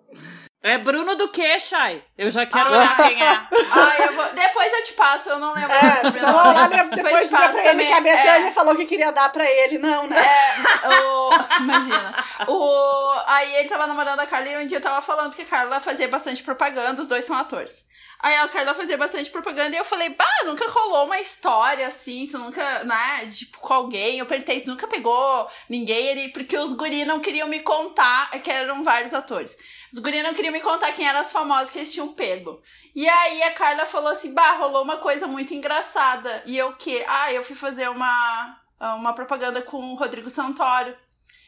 É 0.67 0.79
Bruno 0.79 1.15
do 1.15 1.29
que, 1.29 1.59
Chay? 1.59 2.03
Eu 2.17 2.27
já 2.27 2.43
quero 2.43 2.69
ah. 2.69 2.71
olhar 2.71 2.97
quem 2.97 3.23
é. 3.23 3.27
Ah, 3.71 3.95
eu 4.03 4.13
vou... 4.13 4.25
Depois 4.33 4.73
eu 4.73 4.83
te 4.83 4.93
passo, 4.93 5.29
eu 5.29 5.37
não 5.37 5.53
lembro 5.53 5.71
é, 5.71 6.01
sobre 6.01 6.19
lá, 6.21 6.67
depois, 6.67 6.89
depois 6.89 7.25
te 7.25 7.29
passo 7.29 7.53
pra 7.53 7.71
ele 7.71 7.85
que 7.85 7.93
a 7.93 8.01
Betânia 8.01 8.47
é... 8.47 8.51
falou 8.51 8.75
que 8.75 8.87
queria 8.87 9.11
dar 9.11 9.31
pra 9.31 9.45
ele. 9.47 9.77
Não, 9.77 10.07
né? 10.07 10.17
É, 10.17 10.89
o... 10.89 11.29
Imagina. 11.61 12.25
O... 12.47 13.13
Aí 13.27 13.57
ele 13.57 13.69
tava 13.69 13.85
namorando 13.85 14.19
a 14.21 14.25
Carla 14.25 14.49
e 14.49 14.57
um 14.57 14.65
dia 14.65 14.79
eu 14.79 14.81
tava 14.81 15.01
falando 15.01 15.35
que 15.35 15.43
a 15.43 15.45
Carla 15.45 15.79
fazia 15.79 16.07
bastante 16.07 16.41
propaganda, 16.41 16.99
os 16.99 17.07
dois 17.07 17.25
são 17.25 17.37
atores. 17.37 17.85
Aí 18.19 18.35
a 18.37 18.47
Carla 18.47 18.73
fazia 18.73 18.97
bastante 18.97 19.29
propaganda 19.29 19.75
e 19.75 19.77
eu 19.77 19.85
falei, 19.85 20.09
bah, 20.09 20.25
nunca 20.45 20.67
rolou 20.67 21.05
uma 21.05 21.19
história 21.19 21.85
assim, 21.85 22.25
tu 22.25 22.39
nunca, 22.39 22.83
né, 22.83 23.27
tipo, 23.29 23.59
com 23.59 23.71
alguém. 23.71 24.17
Eu 24.17 24.25
perguntei, 24.25 24.61
tu 24.61 24.71
nunca 24.71 24.87
pegou 24.87 25.47
ninguém 25.69 26.09
ali, 26.09 26.29
porque 26.29 26.57
os 26.57 26.73
guri 26.73 27.05
não 27.05 27.19
queriam 27.19 27.47
me 27.47 27.59
contar, 27.59 28.31
que 28.41 28.49
eram 28.49 28.83
vários 28.83 29.13
atores. 29.13 29.55
Os 29.95 29.99
guri 29.99 30.21
não 30.21 30.33
queriam 30.33 30.51
me 30.51 30.59
contar 30.59 30.91
quem 30.91 31.07
eram 31.07 31.21
as 31.21 31.31
famosas 31.31 31.69
que 31.69 31.77
eles 31.77 31.93
tinham 31.93 32.09
pego. 32.09 32.61
E 32.93 33.07
aí 33.07 33.43
a 33.43 33.51
Carla 33.51 33.85
falou 33.85 34.11
assim, 34.11 34.33
bah, 34.33 34.57
rolou 34.57 34.83
uma 34.83 34.97
coisa 34.97 35.25
muito 35.25 35.53
engraçada. 35.53 36.43
E 36.45 36.57
eu 36.57 36.73
que? 36.73 37.01
Ah, 37.07 37.31
eu 37.31 37.41
fui 37.41 37.55
fazer 37.55 37.89
uma, 37.89 38.59
uma 38.77 39.13
propaganda 39.13 39.61
com 39.61 39.93
o 39.93 39.95
Rodrigo 39.95 40.29
Santoro. 40.29 40.93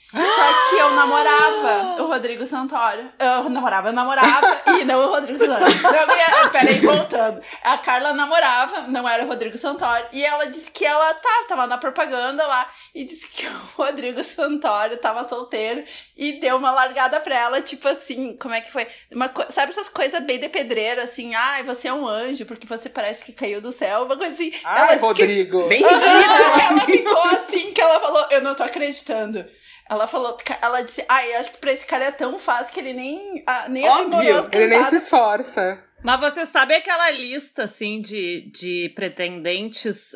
Só 0.09 0.69
que 0.69 0.75
eu 0.77 0.91
namorava 0.91 2.01
o 2.01 2.07
Rodrigo 2.07 2.45
Santoro. 2.45 3.11
Eu 3.19 3.49
namorava, 3.49 3.89
eu 3.89 3.93
namorava. 3.93 4.61
e 4.79 4.85
não 4.85 5.01
o 5.01 5.09
Rodrigo 5.09 5.37
Santoro. 5.37 5.65
Eu, 5.65 6.49
peraí, 6.49 6.79
voltando. 6.79 7.41
A 7.61 7.77
Carla 7.77 8.13
namorava, 8.13 8.87
não 8.87 9.07
era 9.07 9.25
o 9.25 9.27
Rodrigo 9.27 9.57
Santoro. 9.57 10.05
E 10.13 10.23
ela 10.23 10.45
disse 10.45 10.71
que 10.71 10.85
ela 10.85 11.13
tá, 11.15 11.45
tava 11.49 11.67
na 11.67 11.77
propaganda 11.77 12.47
lá. 12.47 12.69
E 12.95 13.03
disse 13.03 13.27
que 13.27 13.45
o 13.47 13.59
Rodrigo 13.75 14.23
Santoro 14.23 14.95
tava 14.97 15.27
solteiro. 15.27 15.83
E 16.15 16.39
deu 16.39 16.55
uma 16.55 16.71
largada 16.71 17.19
pra 17.19 17.35
ela, 17.35 17.61
tipo 17.61 17.87
assim, 17.89 18.37
como 18.37 18.53
é 18.53 18.61
que 18.61 18.71
foi? 18.71 18.87
Uma, 19.11 19.29
sabe 19.49 19.73
essas 19.73 19.89
coisas 19.89 20.23
bem 20.23 20.39
de 20.39 20.47
pedreiro, 20.47 21.01
assim? 21.01 21.35
Ai, 21.35 21.63
você 21.63 21.89
é 21.89 21.93
um 21.93 22.07
anjo, 22.07 22.45
porque 22.45 22.65
você 22.65 22.87
parece 22.87 23.25
que 23.25 23.33
caiu 23.33 23.59
do 23.59 23.73
céu. 23.73 24.03
Uma 24.05 24.15
coisa 24.15 24.31
assim. 24.31 24.53
Ai, 24.63 24.97
Rodrigo. 24.97 25.63
Que, 25.63 25.69
bem 25.69 25.83
ridículo. 25.83 26.61
Ela 26.61 26.79
ficou 26.85 27.23
assim, 27.35 27.73
que 27.73 27.81
ela 27.81 27.99
falou, 27.99 28.25
eu 28.31 28.41
não 28.41 28.55
tô 28.55 28.63
acreditando. 28.63 29.45
Ela 29.89 30.07
falou, 30.07 30.37
ela 30.61 30.81
disse, 30.81 31.03
ai, 31.07 31.33
ah, 31.33 31.39
acho 31.39 31.51
que 31.51 31.57
pra 31.57 31.71
esse 31.71 31.85
cara 31.85 32.05
é 32.05 32.11
tão 32.11 32.37
fácil 32.37 32.73
que 32.73 32.79
ele 32.79 32.93
nem, 32.93 33.43
ah, 33.47 33.67
nem 33.69 33.87
Óbvio, 33.87 34.49
ele 34.51 34.67
nem 34.67 34.83
se 34.85 34.95
esforça. 34.97 35.83
Mas 36.03 36.19
você 36.19 36.45
sabe 36.45 36.75
aquela 36.75 37.09
lista, 37.11 37.63
assim, 37.63 38.01
de, 38.01 38.51
de 38.53 38.91
pretendentes 38.95 40.13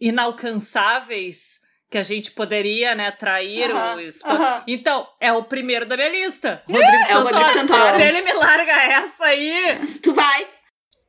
inalcançáveis 0.00 1.62
que 1.90 1.98
a 1.98 2.02
gente 2.02 2.30
poderia, 2.32 2.94
né, 2.94 3.10
trair 3.12 3.70
uh 3.70 3.76
-huh, 3.76 4.06
os... 4.06 4.20
Uh 4.20 4.26
-huh. 4.26 4.62
Então, 4.66 5.06
é 5.20 5.32
o 5.32 5.44
primeiro 5.44 5.86
da 5.86 5.96
minha 5.96 6.08
lista. 6.08 6.62
Rodrigo 6.66 6.88
é, 6.88 7.04
Santoro. 7.04 7.12
É 7.12 7.18
o 7.18 7.22
Rodrigo 7.22 7.50
Santoro. 7.50 7.96
Se 7.96 8.02
ele 8.02 8.22
me 8.22 8.32
larga 8.32 8.72
essa 8.72 9.24
aí... 9.24 9.78
Tu 10.02 10.12
vai. 10.12 10.46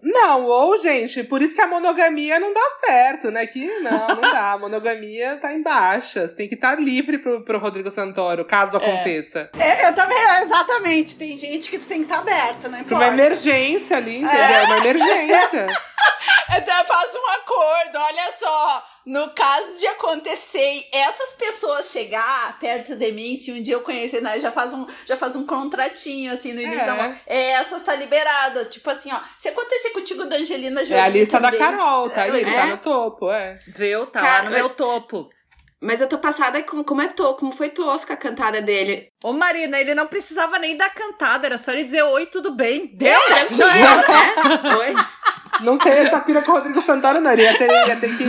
Não, 0.06 0.44
ou, 0.46 0.78
gente, 0.78 1.24
por 1.24 1.42
isso 1.42 1.56
que 1.56 1.62
a 1.62 1.66
monogamia 1.66 2.40
não 2.40 2.54
dá 2.54 2.70
certo, 2.86 3.32
né? 3.32 3.48
Que 3.48 3.66
não, 3.80 4.08
não 4.08 4.22
dá. 4.32 4.52
A 4.52 4.58
monogamia 4.58 5.36
tá 5.38 5.52
em 5.52 5.64
baixas. 5.64 6.32
Tem 6.32 6.48
que 6.48 6.54
estar 6.54 6.76
tá 6.76 6.82
livre 6.82 7.18
pro, 7.18 7.42
pro 7.42 7.58
Rodrigo 7.58 7.90
Santoro, 7.90 8.46
caso 8.46 8.78
é. 8.78 8.80
aconteça. 8.80 9.50
É, 9.58 9.88
eu 9.88 9.96
também, 9.96 10.18
exatamente. 10.44 11.18
Tem 11.18 11.40
gente 11.40 11.72
que 11.72 11.80
tu 11.80 11.88
tem 11.88 12.04
que 12.04 12.06
estar 12.06 12.18
tá 12.18 12.22
aberta, 12.22 12.70
não 12.70 12.78
importa. 12.78 12.96
Pra 12.96 13.08
uma 13.08 13.14
emergência 13.14 13.98
ali, 13.98 14.18
entendeu? 14.18 14.40
É. 14.40 14.64
Uma 14.66 14.78
emergência. 14.78 15.68
Até 16.50 16.84
faz 16.84 17.16
um 17.16 17.28
acordo, 17.32 17.98
olha 17.98 18.32
só. 18.32 18.84
No 19.06 19.30
caso 19.32 19.80
de 19.80 19.88
acontecer 19.88 20.88
essas 20.92 21.34
pessoas 21.34 21.92
chegar 21.92 22.58
perto 22.60 22.96
de 22.96 23.12
mim, 23.12 23.36
se 23.36 23.52
um 23.52 23.62
dia 23.62 23.76
eu 23.76 23.82
conhecer, 23.82 24.22
né, 24.22 24.40
já 24.40 24.52
faz 24.52 24.74
um, 24.74 24.88
já 25.06 25.16
faz 25.18 25.36
um 25.36 25.46
contratinho 25.46 26.32
assim 26.32 26.54
no 26.54 26.62
início 26.62 26.82
é. 26.82 26.86
da 26.86 27.16
é, 27.28 27.52
essas 27.52 27.82
tá 27.82 27.96
liberada. 27.96 28.66
Tipo 28.66 28.90
assim, 28.90 29.12
ó, 29.12 29.20
se 29.38 29.50
acontecer 29.50 29.90
contigo 29.90 30.26
da 30.26 30.38
Angelina 30.38 30.84
Jolie. 30.86 31.02
É 31.02 31.04
a 31.04 31.10
lista 31.10 31.40
também, 31.40 31.60
da 31.60 31.72
Carol, 31.72 32.10
tá 32.10 32.24
ali, 32.24 32.42
é. 32.42 32.46
tá 32.46 32.66
no 32.68 32.78
topo, 32.78 33.32
é. 33.32 33.60
Viu? 33.68 34.08
Tá 34.08 34.22
Cara, 34.22 34.44
lá 34.44 34.50
no 34.50 34.52
meu 34.52 34.70
topo. 34.70 35.30
Mas 35.82 36.02
eu 36.02 36.08
tô 36.08 36.18
passada 36.18 36.64
com 36.64 36.84
como 36.84 37.02
é 37.02 37.08
to, 37.10 37.36
como 37.36 37.52
foi 37.52 37.70
tosca 37.70 38.14
a 38.14 38.18
cantada 38.18 38.62
dele. 38.62 39.10
Ô 39.24 39.34
Marina, 39.34 39.80
ele 39.80 39.94
não 39.94 40.08
precisava 40.08 40.58
nem 40.58 40.76
dar 40.76 40.90
cantada, 40.90 41.46
era 41.46 41.58
só 41.58 41.72
ele 41.72 41.84
dizer 41.84 42.02
oi, 42.02 42.26
tudo 42.26 42.56
bem. 42.56 42.88
Deu? 42.96 43.12
É, 43.12 43.56
já 43.56 43.78
era. 43.78 44.02
É? 44.02 44.76
Oi. 44.78 44.96
Não 45.62 45.78
tem 45.78 45.94
essa 45.94 46.20
pira 46.20 46.42
com 46.42 46.52
o 46.52 46.56
Rodrigo 46.56 46.82
Santana, 46.82 47.20
não. 47.20 47.32
Ele 47.32 47.44
ia 47.44 47.58
ter, 47.58 47.70
ia 47.88 47.96
ter 47.96 48.18
que. 48.18 48.24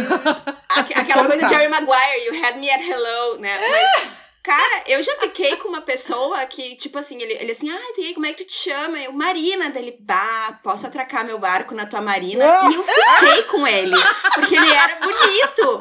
Aquela 0.95 1.25
coisa 1.25 1.45
de 1.45 1.49
Jerry 1.49 1.69
Maguire, 1.69 2.27
you 2.27 2.45
had 2.45 2.57
me 2.57 2.71
at 2.71 2.81
hello, 2.81 3.39
né? 3.39 3.59
Mas, 3.59 4.09
cara, 4.43 4.83
eu 4.87 5.03
já 5.03 5.15
fiquei 5.17 5.57
com 5.57 5.69
uma 5.69 5.81
pessoa 5.81 6.45
que, 6.47 6.77
tipo 6.77 6.99
assim, 6.99 7.21
ele, 7.21 7.33
ele 7.35 7.53
assim, 7.53 7.71
ah, 7.71 7.93
e 7.99 8.05
aí, 8.07 8.15
como 8.15 8.27
é 8.27 8.33
que 8.33 8.45
tu 8.45 8.49
te 8.49 8.71
chama? 8.71 8.99
Eu, 8.99 9.13
Marina, 9.13 9.71
dele, 9.71 9.97
bah, 10.01 10.59
posso 10.63 10.87
atracar 10.87 11.25
meu 11.25 11.39
barco 11.39 11.75
na 11.75 11.87
tua 11.87 12.01
marina? 12.01 12.45
E 12.71 12.75
eu 12.75 12.85
fiquei 12.85 13.43
com 13.45 13.67
ele, 13.67 13.97
porque 14.35 14.55
ele 14.55 14.73
era 14.73 14.97
bonito. 14.97 15.81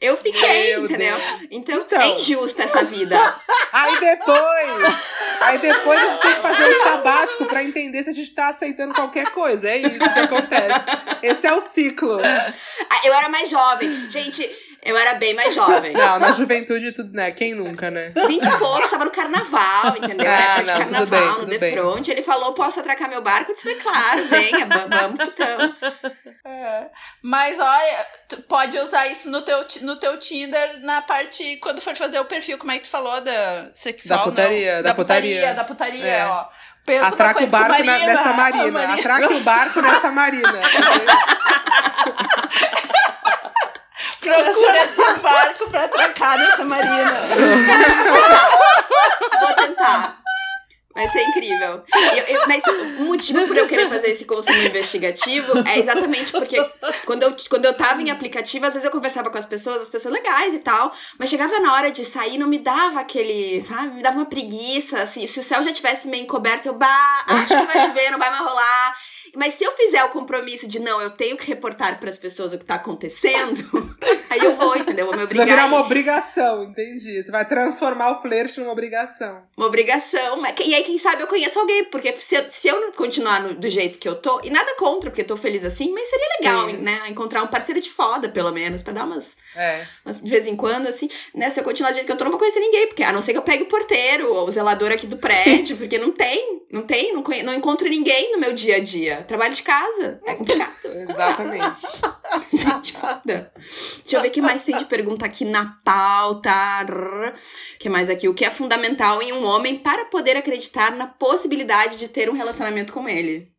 Eu 0.00 0.16
fiquei, 0.16 0.76
Meu 0.76 0.84
entendeu? 0.84 1.14
Então, 1.50 1.80
então, 1.82 2.00
é 2.00 2.08
injusta 2.16 2.62
essa 2.62 2.82
vida. 2.84 3.16
Aí 3.70 4.00
depois, 4.00 4.94
aí 5.40 5.58
depois 5.58 6.00
a 6.00 6.06
gente 6.08 6.22
tem 6.22 6.34
que 6.34 6.40
fazer 6.40 6.64
um 6.64 6.82
sabático 6.82 7.44
para 7.44 7.62
entender 7.62 8.02
se 8.02 8.10
a 8.10 8.12
gente 8.12 8.32
tá 8.32 8.48
aceitando 8.48 8.92
qualquer 8.92 9.28
coisa. 9.30 9.68
É 9.68 9.76
isso 9.76 10.12
que 10.12 10.18
acontece. 10.18 10.80
Esse 11.22 11.46
é 11.46 11.52
o 11.52 11.60
ciclo. 11.60 12.18
Ah, 12.20 13.00
eu 13.04 13.14
era 13.14 13.28
mais 13.28 13.48
jovem. 13.48 14.10
Gente, 14.10 14.50
eu 14.82 14.96
era 14.96 15.14
bem 15.14 15.34
mais 15.34 15.54
jovem. 15.54 15.92
Não, 15.92 16.18
na 16.18 16.32
juventude 16.32 16.92
tudo, 16.92 17.12
né? 17.12 17.30
Quem 17.30 17.54
nunca, 17.54 17.90
né? 17.90 18.12
Vinte 18.26 18.46
e 18.46 18.58
poucos, 18.58 18.90
tava 18.90 19.04
no 19.04 19.10
carnaval, 19.10 19.96
entendeu? 19.96 20.26
Era 20.26 20.36
ah, 20.36 20.58
época 20.58 20.62
de 20.62 20.78
carnaval, 20.78 21.06
bem, 21.06 21.38
no 21.38 21.46
The 21.46 21.72
Front. 21.72 22.08
Ele 22.08 22.22
falou, 22.22 22.54
posso 22.54 22.80
atracar 22.80 23.08
meu 23.08 23.20
barco? 23.20 23.50
Eu 23.50 23.54
disse, 23.54 23.74
claro, 23.76 24.24
venha, 24.24 24.66
vamos 24.66 25.18
que 25.18 25.30
tamo. 25.32 25.74
É. 26.46 26.86
Mas, 27.22 27.58
olha, 27.58 28.06
tu 28.28 28.42
pode 28.42 28.78
usar 28.78 29.06
isso 29.08 29.30
no 29.30 29.42
teu, 29.42 29.64
no 29.82 29.96
teu 29.96 30.16
Tinder 30.18 30.80
na 30.80 31.02
parte, 31.02 31.58
quando 31.58 31.80
for 31.80 31.94
fazer 31.94 32.18
o 32.18 32.24
perfil, 32.24 32.56
como 32.56 32.72
é 32.72 32.78
que 32.78 32.84
tu 32.84 32.90
falou? 32.90 33.20
Da 33.20 33.70
sexual, 33.74 34.18
da 34.18 34.24
putaria, 34.24 34.76
não? 34.76 34.82
Da, 34.82 34.88
da 34.88 34.94
putaria. 34.94 35.34
putaria. 35.34 35.54
Da 35.54 35.64
putaria, 35.64 36.06
é. 36.06 36.26
ó. 36.26 36.46
Pensa 36.86 37.08
Atraca 37.08 37.44
o 37.44 37.46
barco 37.46 37.68
marina, 37.68 38.06
nessa 38.06 38.32
marina. 38.32 38.70
marina. 38.70 38.94
Atraca 38.94 39.32
o 39.32 39.40
barco 39.40 39.82
nessa 39.82 40.10
marina. 40.10 40.58
Procura-se 44.20 45.00
um 45.00 45.18
barco 45.18 45.70
pra 45.70 45.84
atracar 45.84 46.38
nessa 46.38 46.64
marina. 46.64 47.20
Vou 49.40 49.54
tentar. 49.54 50.20
Vai 50.92 51.06
ser 51.08 51.22
incrível. 51.22 51.84
Eu, 52.16 52.24
eu, 52.34 52.48
mas 52.48 52.62
o 52.98 53.04
motivo 53.04 53.46
por 53.46 53.56
eu 53.56 53.68
querer 53.68 53.88
fazer 53.88 54.08
esse 54.08 54.24
consumo 54.24 54.58
investigativo 54.58 55.66
é 55.66 55.78
exatamente 55.78 56.32
porque 56.32 56.56
quando 57.06 57.22
eu, 57.22 57.36
quando 57.48 57.64
eu 57.64 57.74
tava 57.74 58.02
em 58.02 58.10
aplicativo, 58.10 58.66
às 58.66 58.74
vezes 58.74 58.84
eu 58.84 58.90
conversava 58.90 59.30
com 59.30 59.38
as 59.38 59.46
pessoas, 59.46 59.82
as 59.82 59.88
pessoas 59.88 60.12
legais 60.12 60.52
e 60.52 60.58
tal, 60.58 60.92
mas 61.16 61.30
chegava 61.30 61.60
na 61.60 61.72
hora 61.72 61.92
de 61.92 62.04
sair, 62.04 62.38
não 62.38 62.48
me 62.48 62.58
dava 62.58 63.00
aquele, 63.00 63.60
sabe? 63.60 63.94
Me 63.94 64.02
dava 64.02 64.16
uma 64.16 64.26
preguiça, 64.26 65.02
assim. 65.02 65.26
Se 65.28 65.38
o 65.38 65.44
céu 65.44 65.62
já 65.62 65.72
tivesse 65.72 66.08
meio 66.08 66.24
encoberto, 66.24 66.66
eu, 66.66 66.74
bah, 66.74 67.24
acho 67.28 67.56
que 67.56 67.66
vai 67.66 67.86
chover, 67.86 68.10
não 68.10 68.18
vai 68.18 68.30
mais 68.30 68.42
rolar. 68.42 68.96
Mas 69.34 69.54
se 69.54 69.64
eu 69.64 69.72
fizer 69.72 70.02
o 70.04 70.10
compromisso 70.10 70.68
de 70.68 70.78
não, 70.78 71.00
eu 71.00 71.10
tenho 71.10 71.36
que 71.36 71.46
reportar 71.46 71.98
para 71.98 72.10
as 72.10 72.18
pessoas 72.18 72.52
o 72.52 72.58
que 72.58 72.64
tá 72.64 72.74
acontecendo, 72.74 73.60
aí 74.28 74.40
eu 74.40 74.56
vou, 74.56 74.76
entendeu? 74.76 75.06
Vou 75.06 75.16
me 75.16 75.22
obrigar. 75.22 75.28
Você 75.28 75.34
vai 75.34 75.46
virar 75.46 75.66
uma 75.66 75.80
obrigação, 75.80 76.64
entendi. 76.64 77.22
Você 77.22 77.30
vai 77.30 77.46
transformar 77.46 78.12
o 78.12 78.22
flerte 78.22 78.60
numa 78.60 78.72
obrigação. 78.72 79.42
Uma 79.56 79.66
obrigação. 79.66 80.42
E 80.64 80.74
aí, 80.74 80.82
quem 80.82 80.98
sabe 80.98 81.22
eu 81.22 81.26
conheço 81.26 81.58
alguém, 81.58 81.84
porque 81.84 82.12
se 82.14 82.34
eu, 82.34 82.50
se 82.50 82.68
eu 82.68 82.92
continuar 82.92 83.42
no, 83.42 83.54
do 83.54 83.70
jeito 83.70 83.98
que 83.98 84.08
eu 84.08 84.14
tô, 84.14 84.40
e 84.42 84.50
nada 84.50 84.74
contra, 84.76 85.10
porque 85.10 85.22
eu 85.22 85.26
tô 85.26 85.36
feliz 85.36 85.64
assim, 85.64 85.92
mas 85.92 86.08
seria 86.08 86.28
legal, 86.40 86.68
Sim. 86.68 86.76
né? 86.78 87.02
Encontrar 87.08 87.42
um 87.42 87.48
parceiro 87.48 87.80
de 87.80 87.90
foda, 87.90 88.28
pelo 88.28 88.52
menos, 88.52 88.82
pra 88.82 88.92
dar 88.92 89.04
umas, 89.04 89.36
é. 89.56 89.84
umas. 90.04 90.20
De 90.20 90.30
vez 90.30 90.46
em 90.46 90.56
quando, 90.56 90.86
assim, 90.86 91.08
né? 91.34 91.50
Se 91.50 91.60
eu 91.60 91.64
continuar 91.64 91.90
do 91.90 91.94
jeito 91.94 92.06
que 92.06 92.12
eu 92.12 92.16
tô, 92.16 92.24
não 92.24 92.32
vou 92.32 92.40
conhecer 92.40 92.60
ninguém, 92.60 92.86
porque 92.86 93.02
a 93.02 93.12
não 93.12 93.20
ser 93.20 93.32
que 93.32 93.38
eu 93.38 93.42
pegue 93.42 93.62
o 93.62 93.66
porteiro 93.66 94.32
ou 94.32 94.46
o 94.46 94.50
zelador 94.50 94.90
aqui 94.90 95.06
do 95.06 95.16
prédio, 95.16 95.76
Sim. 95.76 95.76
porque 95.76 95.98
não 95.98 96.10
tem, 96.10 96.62
não 96.70 96.82
tem, 96.82 97.12
não, 97.12 97.22
conhe, 97.22 97.42
não 97.42 97.54
encontro 97.54 97.88
ninguém 97.88 98.32
no 98.32 98.38
meu 98.38 98.52
dia 98.52 98.76
a 98.76 98.80
dia 98.80 99.19
trabalho 99.22 99.54
de 99.54 99.62
casa. 99.62 100.20
É 100.24 100.34
complicado. 100.34 100.72
Exatamente. 100.84 101.80
Gente, 102.52 102.92
foda. 102.92 103.52
Deixa 103.54 104.16
eu 104.16 104.22
ver 104.22 104.28
o 104.28 104.30
que 104.30 104.42
mais 104.42 104.64
tem 104.64 104.78
de 104.78 104.84
pergunta 104.84 105.26
aqui 105.26 105.44
na 105.44 105.78
pauta. 105.84 106.52
O 107.74 107.78
que 107.78 107.88
mais 107.88 108.10
aqui? 108.10 108.28
O 108.28 108.34
que 108.34 108.44
é 108.44 108.50
fundamental 108.50 109.22
em 109.22 109.32
um 109.32 109.44
homem 109.44 109.78
para 109.78 110.04
poder 110.06 110.36
acreditar 110.36 110.92
na 110.92 111.06
possibilidade 111.06 111.98
de 111.98 112.08
ter 112.08 112.28
um 112.28 112.34
relacionamento 112.34 112.92
com 112.92 113.08
ele? 113.08 113.52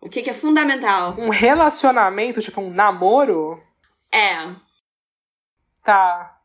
O 0.00 0.08
que, 0.08 0.22
que 0.22 0.30
é 0.30 0.34
fundamental? 0.34 1.14
Um 1.18 1.28
relacionamento, 1.28 2.40
tipo 2.40 2.60
um 2.60 2.70
namoro? 2.70 3.62
É. 4.10 4.48
Tá. 5.84 6.38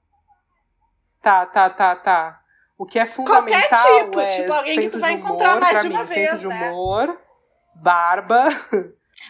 Tá, 1.22 1.46
tá, 1.46 1.70
tá, 1.70 1.96
tá. 1.96 2.42
O 2.78 2.86
que 2.86 3.00
é 3.00 3.06
fundamental 3.06 3.62
Qualquer 3.70 4.04
tipo, 4.04 4.20
é 4.20 4.30
tipo 4.30 4.54
alguém 4.54 4.80
que 4.82 4.90
tu 4.90 5.00
vai 5.00 5.14
encontrar 5.14 5.60
mais 5.60 5.82
de 5.82 5.88
uma 5.88 6.02
mim, 6.02 6.06
vez, 6.08 6.30
senso 6.30 6.48
né? 6.50 6.60
de 6.60 6.66
humor, 6.66 7.18
barba. 7.76 8.48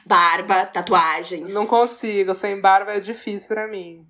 Barba, 0.05 0.65
tatuagens. 0.65 1.53
Não 1.53 1.65
consigo, 1.65 2.34
sem 2.34 2.60
barba 2.60 2.93
é 2.93 2.99
difícil 2.99 3.49
para 3.49 3.67
mim. 3.67 4.08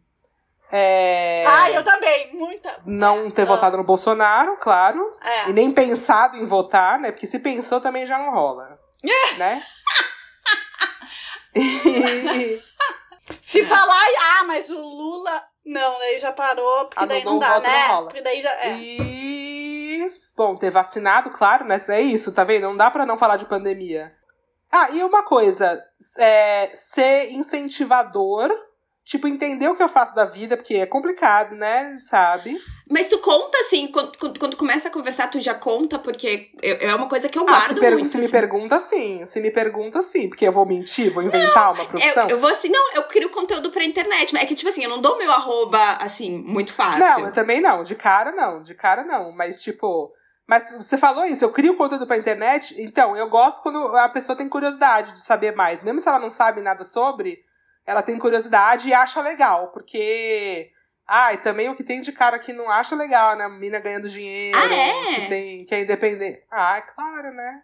É... 0.71 1.45
Ah, 1.47 1.71
eu 1.71 1.83
também, 1.83 2.33
muita. 2.33 2.81
Não 2.85 3.29
ter 3.29 3.43
ah. 3.43 3.45
votado 3.45 3.77
no 3.77 3.83
Bolsonaro, 3.83 4.57
claro. 4.57 5.15
É. 5.21 5.49
E 5.49 5.53
nem 5.53 5.71
pensado 5.71 6.37
em 6.37 6.43
votar, 6.43 6.99
né? 6.99 7.11
Porque 7.11 7.27
se 7.27 7.39
pensou 7.39 7.79
também 7.79 8.05
já 8.05 8.17
não 8.17 8.31
rola. 8.31 8.79
né? 9.37 9.63
e... 11.55 12.61
Se 13.41 13.65
falar, 13.65 14.05
ah, 14.19 14.43
mas 14.45 14.69
o 14.69 14.79
Lula. 14.79 15.43
Não, 15.65 15.97
daí 15.97 16.19
já 16.19 16.31
parou, 16.31 16.85
porque 16.85 17.03
ah, 17.03 17.07
daí 17.07 17.23
não, 17.23 17.39
dá, 17.39 17.59
né? 17.59 17.87
Não 17.87 18.03
porque 18.03 18.21
daí 18.21 18.41
já. 18.41 18.51
É. 18.51 18.77
E. 18.77 20.13
Bom, 20.35 20.55
ter 20.55 20.69
vacinado, 20.69 21.31
claro, 21.31 21.65
né? 21.65 21.77
É 21.89 22.01
isso, 22.01 22.31
tá 22.31 22.43
vendo? 22.43 22.63
Não 22.63 22.77
dá 22.77 22.91
pra 22.91 23.05
não 23.05 23.17
falar 23.17 23.37
de 23.37 23.45
pandemia. 23.45 24.13
Ah, 24.75 24.89
e 24.91 25.01
uma 25.01 25.23
coisa, 25.23 25.81
é, 26.19 26.69
ser 26.73 27.31
incentivador, 27.31 28.53
tipo, 29.05 29.25
entender 29.25 29.69
o 29.69 29.75
que 29.75 29.81
eu 29.81 29.87
faço 29.87 30.13
da 30.13 30.25
vida, 30.25 30.57
porque 30.57 30.73
é 30.73 30.85
complicado, 30.85 31.55
né? 31.55 31.95
Sabe? 31.97 32.59
Mas 32.91 33.07
tu 33.07 33.19
conta, 33.19 33.57
assim, 33.59 33.87
quando, 33.87 34.17
quando, 34.17 34.49
tu 34.49 34.57
começa 34.57 34.89
a 34.89 34.91
conversar, 34.91 35.31
tu 35.31 35.39
já 35.39 35.53
conta, 35.53 35.97
porque 35.97 36.51
é 36.61 36.93
uma 36.93 37.07
coisa 37.07 37.29
que 37.29 37.39
eu 37.39 37.45
guardo 37.45 37.79
ah, 37.79 37.85
se 37.85 37.91
muito. 37.91 38.05
Se 38.05 38.17
assim. 38.17 38.25
me 38.25 38.29
pergunta, 38.29 38.79
sim. 38.81 39.25
Se 39.25 39.39
me 39.39 39.49
pergunta, 39.49 40.01
sim. 40.01 40.27
Porque 40.27 40.45
eu 40.45 40.51
vou 40.51 40.65
mentir, 40.65 41.09
vou 41.09 41.23
inventar 41.23 41.67
não, 41.67 41.75
uma 41.75 41.85
profissão. 41.85 42.23
Eu, 42.23 42.35
eu 42.35 42.39
vou 42.39 42.49
assim, 42.49 42.67
não, 42.67 42.95
eu 42.95 43.03
crio 43.03 43.29
conteúdo 43.29 43.71
pra 43.71 43.85
internet. 43.85 44.33
Mas 44.33 44.43
é 44.43 44.45
que, 44.45 44.55
tipo 44.55 44.69
assim, 44.69 44.83
eu 44.83 44.89
não 44.89 44.99
dou 44.99 45.17
meu 45.17 45.31
arroba, 45.31 45.79
assim, 46.01 46.37
muito 46.37 46.73
fácil. 46.73 46.99
Não, 46.99 47.19
eu 47.27 47.31
também 47.31 47.61
não. 47.61 47.81
De 47.81 47.95
cara, 47.95 48.33
não. 48.33 48.61
De 48.61 48.75
cara, 48.75 49.05
não. 49.05 49.31
Mas, 49.31 49.61
tipo 49.61 50.11
mas 50.47 50.73
você 50.73 50.97
falou 50.97 51.25
isso, 51.25 51.43
eu 51.43 51.51
crio 51.51 51.75
conteúdo 51.75 52.05
pra 52.05 52.17
internet, 52.17 52.75
então 52.79 53.17
eu 53.17 53.27
gosto 53.27 53.63
quando 53.63 53.95
a 53.97 54.07
pessoa 54.07 54.35
tem 54.35 54.47
curiosidade 54.47 55.13
de 55.13 55.21
saber 55.21 55.55
mais. 55.55 55.81
Mesmo 55.81 55.99
se 55.99 56.07
ela 56.07 56.19
não 56.19 56.29
sabe 56.29 56.61
nada 56.61 56.83
sobre, 56.83 57.43
ela 57.85 58.03
tem 58.03 58.17
curiosidade 58.17 58.87
e 58.87 58.93
acha 58.93 59.21
legal, 59.21 59.69
porque. 59.69 60.71
Ah, 61.07 61.33
e 61.33 61.37
também 61.37 61.69
o 61.69 61.75
que 61.75 61.83
tem 61.83 62.01
de 62.01 62.11
cara 62.11 62.39
que 62.39 62.51
não 62.51 62.69
acha 62.69 62.95
legal, 62.95 63.35
né? 63.35 63.47
Mina 63.47 63.79
ganhando 63.79 64.09
dinheiro, 64.09 64.57
ah, 64.57 64.73
é? 64.73 65.15
que, 65.15 65.27
tem, 65.27 65.65
que 65.65 65.75
é 65.75 65.81
independente. 65.81 66.43
Ah, 66.49 66.77
é 66.77 66.81
claro, 66.81 67.31
né? 67.31 67.61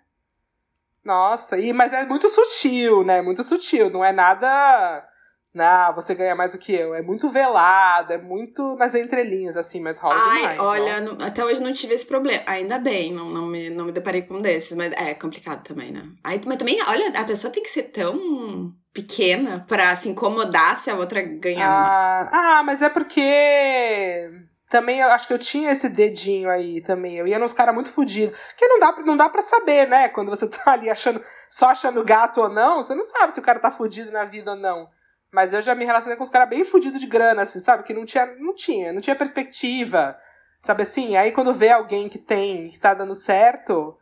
Nossa, 1.04 1.58
e, 1.58 1.74
mas 1.74 1.92
é 1.92 2.06
muito 2.06 2.30
sutil, 2.30 3.04
né? 3.04 3.22
Muito 3.22 3.44
sutil, 3.44 3.90
não 3.90 4.06
é 4.06 4.12
nada 4.12 5.08
não, 5.54 5.94
você 5.94 6.16
ganha 6.16 6.34
mais 6.34 6.54
do 6.54 6.60
que 6.60 6.74
eu. 6.74 6.96
É 6.96 7.02
muito 7.02 7.28
velado, 7.28 8.14
é 8.14 8.18
muito 8.18 8.76
nas 8.76 8.96
entrelinhas, 8.96 9.58
assim, 9.58 9.82
mas 9.82 10.00
rola 10.00 10.16
Ai, 10.16 10.40
demais. 10.40 10.60
Olha, 10.60 11.02
não, 11.02 11.26
até 11.26 11.44
hoje 11.44 11.62
não 11.62 11.74
tive 11.74 11.94
esse 11.94 12.06
problema. 12.06 12.42
Ainda 12.46 12.80
bem, 12.80 13.12
não, 13.12 13.30
não, 13.30 13.46
me, 13.48 13.70
não 13.70 13.86
me 13.86 13.92
deparei 13.92 14.22
com 14.22 14.36
um 14.36 14.42
desses, 14.42 14.78
mas 14.78 14.94
é 14.94 15.14
complicado 15.14 15.64
também, 15.64 15.92
né? 15.92 16.08
Aí, 16.24 16.40
mas 16.46 16.58
também, 16.58 16.82
olha, 16.88 17.10
a 17.20 17.26
pessoa 17.26 17.52
tem 17.52 17.62
que 17.62 17.70
ser 17.70 17.84
tão 17.84 18.74
pequena 18.94 19.66
pra 19.68 19.94
se 19.96 20.08
incomodar 20.08 20.78
se 20.78 20.90
a 20.90 20.96
outra 20.96 21.22
ganhar. 21.22 21.70
Ah, 21.70 22.60
ah 22.60 22.64
mas 22.64 22.82
é 22.82 22.88
porque 22.88 24.30
também 24.70 25.00
eu 25.02 25.10
acho 25.10 25.28
que 25.28 25.34
eu 25.34 25.40
tinha 25.40 25.72
esse 25.74 25.90
dedinho 25.90 26.50
aí 26.50 26.80
também. 26.80 27.18
Eu 27.18 27.28
ia 27.28 27.38
nos 27.38 27.52
caras 27.52 27.76
muito 27.76 27.90
fodidos. 27.90 28.38
Que 28.56 28.66
não 28.68 28.80
dá, 28.80 28.96
não 29.06 29.18
dá 29.18 29.28
pra 29.28 29.42
saber, 29.42 29.86
né? 29.86 30.08
Quando 30.08 30.30
você 30.30 30.48
tá 30.48 30.72
ali 30.72 30.90
achando, 30.90 31.22
só 31.50 31.68
achando 31.68 32.06
gato 32.06 32.40
ou 32.40 32.48
não, 32.48 32.82
você 32.82 32.96
não 32.96 33.04
sabe 33.04 33.34
se 33.34 33.40
o 33.42 33.44
cara 33.44 33.60
tá 33.60 33.70
fudido 33.70 34.12
na 34.12 34.24
vida 34.24 34.52
ou 34.52 34.58
não. 34.58 34.88
Mas 35.32 35.54
eu 35.54 35.62
já 35.62 35.74
me 35.74 35.86
relacionei 35.86 36.18
com 36.18 36.24
os 36.24 36.30
caras 36.30 36.50
bem 36.50 36.66
fudidos 36.66 37.00
de 37.00 37.08
grana, 37.08 37.44
assim, 37.44 37.60
sabe? 37.60 37.84
Que 37.84 37.94
não 37.94 38.06
tinha, 38.06 38.26
não 38.38 38.54
tinha, 38.54 38.92
não 38.92 39.00
tinha 39.00 39.16
perspectiva. 39.16 40.18
Sabe 40.60 40.84
assim? 40.84 41.16
Aí 41.16 41.32
quando 41.32 41.54
vê 41.54 41.70
alguém 41.70 42.10
que 42.10 42.20
tem, 42.20 42.70
que 42.70 42.80
tá 42.80 42.94
dando 42.94 43.16
certo, 43.16 43.98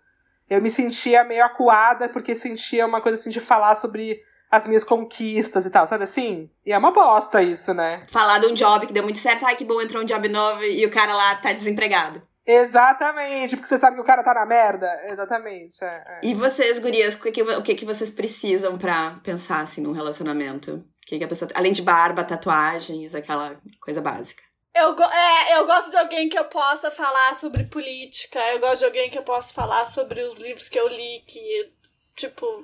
eu 0.49 0.61
me 0.61 0.69
sentia 0.69 1.23
meio 1.23 1.45
acuada, 1.45 2.09
porque 2.09 2.35
sentia 2.35 2.85
uma 2.85 3.01
coisa 3.01 3.17
assim 3.17 3.29
de 3.29 3.39
falar 3.39 3.75
sobre 3.75 4.21
as 4.51 4.67
minhas 4.67 4.83
conquistas 4.83 5.65
e 5.65 5.69
tal, 5.69 5.85
sabe 5.85 6.03
assim? 6.03 6.49
E 6.65 6.73
é 6.73 6.77
uma 6.77 6.91
bosta 6.91 7.41
isso, 7.41 7.73
né? 7.73 8.05
Falar 8.11 8.39
de 8.39 8.47
um 8.47 8.53
job 8.53 8.87
que 8.87 8.93
deu 8.93 9.03
muito 9.03 9.19
certo, 9.19 9.45
ai 9.45 9.55
que 9.55 9.63
bom, 9.63 9.79
entrou 9.79 10.01
um 10.01 10.05
job 10.05 10.27
novo 10.27 10.63
e 10.63 10.83
o 10.85 10.89
cara 10.89 11.13
lá 11.13 11.35
tá 11.35 11.53
desempregado. 11.53 12.21
Exatamente, 12.45 13.55
porque 13.55 13.67
você 13.67 13.77
sabe 13.77 13.95
que 13.95 14.01
o 14.01 14.05
cara 14.05 14.23
tá 14.23 14.33
na 14.33 14.45
merda. 14.45 14.89
Exatamente. 15.07 15.83
É, 15.83 16.03
é. 16.07 16.19
E 16.23 16.33
vocês, 16.33 16.79
gurias, 16.79 17.13
o 17.13 17.21
que, 17.21 17.31
que, 17.31 17.43
o 17.43 17.61
que, 17.61 17.75
que 17.75 17.85
vocês 17.85 18.09
precisam 18.09 18.75
para 18.75 19.19
pensar 19.23 19.61
assim 19.61 19.81
num 19.81 19.91
relacionamento? 19.91 20.83
Que, 21.09 21.17
que 21.17 21.23
a 21.23 21.27
pessoa. 21.27 21.49
Além 21.55 21.71
de 21.71 21.81
barba, 21.81 22.23
tatuagens, 22.23 23.15
aquela 23.15 23.59
coisa 23.81 23.99
básica. 23.99 24.43
Eu, 24.75 24.95
é, 25.03 25.57
eu 25.57 25.65
gosto 25.65 25.89
de 25.89 25.97
alguém 25.97 26.29
que 26.29 26.37
eu 26.37 26.45
possa 26.45 26.91
falar 26.91 27.35
sobre 27.35 27.63
política. 27.63 28.39
Eu 28.51 28.59
gosto 28.59 28.77
de 28.77 28.85
alguém 28.85 29.09
que 29.09 29.17
eu 29.17 29.23
possa 29.23 29.51
falar 29.51 29.87
sobre 29.87 30.21
os 30.21 30.37
livros 30.37 30.69
que 30.69 30.79
eu 30.79 30.87
li, 30.87 31.23
que, 31.27 31.73
tipo, 32.15 32.63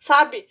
sabe? 0.00 0.48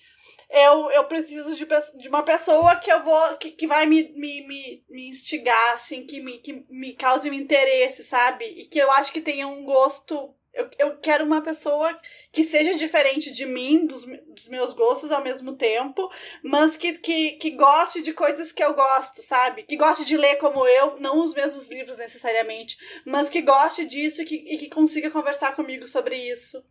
eu, 0.51 0.91
eu 0.91 1.05
preciso 1.05 1.55
de, 1.55 1.65
de 1.97 2.09
uma 2.09 2.23
pessoa 2.23 2.75
que 2.75 2.91
eu 2.91 3.01
vou. 3.03 3.37
que, 3.37 3.51
que 3.51 3.65
vai 3.65 3.85
me, 3.85 4.09
me, 4.09 4.45
me, 4.45 4.83
me 4.89 5.07
instigar, 5.07 5.75
assim, 5.75 6.05
que 6.05 6.19
me, 6.19 6.39
que 6.39 6.65
me 6.69 6.93
cause 6.93 7.29
um 7.29 7.33
interesse, 7.33 8.03
sabe? 8.03 8.43
E 8.45 8.65
que 8.65 8.77
eu 8.77 8.91
acho 8.91 9.13
que 9.13 9.21
tenha 9.21 9.47
um 9.47 9.63
gosto. 9.63 10.35
Eu, 10.53 10.69
eu 10.77 10.97
quero 10.97 11.23
uma 11.23 11.41
pessoa 11.41 11.97
que 12.31 12.43
seja 12.43 12.77
diferente 12.77 13.31
de 13.31 13.45
mim, 13.45 13.85
dos, 13.85 14.05
dos 14.05 14.49
meus 14.49 14.73
gostos 14.73 15.11
ao 15.11 15.23
mesmo 15.23 15.55
tempo, 15.55 16.11
mas 16.43 16.75
que, 16.75 16.97
que, 16.97 17.31
que 17.33 17.51
goste 17.51 18.01
de 18.01 18.11
coisas 18.11 18.51
que 18.51 18.63
eu 18.63 18.73
gosto, 18.73 19.23
sabe? 19.23 19.63
Que 19.63 19.77
goste 19.77 20.03
de 20.03 20.17
ler 20.17 20.35
como 20.35 20.67
eu, 20.67 20.99
não 20.99 21.23
os 21.23 21.33
mesmos 21.33 21.67
livros 21.67 21.97
necessariamente, 21.97 22.77
mas 23.05 23.29
que 23.29 23.41
goste 23.41 23.85
disso 23.85 24.21
e 24.21 24.25
que, 24.25 24.35
e 24.35 24.57
que 24.57 24.69
consiga 24.69 25.09
conversar 25.09 25.55
comigo 25.55 25.87
sobre 25.87 26.15
isso 26.15 26.61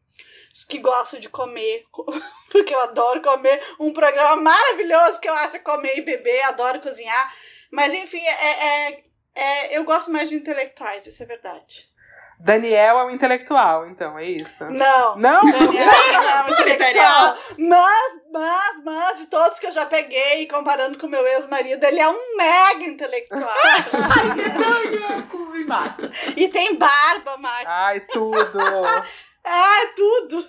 que 0.68 0.78
gosto 0.78 1.18
de 1.20 1.28
comer, 1.28 1.85
porque 2.51 2.74
eu 2.74 2.81
adoro 2.81 3.22
comer. 3.22 3.62
Um 3.78 3.93
programa 3.93 4.43
maravilhoso 4.43 5.20
que 5.20 5.28
eu 5.28 5.35
acho 5.35 5.61
comer 5.62 5.99
e 5.99 6.03
beber, 6.03 6.43
adoro 6.43 6.81
cozinhar. 6.81 7.35
Mas 7.70 7.95
enfim, 7.95 8.20
é, 8.20 8.89
é, 8.89 9.03
é, 9.35 9.78
eu 9.78 9.85
gosto 9.85 10.11
mais 10.11 10.28
de 10.28 10.35
intelectuais, 10.35 11.07
isso 11.07 11.22
é 11.22 11.26
verdade. 11.26 11.89
Daniel 12.43 12.99
é 12.99 13.05
um 13.05 13.11
intelectual, 13.11 13.86
então, 13.86 14.18
é 14.18 14.24
isso? 14.24 14.64
Não. 14.64 15.16
Não? 15.16 15.43
Daniel 15.45 15.86
não 16.12 16.28
é 16.30 16.45
um 16.45 16.53
intelectual. 16.53 17.36
Mas, 17.59 18.12
mas, 18.32 18.84
mas, 18.84 19.18
de 19.18 19.26
todos 19.26 19.59
que 19.59 19.66
eu 19.66 19.72
já 19.72 19.84
peguei, 19.84 20.47
comparando 20.47 20.99
com 20.99 21.07
meu 21.07 21.26
ex-marido, 21.26 21.84
ele 21.84 22.01
é 22.01 22.09
um 22.09 22.36
mega 22.36 22.84
intelectual. 22.84 23.43
Ai, 23.93 25.22
que 25.28 25.36
me 25.36 25.64
mata. 25.64 26.11
E 26.36 26.49
tem 26.49 26.76
barba, 26.76 27.36
Mike. 27.36 27.66
Ai, 27.66 28.01
tudo. 28.01 28.59
Ah, 29.45 29.82
é 29.82 29.86
tudo! 29.95 30.47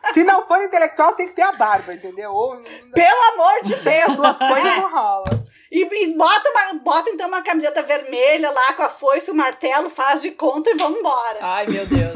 Se 0.00 0.22
não 0.24 0.46
for 0.46 0.62
intelectual, 0.62 1.14
tem 1.14 1.28
que 1.28 1.34
ter 1.34 1.42
a 1.42 1.52
barba, 1.52 1.92
entendeu? 1.92 2.32
Ou... 2.32 2.60
Pelo 2.94 3.32
amor 3.32 3.62
de 3.62 3.74
Deus! 3.76 4.16
Duas 4.16 4.38
coisas 4.38 4.76
não 4.76 4.90
rola. 4.90 5.47
E, 5.70 5.82
e, 5.82 6.16
bota, 6.16 6.50
uma, 6.50 6.74
bota 6.82 7.10
então 7.10 7.28
uma 7.28 7.42
camiseta 7.42 7.82
vermelha 7.82 8.50
lá 8.50 8.72
com 8.72 8.82
a 8.82 8.88
foice 8.88 9.30
o 9.30 9.34
martelo, 9.34 9.90
faz 9.90 10.22
de 10.22 10.30
conta 10.30 10.70
e 10.70 10.76
vamos 10.76 10.98
embora. 10.98 11.38
Ai, 11.42 11.66
meu 11.66 11.86
Deus. 11.86 12.14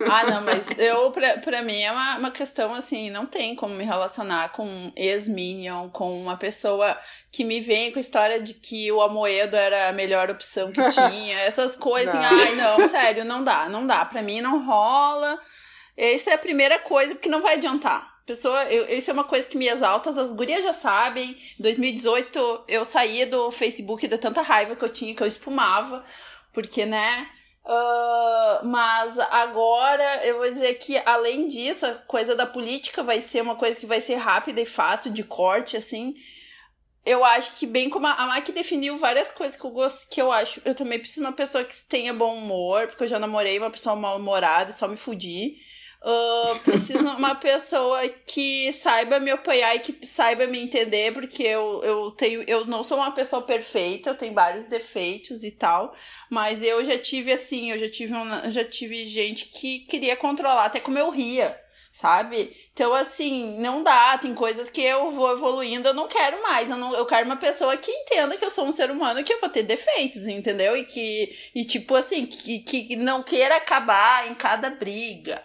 ah, 0.10 0.24
não, 0.24 0.42
mas 0.42 0.66
eu, 0.76 1.10
pra, 1.12 1.38
pra 1.38 1.62
mim 1.62 1.80
é 1.80 1.92
uma, 1.92 2.18
uma 2.18 2.30
questão 2.30 2.74
assim, 2.74 3.10
não 3.10 3.26
tem 3.26 3.54
como 3.54 3.74
me 3.74 3.84
relacionar 3.84 4.50
com 4.50 4.66
um 4.66 4.92
ex-minion, 4.96 5.88
com 5.90 6.20
uma 6.20 6.36
pessoa 6.36 6.98
que 7.30 7.44
me 7.44 7.60
vem 7.60 7.92
com 7.92 7.98
a 7.98 8.00
história 8.00 8.40
de 8.40 8.54
que 8.54 8.90
o 8.90 9.00
Amoedo 9.00 9.56
era 9.56 9.88
a 9.88 9.92
melhor 9.92 10.30
opção 10.30 10.72
que 10.72 10.82
tinha, 10.90 11.38
essas 11.40 11.76
coisas, 11.76 12.14
não. 12.14 12.22
ai, 12.22 12.54
não, 12.56 12.88
sério, 12.88 13.24
não 13.24 13.44
dá, 13.44 13.68
não 13.68 13.86
dá. 13.86 14.04
Pra 14.04 14.22
mim 14.22 14.40
não 14.40 14.64
rola. 14.64 15.38
Essa 15.96 16.30
é 16.30 16.34
a 16.34 16.38
primeira 16.38 16.78
coisa, 16.80 17.14
porque 17.14 17.28
não 17.28 17.40
vai 17.40 17.54
adiantar. 17.54 18.13
Pessoa, 18.26 18.64
eu, 18.64 18.96
isso 18.96 19.10
é 19.10 19.14
uma 19.14 19.24
coisa 19.24 19.46
que 19.46 19.56
me 19.56 19.68
exalta, 19.68 20.08
as 20.08 20.32
gurias 20.32 20.64
já 20.64 20.72
sabem. 20.72 21.36
Em 21.58 21.62
2018 21.62 22.64
eu 22.68 22.84
saía 22.84 23.26
do 23.26 23.50
Facebook 23.50 24.08
de 24.08 24.16
tanta 24.16 24.40
raiva 24.40 24.74
que 24.74 24.84
eu 24.84 24.88
tinha, 24.88 25.14
que 25.14 25.22
eu 25.22 25.26
espumava, 25.26 26.02
porque, 26.52 26.86
né? 26.86 27.28
Uh, 27.66 28.66
mas 28.66 29.18
agora 29.18 30.26
eu 30.26 30.38
vou 30.38 30.48
dizer 30.48 30.74
que, 30.74 30.98
além 31.04 31.48
disso, 31.48 31.86
a 31.86 31.94
coisa 31.94 32.34
da 32.34 32.46
política 32.46 33.02
vai 33.02 33.20
ser 33.20 33.42
uma 33.42 33.56
coisa 33.56 33.78
que 33.78 33.86
vai 33.86 34.00
ser 34.00 34.16
rápida 34.16 34.60
e 34.60 34.66
fácil 34.66 35.12
de 35.12 35.24
corte, 35.24 35.76
assim. 35.76 36.14
Eu 37.04 37.22
acho 37.24 37.58
que, 37.58 37.66
bem 37.66 37.90
como 37.90 38.06
a, 38.06 38.12
a 38.12 38.34
Mike 38.34 38.52
definiu 38.52 38.96
várias 38.96 39.32
coisas 39.32 39.58
que 39.58 39.66
eu 39.66 39.70
gosto, 39.70 40.08
que 40.08 40.20
eu 40.20 40.32
acho, 40.32 40.62
eu 40.64 40.74
também 40.74 40.98
preciso 40.98 41.20
de 41.20 41.26
uma 41.26 41.32
pessoa 41.32 41.62
que 41.62 41.74
tenha 41.88 42.14
bom 42.14 42.36
humor, 42.36 42.86
porque 42.86 43.04
eu 43.04 43.08
já 43.08 43.18
namorei 43.18 43.58
uma 43.58 43.70
pessoa 43.70 43.94
mal-humorada 43.94 44.70
e 44.70 44.72
só 44.72 44.88
me 44.88 44.96
fudi. 44.96 45.56
Uh, 46.06 46.58
preciso 46.58 46.98
de 46.98 47.16
uma 47.16 47.34
pessoa 47.34 48.06
que 48.26 48.70
saiba 48.74 49.18
me 49.18 49.30
apoiar 49.30 49.74
e 49.74 49.78
que 49.78 50.06
saiba 50.06 50.46
me 50.46 50.60
entender, 50.60 51.14
porque 51.14 51.42
eu, 51.42 51.82
eu 51.82 52.10
tenho. 52.10 52.44
Eu 52.46 52.66
não 52.66 52.84
sou 52.84 52.98
uma 52.98 53.12
pessoa 53.12 53.40
perfeita, 53.40 54.10
eu 54.10 54.14
tenho 54.14 54.34
vários 54.34 54.66
defeitos 54.66 55.42
e 55.42 55.50
tal. 55.50 55.96
Mas 56.28 56.62
eu 56.62 56.84
já 56.84 56.98
tive 56.98 57.32
assim, 57.32 57.70
eu 57.70 57.78
já 57.78 57.88
tive 57.88 58.12
uma, 58.12 58.50
já 58.50 58.62
tive 58.62 59.06
gente 59.06 59.46
que 59.46 59.80
queria 59.86 60.14
controlar 60.14 60.66
até 60.66 60.78
como 60.78 60.98
eu 60.98 61.08
ria. 61.08 61.58
Sabe? 61.90 62.50
Então, 62.72 62.92
assim, 62.92 63.56
não 63.60 63.82
dá. 63.82 64.18
Tem 64.18 64.34
coisas 64.34 64.68
que 64.68 64.82
eu 64.82 65.12
vou 65.12 65.30
evoluindo, 65.32 65.88
eu 65.88 65.94
não 65.94 66.08
quero 66.08 66.42
mais. 66.42 66.68
Eu, 66.68 66.76
não, 66.76 66.92
eu 66.92 67.06
quero 67.06 67.24
uma 67.24 67.36
pessoa 67.36 67.76
que 67.76 67.90
entenda 67.90 68.36
que 68.36 68.44
eu 68.44 68.50
sou 68.50 68.66
um 68.66 68.72
ser 68.72 68.90
humano 68.90 69.22
que 69.22 69.32
eu 69.32 69.40
vou 69.40 69.48
ter 69.48 69.62
defeitos, 69.62 70.26
entendeu? 70.26 70.76
E 70.76 70.84
que, 70.84 71.34
e 71.54 71.64
tipo 71.64 71.94
assim, 71.94 72.26
que, 72.26 72.58
que 72.58 72.96
não 72.96 73.22
queira 73.22 73.56
acabar 73.56 74.28
em 74.28 74.34
cada 74.34 74.70
briga 74.70 75.40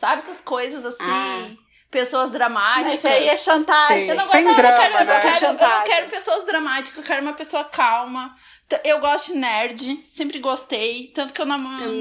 Sabe 0.00 0.22
essas 0.22 0.40
coisas 0.40 0.86
assim? 0.86 1.04
Ah. 1.04 1.50
Pessoas 1.90 2.30
dramáticas. 2.30 2.94
Isso 2.94 3.06
aí 3.06 3.28
é 3.28 3.36
chantagem. 3.36 4.08
Eu 4.08 4.14
não, 4.14 4.24
gosto, 4.24 4.32
Sem 4.32 4.44
drama, 4.44 4.68
eu, 4.68 4.80
quero, 4.80 5.04
né? 5.04 5.16
eu, 5.16 5.20
quero, 5.20 5.44
eu 5.44 5.68
não 5.68 5.84
quero 5.84 6.06
pessoas 6.08 6.44
dramáticas, 6.46 6.96
eu 6.96 7.02
quero 7.04 7.20
uma 7.20 7.34
pessoa 7.34 7.64
calma. 7.64 8.34
Eu 8.82 8.98
gosto 8.98 9.32
de 9.32 9.38
nerd, 9.38 10.06
sempre 10.10 10.38
gostei. 10.38 11.08
Tanto 11.14 11.34
que 11.34 11.40
eu 11.42 11.44
namoro. 11.44 12.00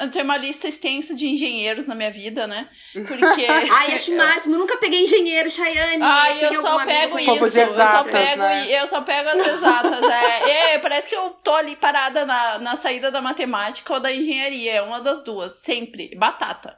Eu 0.00 0.10
tenho 0.10 0.24
uma 0.26 0.36
lista 0.36 0.68
extensa 0.68 1.14
de 1.14 1.28
engenheiros 1.28 1.86
na 1.86 1.94
minha 1.94 2.10
vida, 2.10 2.46
né? 2.46 2.68
Porque. 2.92 3.46
Ai, 3.46 3.94
acho 3.94 4.12
o 4.12 4.16
máximo. 4.18 4.56
Eu 4.56 4.58
nunca 4.58 4.76
peguei 4.76 5.04
engenheiro, 5.04 5.50
Chayane. 5.50 6.02
Ai, 6.02 6.44
eu 6.44 6.60
só 6.60 6.84
pego 6.84 7.18
isso. 7.18 7.46
Exatas, 7.46 7.78
eu 7.78 7.86
só 7.86 8.04
pego, 8.04 8.42
né? 8.42 8.66
eu 8.68 8.86
só 8.86 9.00
pego 9.00 9.28
as 9.30 9.46
exatas. 9.46 10.08
é, 10.10 10.74
é, 10.74 10.78
parece 10.78 11.08
que 11.08 11.16
eu 11.16 11.30
tô 11.42 11.54
ali 11.54 11.74
parada 11.74 12.26
na, 12.26 12.58
na 12.58 12.76
saída 12.76 13.10
da 13.10 13.22
matemática 13.22 13.94
ou 13.94 14.00
da 14.00 14.12
engenharia. 14.12 14.72
É 14.72 14.82
uma 14.82 15.00
das 15.00 15.24
duas. 15.24 15.52
Sempre. 15.52 16.14
Batata. 16.16 16.76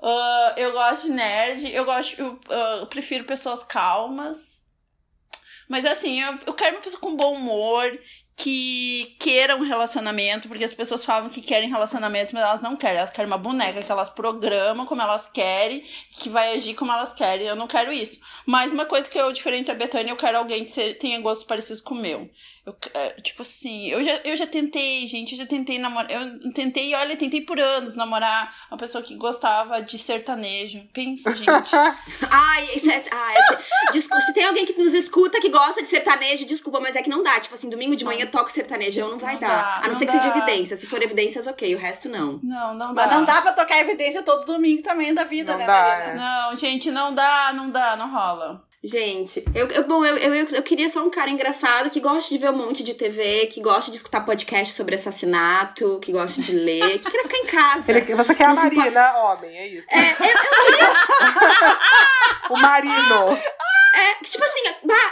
Uh, 0.00 0.58
eu 0.58 0.72
gosto 0.72 1.04
de 1.04 1.12
nerd, 1.12 1.72
eu 1.72 1.84
gosto, 1.84 2.20
eu, 2.20 2.32
uh, 2.32 2.80
eu, 2.80 2.86
prefiro 2.86 3.24
pessoas 3.24 3.62
calmas. 3.64 4.64
Mas 5.68 5.84
assim, 5.84 6.22
eu, 6.22 6.38
eu 6.46 6.54
quero 6.54 6.76
uma 6.76 6.82
pessoa 6.82 7.00
com 7.00 7.16
bom 7.16 7.34
humor, 7.34 7.98
que 8.36 9.16
queira 9.18 9.56
um 9.56 9.62
relacionamento, 9.62 10.46
porque 10.46 10.62
as 10.62 10.74
pessoas 10.74 11.04
falam 11.04 11.30
que 11.30 11.40
querem 11.40 11.70
relacionamentos, 11.70 12.32
mas 12.32 12.42
elas 12.42 12.60
não 12.60 12.76
querem. 12.76 12.98
Elas 12.98 13.10
querem 13.10 13.30
uma 13.30 13.38
boneca 13.38 13.82
que 13.82 13.90
elas 13.90 14.10
programam 14.10 14.84
como 14.84 15.00
elas 15.00 15.28
querem, 15.28 15.82
que 16.10 16.28
vai 16.28 16.54
agir 16.54 16.74
como 16.74 16.92
elas 16.92 17.14
querem. 17.14 17.46
Eu 17.46 17.56
não 17.56 17.66
quero 17.66 17.90
isso. 17.90 18.20
Mas 18.44 18.72
uma 18.72 18.84
coisa 18.84 19.08
que 19.08 19.18
eu, 19.18 19.32
diferente 19.32 19.68
da 19.68 19.74
Betânia, 19.74 20.12
eu 20.12 20.16
quero 20.16 20.36
alguém 20.36 20.64
que 20.64 20.94
tenha 20.94 21.18
gostos 21.20 21.46
parecidos 21.46 21.80
com 21.80 21.94
o 21.94 21.98
meu. 21.98 22.30
Eu, 22.66 22.76
é, 22.94 23.10
tipo 23.20 23.42
assim, 23.42 23.86
eu 23.86 24.02
já, 24.02 24.20
eu 24.24 24.36
já 24.36 24.44
tentei, 24.44 25.06
gente, 25.06 25.32
eu 25.32 25.38
já 25.38 25.46
tentei 25.46 25.78
namorar. 25.78 26.10
Eu 26.10 26.52
tentei, 26.52 26.92
olha, 26.96 27.16
tentei 27.16 27.40
por 27.40 27.60
anos 27.60 27.94
namorar 27.94 28.52
uma 28.68 28.76
pessoa 28.76 29.04
que 29.04 29.14
gostava 29.14 29.80
de 29.80 29.96
sertanejo. 29.96 30.82
Pensa, 30.92 31.32
gente. 31.32 31.70
Ai, 32.28 32.68
isso 32.74 32.90
é. 32.90 33.04
Ai, 33.08 33.34
desculpa, 33.92 34.20
se 34.20 34.34
tem 34.34 34.44
alguém 34.44 34.66
que 34.66 34.76
nos 34.76 34.92
escuta 34.94 35.40
que 35.40 35.48
gosta 35.48 35.80
de 35.80 35.88
sertanejo, 35.88 36.44
desculpa, 36.44 36.80
mas 36.80 36.96
é 36.96 37.02
que 37.02 37.08
não 37.08 37.22
dá. 37.22 37.38
Tipo 37.38 37.54
assim, 37.54 37.70
domingo 37.70 37.94
de 37.94 38.04
manhã 38.04 38.22
eu 38.22 38.30
toco 38.32 38.50
sertanejo, 38.50 39.00
não 39.00 39.16
vai 39.16 39.34
não 39.34 39.40
dar. 39.42 39.48
Dá, 39.48 39.76
a 39.76 39.80
não, 39.82 39.88
não 39.90 39.94
ser 39.94 40.06
que 40.06 40.12
seja 40.12 40.28
evidência. 40.36 40.76
Se 40.76 40.88
for 40.88 41.00
evidências, 41.00 41.46
ok. 41.46 41.72
O 41.72 41.78
resto 41.78 42.08
não. 42.08 42.40
Não, 42.42 42.74
não 42.74 42.92
dá. 42.92 43.06
Mas 43.06 43.10
não 43.12 43.24
dá 43.24 43.42
pra 43.42 43.52
tocar 43.52 43.78
evidência 43.78 44.24
todo 44.24 44.44
domingo 44.44 44.82
também 44.82 45.14
da 45.14 45.22
vida, 45.22 45.52
não 45.52 45.58
né, 45.60 45.66
dá, 45.66 45.82
Marina? 45.82 46.10
É. 46.10 46.14
Não, 46.16 46.56
gente, 46.56 46.90
não 46.90 47.14
dá, 47.14 47.52
não 47.54 47.70
dá, 47.70 47.94
não 47.94 48.10
rola. 48.10 48.65
Gente, 48.84 49.44
eu, 49.54 49.66
eu 49.68 49.84
bom, 49.84 50.04
eu, 50.04 50.16
eu, 50.16 50.46
eu 50.48 50.62
queria 50.62 50.88
só 50.88 51.04
um 51.04 51.10
cara 51.10 51.30
engraçado 51.30 51.90
que 51.90 51.98
gosta 51.98 52.32
de 52.32 52.38
ver 52.38 52.50
um 52.50 52.56
monte 52.56 52.84
de 52.84 52.94
TV, 52.94 53.46
que 53.46 53.60
gosta 53.60 53.90
de 53.90 53.96
escutar 53.96 54.24
podcast 54.24 54.74
sobre 54.74 54.94
assassinato, 54.94 55.98
que 56.00 56.12
gosta 56.12 56.40
de 56.40 56.52
ler, 56.52 56.98
que 56.98 57.10
queria 57.10 57.22
ficar 57.22 57.38
em 57.38 57.46
casa. 57.46 57.90
Ele, 57.90 58.14
você 58.14 58.34
quer 58.34 58.44
a 58.44 58.54
Marina, 58.54 59.18
homem, 59.18 59.56
é 59.56 59.66
isso. 59.66 59.86
É, 59.90 59.98
eu, 59.98 60.26
eu 60.26 60.66
queria. 60.66 61.78
o 62.50 62.58
Marino. 62.58 63.38
É, 63.94 64.24
tipo 64.24 64.44
assim, 64.44 64.62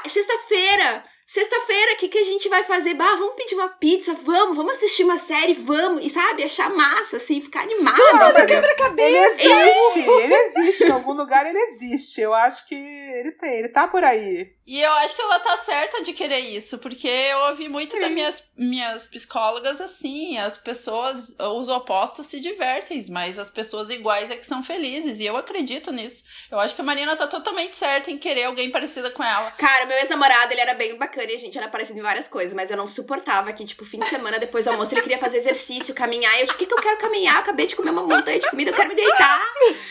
sexta-feira, 0.08 1.04
Sexta-feira, 1.34 1.94
o 1.94 1.96
que, 1.96 2.06
que 2.06 2.18
a 2.18 2.24
gente 2.24 2.48
vai 2.48 2.62
fazer? 2.62 2.94
Bah, 2.94 3.16
vamos 3.16 3.34
pedir 3.34 3.56
uma 3.56 3.68
pizza, 3.68 4.14
vamos, 4.22 4.56
vamos 4.56 4.74
assistir 4.74 5.02
uma 5.02 5.18
série, 5.18 5.52
vamos. 5.52 6.06
E 6.06 6.08
sabe, 6.08 6.44
achar 6.44 6.70
massa, 6.70 7.16
assim, 7.16 7.40
ficar 7.40 7.62
animado. 7.62 7.96
Tudo 7.96 8.46
quebra-cabeça. 8.46 9.02
Ele 9.02 9.18
existe, 9.18 9.98
ele 9.98 10.32
existe. 10.62 10.84
Em 10.84 10.92
algum 10.92 11.12
lugar 11.12 11.44
ele 11.44 11.58
existe. 11.58 12.20
Eu 12.20 12.32
acho 12.32 12.64
que 12.68 12.76
ele 12.76 13.32
tem, 13.32 13.58
ele 13.58 13.68
tá 13.68 13.88
por 13.88 14.04
aí. 14.04 14.54
E 14.64 14.80
eu 14.80 14.92
acho 14.92 15.16
que 15.16 15.22
ela 15.22 15.40
tá 15.40 15.56
certa 15.56 16.04
de 16.04 16.12
querer 16.12 16.38
isso, 16.38 16.78
porque 16.78 17.08
eu 17.08 17.38
ouvi 17.48 17.68
muito 17.68 17.94
Sim. 17.94 18.00
das 18.00 18.10
minhas, 18.12 18.44
minhas 18.56 19.06
psicólogas 19.08 19.80
assim, 19.80 20.38
as 20.38 20.56
pessoas, 20.56 21.36
os 21.38 21.68
opostos 21.68 22.26
se 22.26 22.40
divertem, 22.40 23.04
mas 23.10 23.38
as 23.38 23.50
pessoas 23.50 23.90
iguais 23.90 24.30
é 24.30 24.36
que 24.36 24.46
são 24.46 24.62
felizes, 24.62 25.20
e 25.20 25.26
eu 25.26 25.36
acredito 25.36 25.92
nisso. 25.92 26.24
Eu 26.50 26.58
acho 26.58 26.74
que 26.74 26.80
a 26.80 26.84
Marina 26.84 27.14
tá 27.14 27.26
totalmente 27.26 27.76
certa 27.76 28.10
em 28.10 28.16
querer 28.16 28.44
alguém 28.44 28.70
parecida 28.70 29.10
com 29.10 29.22
ela. 29.22 29.50
Cara, 29.50 29.84
meu 29.84 29.98
ex-namorado, 29.98 30.52
ele 30.52 30.60
era 30.62 30.72
bem 30.72 30.96
bacana 30.96 31.23
a 31.32 31.38
gente 31.38 31.56
era 31.56 31.68
parecido 31.68 31.98
em 31.98 32.02
várias 32.02 32.28
coisas, 32.28 32.52
mas 32.52 32.70
eu 32.70 32.76
não 32.76 32.86
suportava 32.86 33.52
que, 33.52 33.64
tipo, 33.64 33.84
fim 33.84 33.98
de 33.98 34.06
semana, 34.06 34.38
depois 34.38 34.64
do 34.64 34.70
almoço, 34.72 34.92
ele 34.92 35.00
queria 35.00 35.18
fazer 35.18 35.38
exercício, 35.38 35.94
caminhar, 35.94 36.36
e 36.36 36.40
eu, 36.40 36.46
tipo, 36.46 36.54
por 36.54 36.58
que, 36.58 36.66
que 36.66 36.74
eu 36.74 36.82
quero 36.82 36.98
caminhar? 36.98 37.38
acabei 37.38 37.66
de 37.66 37.74
comer 37.74 37.90
uma 37.90 38.02
montanha 38.02 38.38
de 38.38 38.50
comida, 38.50 38.70
eu 38.70 38.74
quero 38.74 38.88
me 38.88 38.94
deitar, 38.94 39.40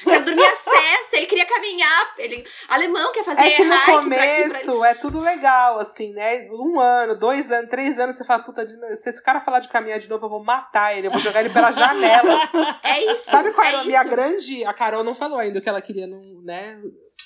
quero 0.03 0.25
dormir 0.25 0.45
a 0.45 0.55
cesta, 0.55 1.17
ele 1.17 1.25
queria 1.25 1.45
caminhar, 1.45 2.13
ele, 2.17 2.45
alemão, 2.67 3.11
quer 3.11 3.23
fazer 3.23 3.41
é 3.41 3.51
que 3.51 3.63
no 3.63 3.79
começo, 3.81 4.57
isso, 4.57 4.85
é 4.85 4.93
tudo 4.93 5.19
legal, 5.19 5.79
assim, 5.79 6.13
né? 6.13 6.47
Um 6.51 6.79
ano, 6.79 7.15
dois 7.15 7.51
anos, 7.51 7.69
três 7.69 7.99
anos, 7.99 8.15
você 8.15 8.23
fala, 8.23 8.43
puta, 8.43 8.65
se 8.95 9.09
esse 9.09 9.21
cara 9.21 9.39
falar 9.39 9.59
de 9.59 9.67
caminhar 9.67 9.99
de 9.99 10.09
novo, 10.09 10.25
eu 10.25 10.29
vou 10.29 10.43
matar 10.43 10.97
ele, 10.97 11.07
eu 11.07 11.11
vou 11.11 11.19
jogar 11.19 11.41
ele 11.41 11.49
pela 11.49 11.71
janela. 11.71 12.33
É 12.83 13.13
isso. 13.13 13.29
Sabe 13.29 13.51
qual 13.51 13.65
é 13.65 13.73
era 13.73 13.81
a 13.81 13.83
minha 13.83 14.03
grande. 14.03 14.63
A 14.65 14.73
Carol 14.73 15.03
não 15.03 15.15
falou 15.15 15.37
ainda 15.37 15.59
o 15.59 15.61
que 15.61 15.69
ela 15.69 15.81
queria, 15.81 16.07
né? 16.43 16.79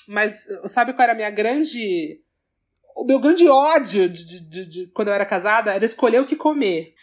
Mas 0.06 0.46
sabe 0.66 0.92
qual 0.92 1.04
era 1.04 1.12
a 1.12 1.16
minha 1.16 1.30
grande. 1.30 2.20
O 3.00 3.04
meu 3.04 3.20
grande 3.20 3.48
ódio 3.48 4.08
de, 4.08 4.24
de, 4.24 4.40
de, 4.40 4.66
de 4.66 4.86
quando 4.88 5.08
eu 5.08 5.14
era 5.14 5.24
casada 5.24 5.72
era 5.72 5.84
escolher 5.84 6.20
o 6.20 6.26
que 6.26 6.34
comer. 6.34 6.94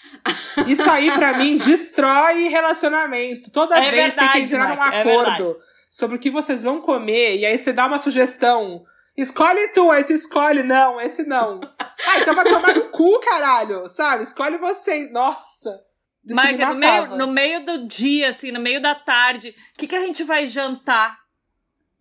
Isso 0.68 0.90
aí, 0.90 1.10
para 1.12 1.38
mim, 1.38 1.58
destrói 1.64 2.50
relacionamento. 2.50 3.50
Toda 3.50 3.78
é 3.78 3.92
vez 3.92 4.14
verdade, 4.14 4.34
tem 4.34 4.46
que 4.46 4.54
entrar 4.54 4.76
num 4.76 4.84
é 4.84 5.02
acordo 5.02 5.52
é 5.52 5.56
sobre 5.90 6.18
o 6.18 6.20
que 6.20 6.30
vocês 6.30 6.64
vão 6.64 6.82
comer, 6.82 7.38
e 7.38 7.46
aí 7.46 7.58
você 7.58 7.72
dá 7.72 7.86
uma 7.86 7.98
sugestão 7.98 8.84
Escolhe 9.18 9.70
tu, 9.70 9.90
aí 9.92 10.04
tu 10.04 10.14
escolhe. 10.14 10.62
Não, 10.62 11.00
esse 11.00 11.24
não. 11.24 11.60
Ah, 12.08 12.20
então 12.20 12.36
vai 12.36 12.44
tomar 12.46 12.76
no 12.76 12.90
cu, 12.90 13.20
caralho. 13.20 13.88
Sabe? 13.88 14.24
Escolhe 14.24 14.58
você. 14.58 15.10
Nossa. 15.10 15.82
Mas 16.30 16.58
no 16.60 16.76
meio, 16.76 17.08
no 17.16 17.28
meio 17.28 17.66
do 17.66 17.88
dia, 17.88 18.30
assim, 18.30 18.52
no 18.52 18.60
meio 18.60 18.82
da 18.82 18.94
tarde, 18.94 19.56
o 19.74 19.78
que, 19.80 19.88
que 19.88 19.96
a 19.96 20.00
gente 20.00 20.24
vai 20.24 20.46
jantar? 20.46 21.18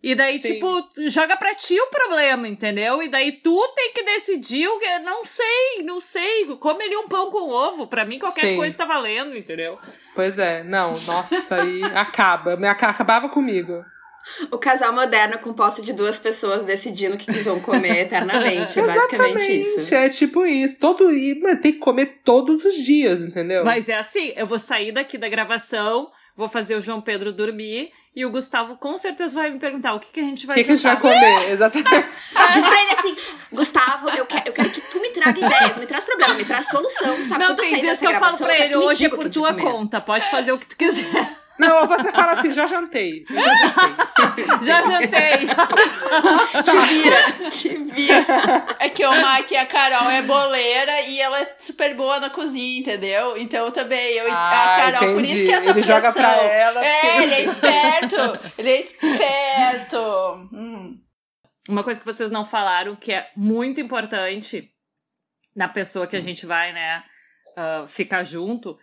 E 0.05 0.13
daí, 0.13 0.37
Sim. 0.37 0.53
tipo, 0.53 0.87
joga 1.09 1.35
pra 1.35 1.55
ti 1.55 1.81
o 1.81 1.87
problema, 1.87 2.47
entendeu? 2.47 3.01
E 3.01 3.09
daí 3.09 3.31
tu 3.31 3.59
tem 3.75 3.91
que 3.91 4.03
decidir 4.03 4.67
o 4.67 4.77
que. 4.77 4.99
Não 4.99 5.25
sei, 5.25 5.83
não 5.83 5.99
sei. 5.99 6.45
Come 6.59 6.83
ali 6.83 6.95
um 6.95 7.07
pão 7.07 7.31
com 7.31 7.49
ovo. 7.49 7.87
Pra 7.87 8.05
mim, 8.05 8.19
qualquer 8.19 8.49
Sim. 8.49 8.55
coisa 8.55 8.77
tá 8.77 8.85
valendo, 8.85 9.35
entendeu? 9.35 9.79
Pois 10.13 10.37
é, 10.37 10.63
não, 10.63 10.91
nossa, 10.91 11.37
isso 11.37 11.51
aí 11.55 11.81
acaba. 11.95 12.53
Acabava 12.69 13.29
comigo. 13.29 13.83
O 14.51 14.59
casal 14.59 14.93
moderno 14.93 15.39
composto 15.39 15.81
de 15.81 15.91
duas 15.91 16.19
pessoas 16.19 16.63
decidindo 16.63 17.15
o 17.15 17.17
que 17.17 17.31
eles 17.31 17.45
vão 17.45 17.59
comer 17.59 18.01
eternamente. 18.01 18.79
é 18.79 18.83
basicamente 18.85 19.59
isso. 19.59 19.95
É 19.95 20.07
tipo 20.07 20.45
isso. 20.45 20.77
Todo, 20.79 21.11
e, 21.11 21.33
tem 21.63 21.73
que 21.73 21.79
comer 21.79 22.21
todos 22.23 22.63
os 22.63 22.75
dias, 22.75 23.21
entendeu? 23.21 23.65
Mas 23.65 23.89
é 23.89 23.97
assim: 23.97 24.33
eu 24.35 24.45
vou 24.45 24.59
sair 24.59 24.91
daqui 24.91 25.17
da 25.17 25.27
gravação, 25.27 26.11
vou 26.37 26.47
fazer 26.47 26.75
o 26.75 26.81
João 26.81 27.01
Pedro 27.01 27.33
dormir. 27.33 27.91
E 28.15 28.25
o 28.25 28.29
Gustavo 28.29 28.77
com 28.77 28.97
certeza 28.97 29.35
vai 29.35 29.49
me 29.49 29.59
perguntar 29.59 29.93
o 29.93 29.99
que, 29.99 30.07
que 30.09 30.19
a 30.21 30.23
gente 30.23 30.47
vai 30.47 30.55
O 30.55 30.57
que, 30.59 30.63
que 30.63 30.71
a 30.71 30.75
gente 30.75 30.83
vai 30.83 30.99
comer, 30.99 31.51
exatamente. 31.51 31.89
Diz 32.53 32.65
pra 32.65 32.81
ele 32.81 32.91
assim, 32.93 33.17
Gustavo, 33.51 34.09
eu 34.09 34.25
quero, 34.25 34.47
eu 34.47 34.53
quero 34.53 34.69
que 34.69 34.79
tu 34.79 35.01
me 35.01 35.09
traga 35.09 35.37
ideias, 35.37 35.77
me 35.77 35.85
traz 35.85 36.05
problema, 36.05 36.33
me 36.35 36.45
traz 36.45 36.69
solução, 36.69 37.25
sabe? 37.25 37.43
Não, 37.43 37.55
tem 37.57 37.77
dias 37.77 37.99
que 37.99 38.07
eu 38.07 38.13
falo 38.15 38.37
pra 38.37 38.57
ele, 38.57 38.77
hoje 38.77 39.05
é 39.05 39.09
por 39.09 39.29
tua 39.29 39.53
conta, 39.53 39.99
pode 39.99 40.29
fazer 40.31 40.53
o 40.53 40.57
que 40.57 40.65
tu 40.65 40.77
quiser. 40.77 41.34
Não, 41.67 41.87
você 41.87 42.11
fala 42.11 42.33
assim, 42.33 42.53
já 42.53 42.67
jantei. 42.67 43.25
Já 44.63 44.81
jantei. 44.83 45.47
te 46.63 46.77
vira, 46.87 47.49
te 47.49 47.77
vira. 47.77 48.65
É 48.79 48.89
que 48.89 49.05
o 49.05 49.21
Mac 49.21 49.49
e 49.51 49.57
a 49.57 49.65
Carol 49.65 50.09
é 50.09 50.21
boleira 50.21 51.01
e 51.01 51.19
ela 51.19 51.39
é 51.41 51.55
super 51.57 51.95
boa 51.95 52.19
na 52.19 52.29
cozinha, 52.29 52.79
entendeu? 52.79 53.37
Então 53.37 53.71
também, 53.71 54.13
eu 54.13 54.31
ah, 54.31 54.47
a 54.47 54.75
Carol, 54.75 55.09
entendi. 55.09 55.13
por 55.13 55.21
isso 55.23 55.45
que 55.45 55.51
essa 55.51 55.69
ele 55.69 55.73
pressão. 55.73 55.95
Joga 55.95 56.13
pra 56.13 56.43
ela, 56.43 56.85
é, 56.85 57.01
porque... 57.01 57.23
ele 57.23 57.33
é 57.33 57.43
esperto. 57.43 58.39
ele 58.57 58.69
é 58.69 58.79
esperto. 58.79 59.99
Hum. 60.53 60.99
Uma 61.67 61.83
coisa 61.83 61.99
que 61.99 62.05
vocês 62.05 62.29
não 62.29 62.45
falaram, 62.45 62.95
que 62.95 63.11
é 63.11 63.29
muito 63.35 63.81
importante 63.81 64.71
na 65.55 65.67
pessoa 65.67 66.05
que 66.05 66.15
a 66.15 66.21
gente 66.21 66.45
vai, 66.45 66.73
né, 66.73 67.03
uh, 67.57 67.87
ficar 67.87 68.23
junto, 68.23 68.77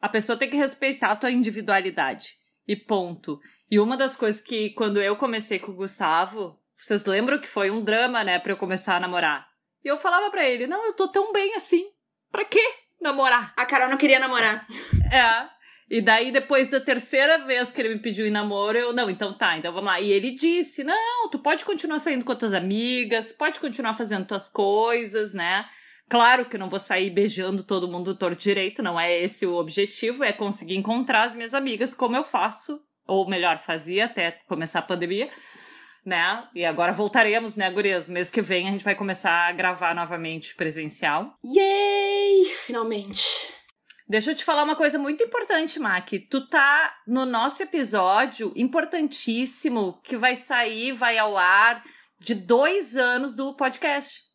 a 0.00 0.08
pessoa 0.08 0.38
tem 0.38 0.48
que 0.48 0.56
respeitar 0.56 1.12
a 1.12 1.16
tua 1.16 1.30
individualidade. 1.30 2.36
E 2.66 2.76
ponto. 2.76 3.40
E 3.70 3.78
uma 3.80 3.96
das 3.96 4.14
coisas 4.14 4.40
que, 4.40 4.70
quando 4.70 5.00
eu 5.00 5.16
comecei 5.16 5.58
com 5.58 5.72
o 5.72 5.76
Gustavo, 5.76 6.58
vocês 6.76 7.04
lembram 7.04 7.38
que 7.38 7.48
foi 7.48 7.70
um 7.70 7.82
drama, 7.82 8.22
né, 8.22 8.38
pra 8.38 8.52
eu 8.52 8.56
começar 8.56 8.96
a 8.96 9.00
namorar? 9.00 9.48
E 9.84 9.88
eu 9.88 9.98
falava 9.98 10.30
para 10.30 10.46
ele: 10.46 10.66
não, 10.66 10.84
eu 10.86 10.92
tô 10.92 11.08
tão 11.08 11.32
bem 11.32 11.54
assim. 11.54 11.86
Pra 12.30 12.44
quê 12.44 12.62
namorar? 13.00 13.52
A 13.56 13.64
Carol 13.64 13.88
não 13.88 13.96
queria 13.96 14.20
namorar. 14.20 14.66
É. 15.12 15.48
E 15.90 16.02
daí, 16.02 16.30
depois 16.30 16.68
da 16.68 16.78
terceira 16.78 17.38
vez 17.46 17.72
que 17.72 17.80
ele 17.80 17.94
me 17.94 17.98
pediu 17.98 18.26
em 18.26 18.30
namoro, 18.30 18.76
eu, 18.76 18.92
não, 18.92 19.08
então 19.08 19.32
tá, 19.32 19.56
então 19.56 19.72
vamos 19.72 19.90
lá. 19.90 19.98
E 20.00 20.12
ele 20.12 20.32
disse: 20.32 20.84
não, 20.84 21.30
tu 21.30 21.38
pode 21.38 21.64
continuar 21.64 21.98
saindo 21.98 22.24
com 22.24 22.34
tuas 22.34 22.52
amigas, 22.52 23.32
pode 23.32 23.58
continuar 23.58 23.94
fazendo 23.94 24.26
tuas 24.26 24.48
coisas, 24.48 25.32
né? 25.32 25.64
Claro 26.08 26.46
que 26.46 26.56
não 26.56 26.70
vou 26.70 26.80
sair 26.80 27.10
beijando 27.10 27.62
todo 27.62 27.88
mundo 27.88 28.16
torto 28.16 28.42
direito, 28.42 28.82
não 28.82 28.98
é 28.98 29.16
esse 29.22 29.44
o 29.44 29.56
objetivo, 29.56 30.24
é 30.24 30.32
conseguir 30.32 30.76
encontrar 30.76 31.24
as 31.24 31.34
minhas 31.34 31.52
amigas 31.52 31.92
como 31.92 32.16
eu 32.16 32.24
faço, 32.24 32.80
ou 33.06 33.28
melhor, 33.28 33.58
fazia 33.58 34.06
até 34.06 34.38
começar 34.46 34.78
a 34.78 34.82
pandemia, 34.82 35.30
né? 36.04 36.48
E 36.54 36.64
agora 36.64 36.92
voltaremos, 36.92 37.56
né, 37.56 37.70
gurias? 37.70 38.08
Mês 38.08 38.30
que 38.30 38.40
vem 38.40 38.68
a 38.68 38.70
gente 38.70 38.84
vai 38.84 38.94
começar 38.94 39.48
a 39.48 39.52
gravar 39.52 39.94
novamente 39.94 40.54
presencial. 40.54 41.34
Yay! 41.44 42.44
Finalmente! 42.56 43.58
Deixa 44.08 44.30
eu 44.30 44.34
te 44.34 44.42
falar 44.42 44.62
uma 44.62 44.76
coisa 44.76 44.98
muito 44.98 45.22
importante, 45.22 45.78
Mac. 45.78 46.08
Tu 46.30 46.48
tá 46.48 46.94
no 47.06 47.26
nosso 47.26 47.62
episódio 47.62 48.50
importantíssimo 48.56 50.00
que 50.02 50.16
vai 50.16 50.34
sair, 50.34 50.92
vai 50.92 51.18
ao 51.18 51.36
ar 51.36 51.84
de 52.18 52.34
dois 52.34 52.96
anos 52.96 53.36
do 53.36 53.54
podcast. 53.54 54.27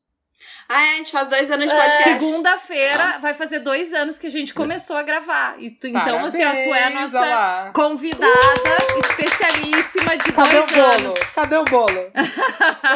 Ah, 0.68 0.82
é, 0.86 0.94
a 0.94 0.98
gente 0.98 1.12
faz 1.12 1.28
dois 1.28 1.52
anos 1.52 1.68
de 1.68 1.74
é. 1.74 1.78
podcast. 1.78 2.10
É. 2.10 2.14
Segunda-feira 2.14 3.18
vai 3.22 3.34
fazer 3.34 3.60
dois 3.60 3.94
anos 3.94 4.18
que 4.18 4.28
a 4.28 4.32
gente 4.32 4.54
começou 4.54 4.96
a 4.96 5.04
gravar. 5.04 5.56
E 5.60 5.70
tu, 5.70 5.88
então, 5.88 6.26
assim, 6.26 6.40
tu 6.40 6.74
é 6.74 6.86
a 6.86 6.90
nossa 6.90 7.72
convidada 7.74 8.34
uh! 8.34 9.00
especialíssima 9.00 10.18
de 10.18 10.32
Cadê 10.32 10.58
dois 10.58 10.72
bolo? 10.72 10.86
anos. 10.86 11.20
Cadê 11.36 11.58
o 11.58 11.64
bolo? 11.66 12.12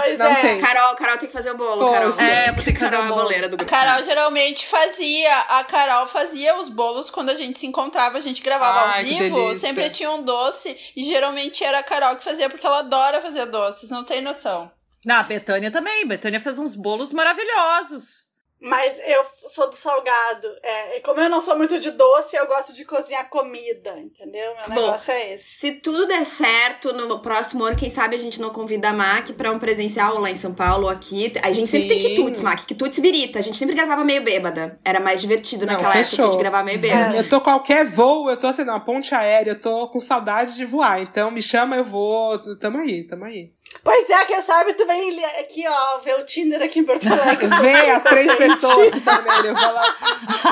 pois 0.02 0.18
Não 0.18 0.28
é. 0.28 0.42
Tem. 0.42 0.62
Carol, 0.62 0.96
Carol 0.96 1.18
tem 1.18 1.28
que 1.28 1.34
fazer 1.34 1.52
o 1.52 1.58
bolo, 1.58 1.80
Poxa. 1.80 1.94
Carol. 1.94 2.20
É, 2.20 2.52
vou 2.52 2.64
ter 2.64 2.74
que 2.74 2.80
fazer 2.80 2.92
Carol 2.92 3.06
o 3.06 3.10
bolo. 3.10 3.22
boleira 3.24 3.50
do 3.50 3.58
grupo. 3.58 3.76
A 3.76 3.78
Carol 3.78 4.04
geralmente 4.04 4.66
fazia. 4.66 5.38
A 5.50 5.64
Carol 5.64 6.08
fazia 6.08 6.58
os 6.60 6.70
bolos 6.70 7.10
quando 7.10 7.30
a 7.30 7.36
gente 7.36 7.60
se 7.60 7.68
encontrava, 7.68 8.18
a 8.18 8.22
gente 8.22 8.42
gravava 8.42 8.92
Ai, 8.92 9.00
ao 9.02 9.06
vivo. 9.06 9.56
Sempre 9.56 9.90
tinha 9.90 10.12
um 10.12 10.24
doce. 10.24 10.76
E 10.96 11.04
geralmente 11.04 11.64
era 11.64 11.80
a 11.80 11.84
Carol 11.84 12.16
que 12.16 12.24
fazia, 12.24 12.50
porque 12.50 12.66
ela 12.66 12.80
adora 12.80 13.22
fazer 13.22 13.46
doces, 13.46 13.90
não 13.90 14.04
tem 14.04 14.22
noção. 14.22 14.72
Na 15.06 15.24
Betânia 15.24 15.72
também. 15.72 16.08
Betânia 16.08 16.40
fez 16.40 16.60
uns 16.60 16.76
bolos 16.76 17.14
maravilhosos. 17.14 18.28
Mas 18.60 18.98
eu 19.06 19.24
sou 19.50 19.70
do 19.70 19.76
salgado. 19.76 20.48
É, 20.64 21.00
como 21.02 21.22
eu 21.22 21.30
não 21.30 21.42
sou 21.44 21.56
muito 21.56 21.80
de 21.80 21.92
doce, 21.92 22.36
eu 22.36 22.48
gosto 22.48 22.74
de 22.74 22.84
cozinhar 22.86 23.30
comida, 23.30 24.00
entendeu? 24.00 24.56
Meu 24.56 24.76
Bom, 24.76 24.86
negócio 24.88 25.12
é 25.12 25.34
esse. 25.36 25.44
Se 25.44 25.72
tudo 25.74 26.08
der 26.08 26.26
certo, 26.26 26.92
no 26.92 27.20
próximo 27.20 27.66
ano, 27.66 27.78
quem 27.78 27.90
sabe 27.90 28.16
a 28.16 28.20
gente 28.20 28.42
não 28.42 28.50
convida 28.50 28.90
a 28.90 28.94
Mac 28.94 29.30
pra 29.34 29.52
um 29.52 29.60
presencial 29.60 30.20
lá 30.20 30.32
em 30.32 30.36
São 30.36 30.56
Paulo 30.56 30.86
ou 30.86 30.90
aqui. 30.90 31.32
A 31.44 31.52
gente 31.52 31.68
Sim. 31.68 31.84
sempre 31.84 31.88
tem 31.90 32.00
quitutes, 32.00 32.42
Mac. 32.42 32.66
Quitutes 32.66 32.98
birita. 32.98 33.38
A 33.38 33.44
gente 33.44 33.56
sempre 33.56 33.76
gravava 33.76 34.04
meio 34.04 34.24
bêbada. 34.24 34.80
Era 34.84 35.00
mais 35.00 35.22
divertido 35.22 35.64
não, 35.68 35.74
naquela 35.74 35.94
fechou. 35.94 36.26
época 36.26 36.38
de 36.38 36.44
gravar 36.44 36.64
meio 36.64 36.80
bêbada. 36.80 37.16
É. 37.16 37.20
Eu 37.20 37.30
tô 37.30 37.40
qualquer 37.40 37.86
voo, 37.86 38.28
eu 38.28 38.38
tô 38.38 38.48
assim, 38.48 38.64
na 38.64 38.80
ponte 38.80 39.14
aérea, 39.14 39.52
eu 39.52 39.62
tô 39.62 39.88
com 39.90 40.00
saudade 40.00 40.56
de 40.56 40.66
voar. 40.66 41.00
Então 41.00 41.30
me 41.30 41.44
chama, 41.44 41.76
eu 41.76 41.86
vou. 41.86 42.40
Tamo 42.58 42.80
aí, 42.80 43.06
tamo 43.06 43.26
aí. 43.26 43.52
Pois 43.84 44.10
é, 44.10 44.26
quem 44.26 44.42
sabe 44.42 44.74
tu 44.74 44.86
vem 44.86 45.24
aqui, 45.40 45.64
ó, 45.68 46.00
ver 46.00 46.16
o 46.16 46.26
Tinder 46.26 46.62
aqui 46.62 46.80
em 46.80 46.84
Porto 46.84 47.08
Alegre. 47.12 47.48
Vem 47.62 47.92
as 47.92 48.04
três 48.04 48.26
gente. 48.26 48.38
pessoas 48.38 48.92
também, 49.04 49.46
eu 49.46 49.56
vou 49.56 49.74
lá. 49.74 49.96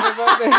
Eu 0.06 0.14
vou 0.14 0.36
ver. 0.36 0.50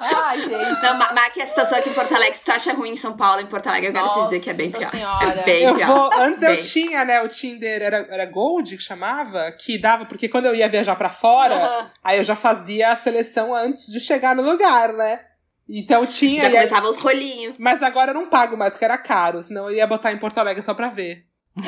Ai, 0.00 0.40
gente. 0.40 0.82
Não, 0.82 0.98
Mac, 0.98 1.38
a 1.40 1.46
situação 1.46 1.78
aqui 1.78 1.90
em 1.90 1.94
Porto 1.94 2.14
Alegre, 2.14 2.36
se 2.36 2.44
tu 2.44 2.52
acha 2.52 2.72
ruim 2.72 2.90
em 2.90 2.96
São 2.96 3.16
Paulo, 3.16 3.40
em 3.40 3.46
Porto 3.46 3.68
Alegre, 3.68 3.88
eu 3.88 3.92
quero 3.92 4.06
Nossa 4.06 4.20
te 4.20 4.24
dizer 4.24 4.40
que 4.40 4.50
é 4.50 4.54
bem 4.54 4.70
pior. 4.70 4.90
Senhora. 4.90 5.40
É 5.40 5.42
bem 5.44 5.62
eu 5.64 5.74
pior. 5.74 5.86
Vou, 5.86 6.10
antes 6.20 6.40
bem. 6.40 6.50
eu 6.50 6.58
tinha, 6.58 7.04
né, 7.04 7.22
o 7.22 7.28
Tinder, 7.28 7.82
era, 7.82 8.06
era 8.10 8.26
Gold 8.26 8.76
que 8.76 8.82
chamava, 8.82 9.50
que 9.52 9.78
dava, 9.78 10.04
porque 10.04 10.28
quando 10.28 10.46
eu 10.46 10.54
ia 10.54 10.68
viajar 10.68 10.96
pra 10.96 11.10
fora, 11.10 11.54
uhum. 11.56 11.86
aí 12.04 12.18
eu 12.18 12.24
já 12.24 12.36
fazia 12.36 12.92
a 12.92 12.96
seleção 12.96 13.54
antes 13.54 13.90
de 13.90 14.00
chegar 14.00 14.34
no 14.34 14.42
lugar, 14.42 14.92
né? 14.92 15.20
Então 15.68 16.06
tinha. 16.06 16.40
Já 16.40 16.50
começava 16.50 16.88
os 16.88 16.96
rolinhos. 16.96 17.56
Mas 17.58 17.82
agora 17.82 18.10
eu 18.10 18.14
não 18.14 18.26
pago 18.26 18.56
mais, 18.56 18.72
porque 18.72 18.84
era 18.84 18.98
caro, 18.98 19.42
senão 19.42 19.68
eu 19.70 19.76
ia 19.76 19.86
botar 19.86 20.12
em 20.12 20.18
Porto 20.18 20.38
Alegre 20.38 20.62
só 20.62 20.74
pra 20.74 20.88
ver. 20.88 21.26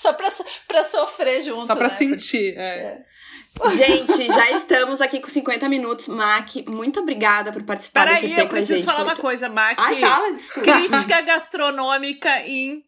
Só 0.00 0.14
pra, 0.14 0.28
pra 0.66 0.82
sofrer 0.82 1.42
junto. 1.42 1.66
Só 1.66 1.76
pra 1.76 1.88
né? 1.88 1.94
sentir, 1.94 2.54
é. 2.56 3.02
É. 3.62 3.68
Gente, 3.68 4.26
já 4.28 4.50
estamos 4.52 5.02
aqui 5.02 5.20
com 5.20 5.28
50 5.28 5.68
minutos. 5.68 6.08
Mac, 6.08 6.48
muito 6.70 7.00
obrigada 7.00 7.52
por 7.52 7.62
participar 7.64 8.06
Peraí, 8.06 8.22
desse 8.22 8.32
EP 8.32 8.38
eu 8.38 8.48
com 8.48 8.54
a 8.54 8.58
gente. 8.60 8.66
preciso 8.68 8.86
falar 8.86 9.04
uma 9.04 9.16
coisa, 9.16 9.50
Mac. 9.50 9.76
Ai, 9.78 9.96
fala, 9.96 10.32
desculpa. 10.32 10.72
Crítica 10.72 11.20
gastronômica 11.20 12.30
em 12.46 12.82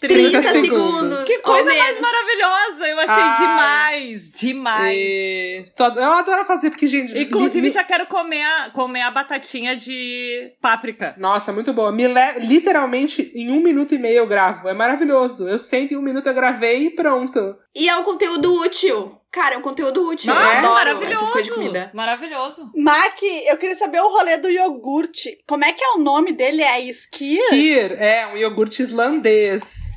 30, 0.00 0.40
30 0.42 0.60
segundos. 0.60 1.24
Que 1.24 1.36
ou 1.36 1.42
coisa 1.42 1.74
mais 1.74 2.00
maravilhosa! 2.00 2.88
Eu 2.88 2.98
achei 3.00 3.14
Ai. 3.22 3.38
demais, 3.38 4.30
demais. 4.30 4.96
E... 4.98 5.72
Eu 5.78 6.12
adoro 6.12 6.44
fazer, 6.44 6.70
porque, 6.70 6.86
gente. 6.86 7.16
Inclusive, 7.18 7.62
me- 7.62 7.70
já 7.70 7.84
quero 7.84 8.06
comer 8.06 8.42
a, 8.42 8.70
comer 8.70 9.02
a 9.02 9.10
batatinha 9.10 9.76
de 9.76 10.52
páprica. 10.60 11.14
Nossa, 11.18 11.52
muito 11.52 11.72
boa. 11.72 11.92
Me 11.92 12.06
le... 12.06 12.40
Literalmente, 12.40 13.32
em 13.34 13.50
um 13.50 13.60
minuto 13.60 13.94
e 13.94 13.98
meio 13.98 14.18
eu 14.18 14.26
gravo. 14.26 14.68
É 14.68 14.74
maravilhoso. 14.74 15.48
Eu 15.48 15.58
sento 15.58 15.94
em 15.94 15.96
um 15.96 16.02
minuto 16.02 16.26
eu 16.26 16.34
gravei 16.34 16.86
e 16.86 16.90
pronto. 16.90 17.56
E 17.74 17.88
é 17.88 17.96
um 17.96 18.02
conteúdo 18.02 18.52
útil. 18.60 19.20
Cara, 19.36 19.54
é 19.54 19.58
um 19.58 19.60
conteúdo 19.60 20.08
útil. 20.08 20.32
Não, 20.32 20.40
eu 20.40 20.48
é 20.48 20.56
adoro 20.56 20.74
maravilhoso. 20.76 21.12
essas 21.12 21.30
coisas 21.30 21.46
de 21.46 21.54
comida. 21.54 21.90
Maravilhoso. 21.92 22.72
Mac, 22.74 23.22
eu 23.22 23.58
queria 23.58 23.76
saber 23.76 24.00
o 24.00 24.08
rolê 24.08 24.38
do 24.38 24.48
iogurte. 24.48 25.38
Como 25.46 25.62
é 25.62 25.74
que 25.74 25.84
é 25.84 25.90
o 25.90 25.98
nome 25.98 26.32
dele? 26.32 26.62
É 26.62 26.80
Skir? 26.80 27.46
Kir 27.50 28.02
é 28.02 28.26
um 28.28 28.38
iogurte 28.38 28.80
islandês. 28.80 29.90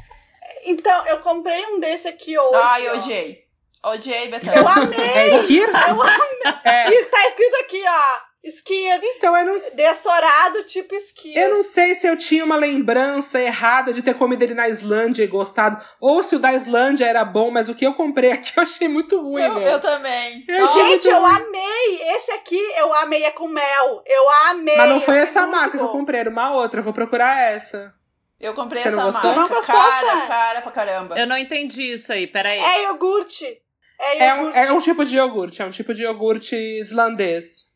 Então, 0.65 1.05
eu 1.07 1.19
comprei 1.19 1.65
um 1.67 1.79
desse 1.79 2.09
aqui 2.09 2.37
hoje. 2.37 2.59
Ai, 2.61 2.89
odiei. 2.97 3.45
Odiei, 3.81 4.27
Betânia. 4.27 4.59
Eu 4.59 4.67
amei. 4.67 4.99
É 4.99 5.39
Skir? 5.39 5.69
Eu 5.69 6.01
amei. 6.01 6.59
É. 6.65 6.89
E 6.89 7.05
tá 7.05 7.27
escrito 7.29 7.55
aqui, 7.61 7.81
ó. 7.87 8.28
Skir. 8.43 8.99
Então, 9.03 9.35
eu 9.37 9.45
não, 9.45 9.53
Dessorado, 9.55 10.63
tipo 10.63 10.95
Skir. 10.95 11.37
eu 11.37 11.55
não 11.55 11.61
sei 11.61 11.93
se 11.93 12.07
eu 12.07 12.15
tinha 12.17 12.45
uma 12.45 12.55
lembrança 12.55 13.39
errada 13.41 13.91
de 13.91 14.01
ter 14.01 14.13
comido 14.13 14.41
ele 14.41 14.53
na 14.53 14.69
Islândia 14.69 15.23
e 15.23 15.27
gostado. 15.27 15.83
Ou 15.99 16.23
se 16.23 16.35
o 16.35 16.39
da 16.39 16.53
Islândia 16.53 17.05
era 17.05 17.25
bom, 17.25 17.51
mas 17.51 17.67
o 17.67 17.75
que 17.75 17.85
eu 17.85 17.93
comprei 17.93 18.31
aqui 18.31 18.53
eu 18.55 18.63
achei 18.63 18.87
muito 18.87 19.21
ruim, 19.21 19.41
Eu, 19.43 19.53
meu. 19.55 19.63
eu 19.63 19.79
também. 19.81 20.45
Eu 20.47 20.63
achei 20.65 20.81
Gente, 20.83 21.07
eu 21.09 21.19
ruim. 21.21 21.35
amei. 21.35 22.01
Esse 22.15 22.31
aqui 22.31 22.59
eu 22.77 22.93
amei, 22.95 23.23
é 23.25 23.31
com 23.31 23.47
mel. 23.47 24.03
Eu 24.05 24.29
amei. 24.49 24.77
Mas 24.77 24.89
não 24.89 25.01
foi 25.01 25.17
essa 25.17 25.45
marca 25.45 25.77
que 25.77 25.83
eu 25.83 25.89
comprei, 25.89 26.21
era 26.21 26.29
uma 26.29 26.53
outra. 26.53 26.79
Eu 26.79 26.83
vou 26.83 26.93
procurar 26.93 27.51
essa. 27.51 27.93
Eu 28.39 28.53
comprei 28.53 28.81
Você 28.81 28.87
essa 28.87 28.95
não 28.97 29.03
gostou? 29.07 29.35
marca. 29.35 29.41
Não 29.41 29.49
gostou, 29.49 29.75
cara, 29.75 30.27
cara 30.27 30.61
pra 30.61 30.71
caramba. 30.71 31.19
Eu 31.19 31.27
não 31.27 31.37
entendi 31.37 31.91
isso 31.91 32.13
aí, 32.13 32.25
peraí. 32.25 32.57
É 32.59 32.83
iogurte. 32.85 33.61
É 33.99 34.17
É 34.27 34.33
um, 34.33 34.37
iogurte. 34.37 34.57
é 34.59 34.71
um 34.71 34.79
tipo 34.79 35.03
de 35.03 35.17
iogurte, 35.17 35.61
é 35.61 35.65
um 35.65 35.69
tipo 35.71 35.93
de 35.93 36.03
iogurte 36.03 36.55
islandês. 36.55 37.67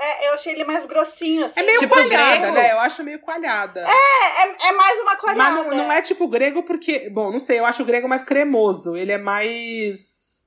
É, 0.00 0.28
eu 0.28 0.34
achei 0.34 0.52
ele 0.52 0.64
mais 0.64 0.86
grossinho, 0.86 1.44
assim. 1.44 1.58
É 1.58 1.62
meio 1.64 1.80
Tipo 1.80 1.94
coalhada, 1.94 2.38
grego? 2.38 2.54
né? 2.54 2.72
Eu 2.72 2.78
acho 2.78 3.02
meio 3.02 3.18
coalhada. 3.18 3.80
É, 3.80 4.42
é, 4.46 4.68
é 4.68 4.72
mais 4.72 5.00
uma 5.00 5.10
Mas 5.12 5.20
coalhada. 5.20 5.64
não, 5.64 5.76
não 5.76 5.92
é 5.92 6.00
tipo 6.00 6.28
grego 6.28 6.62
porque. 6.62 7.10
Bom, 7.10 7.32
não 7.32 7.40
sei, 7.40 7.58
eu 7.58 7.66
acho 7.66 7.82
o 7.82 7.86
grego 7.86 8.08
mais 8.08 8.22
cremoso. 8.22 8.96
Ele 8.96 9.10
é 9.10 9.18
mais. 9.18 10.44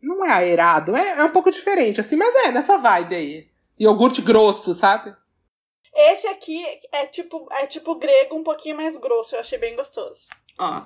Não 0.00 0.24
é 0.24 0.30
aerado, 0.30 0.96
é, 0.96 1.18
é 1.18 1.24
um 1.24 1.30
pouco 1.30 1.50
diferente, 1.50 2.00
assim, 2.00 2.16
mas 2.16 2.34
é 2.46 2.50
nessa 2.52 2.78
vibe 2.78 3.14
aí. 3.14 3.48
Iogurte 3.78 4.22
grosso, 4.22 4.72
sabe? 4.72 5.14
Esse 5.94 6.26
aqui 6.28 6.64
é 6.92 7.06
tipo, 7.06 7.48
é 7.52 7.66
tipo 7.66 7.96
grego, 7.96 8.36
um 8.36 8.44
pouquinho 8.44 8.76
mais 8.76 8.96
grosso. 8.96 9.34
Eu 9.34 9.40
achei 9.40 9.58
bem 9.58 9.74
gostoso. 9.76 10.28
Ó. 10.62 10.82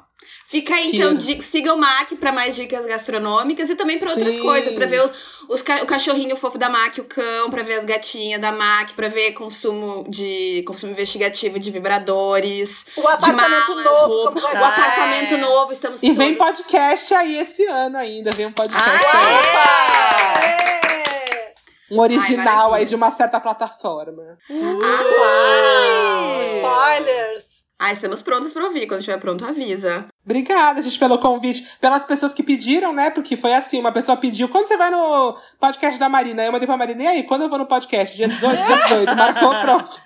Fica 0.46 0.74
aí, 0.74 0.94
então, 0.96 1.14
di- 1.14 1.42
siga 1.42 1.74
o 1.74 1.76
Mac 1.76 2.12
pra 2.14 2.30
mais 2.32 2.54
dicas 2.54 2.86
gastronômicas 2.86 3.68
e 3.68 3.74
também 3.74 3.98
pra 3.98 4.10
outras 4.10 4.34
Sim. 4.34 4.40
coisas. 4.42 4.72
Pra 4.72 4.86
ver 4.86 5.02
os, 5.04 5.12
os 5.48 5.60
ca- 5.62 5.82
o 5.82 5.86
cachorrinho 5.86 6.36
fofo 6.36 6.56
da 6.56 6.70
Mac, 6.70 6.96
o 6.98 7.04
cão, 7.04 7.50
pra 7.50 7.62
ver 7.62 7.74
as 7.74 7.84
gatinhas 7.84 8.40
da 8.40 8.52
Mac, 8.52 8.92
pra 8.94 9.08
ver 9.08 9.32
consumo 9.32 10.06
de 10.08 10.62
consumo 10.66 10.92
investigativo 10.92 11.58
de 11.58 11.70
vibradores, 11.70 12.86
O 12.96 13.00
de 13.00 13.06
apartamento 13.08 13.68
malas, 13.68 13.84
novo, 13.84 14.06
roupa. 14.06 14.40
O 14.40 14.64
apartamento 14.64 15.34
É. 15.34 15.36
novo, 15.38 15.72
estamos 15.72 16.02
E 16.02 16.12
vem 16.12 16.34
todos- 16.36 16.56
podcast 16.58 17.12
aí 17.14 17.36
esse 17.38 17.66
ano 17.66 17.98
ainda, 17.98 18.30
vem 18.30 18.46
um 18.46 18.52
podcast 18.52 18.88
Ah, 19.12 19.18
aí. 19.18 19.34
Opa! 19.34 20.40
É. 20.46 21.54
Um 21.90 22.00
original 22.00 22.44
maravilha. 22.44 22.76
aí 22.76 22.86
de 22.86 22.94
uma 22.94 23.10
certa 23.10 23.38
plataforma. 23.40 24.38
Uau! 24.48 26.42
Spoilers! 26.56 27.44
Ah, 27.84 27.92
estamos 27.92 28.22
prontas 28.22 28.50
pra 28.50 28.64
ouvir. 28.64 28.86
Quando 28.86 29.00
estiver 29.00 29.18
pronto, 29.18 29.44
avisa. 29.44 30.06
Obrigada, 30.24 30.80
gente, 30.80 30.98
pelo 30.98 31.18
convite. 31.18 31.68
Pelas 31.78 32.02
pessoas 32.02 32.32
que 32.32 32.42
pediram, 32.42 32.94
né? 32.94 33.10
Porque 33.10 33.36
foi 33.36 33.52
assim, 33.52 33.78
uma 33.78 33.92
pessoa 33.92 34.16
pediu. 34.16 34.48
Quando 34.48 34.66
você 34.66 34.74
vai 34.74 34.90
no 34.90 35.36
podcast 35.60 36.00
da 36.00 36.08
Marina? 36.08 36.42
Eu 36.42 36.50
mandei 36.50 36.66
pra 36.66 36.78
Marina, 36.78 37.02
e 37.02 37.06
aí, 37.06 37.22
quando 37.24 37.42
eu 37.42 37.48
vou 37.50 37.58
no 37.58 37.66
podcast? 37.66 38.16
Dia 38.16 38.26
18, 38.26 38.56
dia 38.56 38.76
18. 38.76 39.12
Marcou, 39.14 39.50
pronto. 39.60 40.02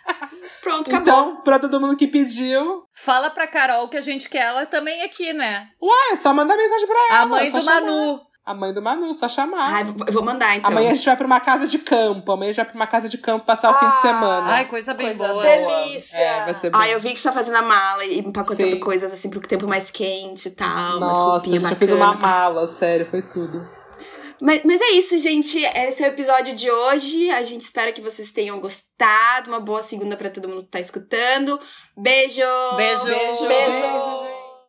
Pronto, 0.60 0.88
acabou. 0.88 1.00
Então, 1.00 1.40
pra 1.42 1.56
todo 1.60 1.80
mundo 1.80 1.96
que 1.96 2.08
pediu. 2.08 2.82
Fala 2.92 3.30
pra 3.30 3.46
Carol 3.46 3.88
que 3.88 3.96
a 3.96 4.00
gente 4.00 4.28
quer 4.28 4.46
ela 4.46 4.66
também 4.66 5.02
aqui, 5.02 5.32
né? 5.32 5.68
Ué, 5.80 6.16
só 6.16 6.34
mandar 6.34 6.56
mensagem 6.56 6.86
pra 6.88 7.06
ela. 7.10 7.20
A 7.20 7.26
mãe 7.26 7.48
do 7.48 7.62
chamar. 7.62 7.80
Manu. 7.80 8.27
A 8.48 8.54
mãe 8.54 8.72
do 8.72 8.80
Manu, 8.80 9.12
só 9.12 9.28
chamar. 9.28 9.74
Ai, 9.74 9.84
vou- 9.84 10.06
eu 10.06 10.12
vou 10.12 10.22
mandar, 10.24 10.56
então. 10.56 10.70
Amanhã 10.70 10.92
a 10.92 10.94
gente 10.94 11.04
vai 11.04 11.16
pra 11.16 11.26
uma 11.26 11.38
casa 11.38 11.66
de 11.66 11.78
campo. 11.78 12.32
Amanhã 12.32 12.48
a 12.48 12.52
gente 12.52 12.56
vai 12.56 12.64
pra 12.64 12.74
uma 12.76 12.86
casa 12.86 13.06
de 13.08 13.18
campo 13.18 13.44
passar 13.44 13.70
o 13.70 13.74
fim 13.74 13.86
de 13.86 13.92
Ah. 13.96 14.00
semana. 14.00 14.46
Ai, 14.52 14.64
coisa 14.64 14.94
bem 14.94 15.06
Coisa 15.08 15.28
boa. 15.28 15.42
Delícia! 15.42 16.16
É, 16.16 16.44
vai 16.46 16.54
ser 16.54 16.70
bom. 16.70 16.78
Ah, 16.80 16.88
eu 16.88 16.98
vi 16.98 17.10
que 17.12 17.18
você 17.20 17.28
tá 17.28 17.34
fazendo 17.34 17.56
a 17.56 17.62
mala 17.62 18.04
e 18.06 18.18
empacotando 18.20 18.72
Sim. 18.72 18.80
coisas 18.80 19.12
assim 19.12 19.28
pro 19.28 19.38
tempo 19.40 19.68
mais 19.68 19.90
quente 19.90 20.48
e 20.48 20.50
tal. 20.52 20.98
Nossa, 20.98 21.20
roupinhas 21.20 21.60
gente, 21.60 21.70
eu 21.72 21.76
fiz 21.76 21.90
uma 21.90 22.14
mala, 22.14 22.66
sério, 22.68 23.04
foi 23.04 23.20
tudo. 23.20 23.68
Mas, 24.40 24.62
mas 24.64 24.80
é 24.80 24.90
isso, 24.92 25.18
gente. 25.18 25.58
Esse 25.58 26.02
é 26.02 26.06
o 26.06 26.10
episódio 26.10 26.54
de 26.54 26.70
hoje. 26.70 27.28
A 27.30 27.42
gente 27.42 27.60
espera 27.60 27.92
que 27.92 28.00
vocês 28.00 28.30
tenham 28.30 28.58
gostado. 28.60 29.48
Uma 29.50 29.60
boa 29.60 29.82
segunda 29.82 30.16
pra 30.16 30.30
todo 30.30 30.48
mundo 30.48 30.62
que 30.62 30.70
tá 30.70 30.80
escutando. 30.80 31.60
Beijo! 31.96 32.40
Beijo. 32.76 33.04
Beijo. 33.04 33.46
Beijo! 33.46 34.27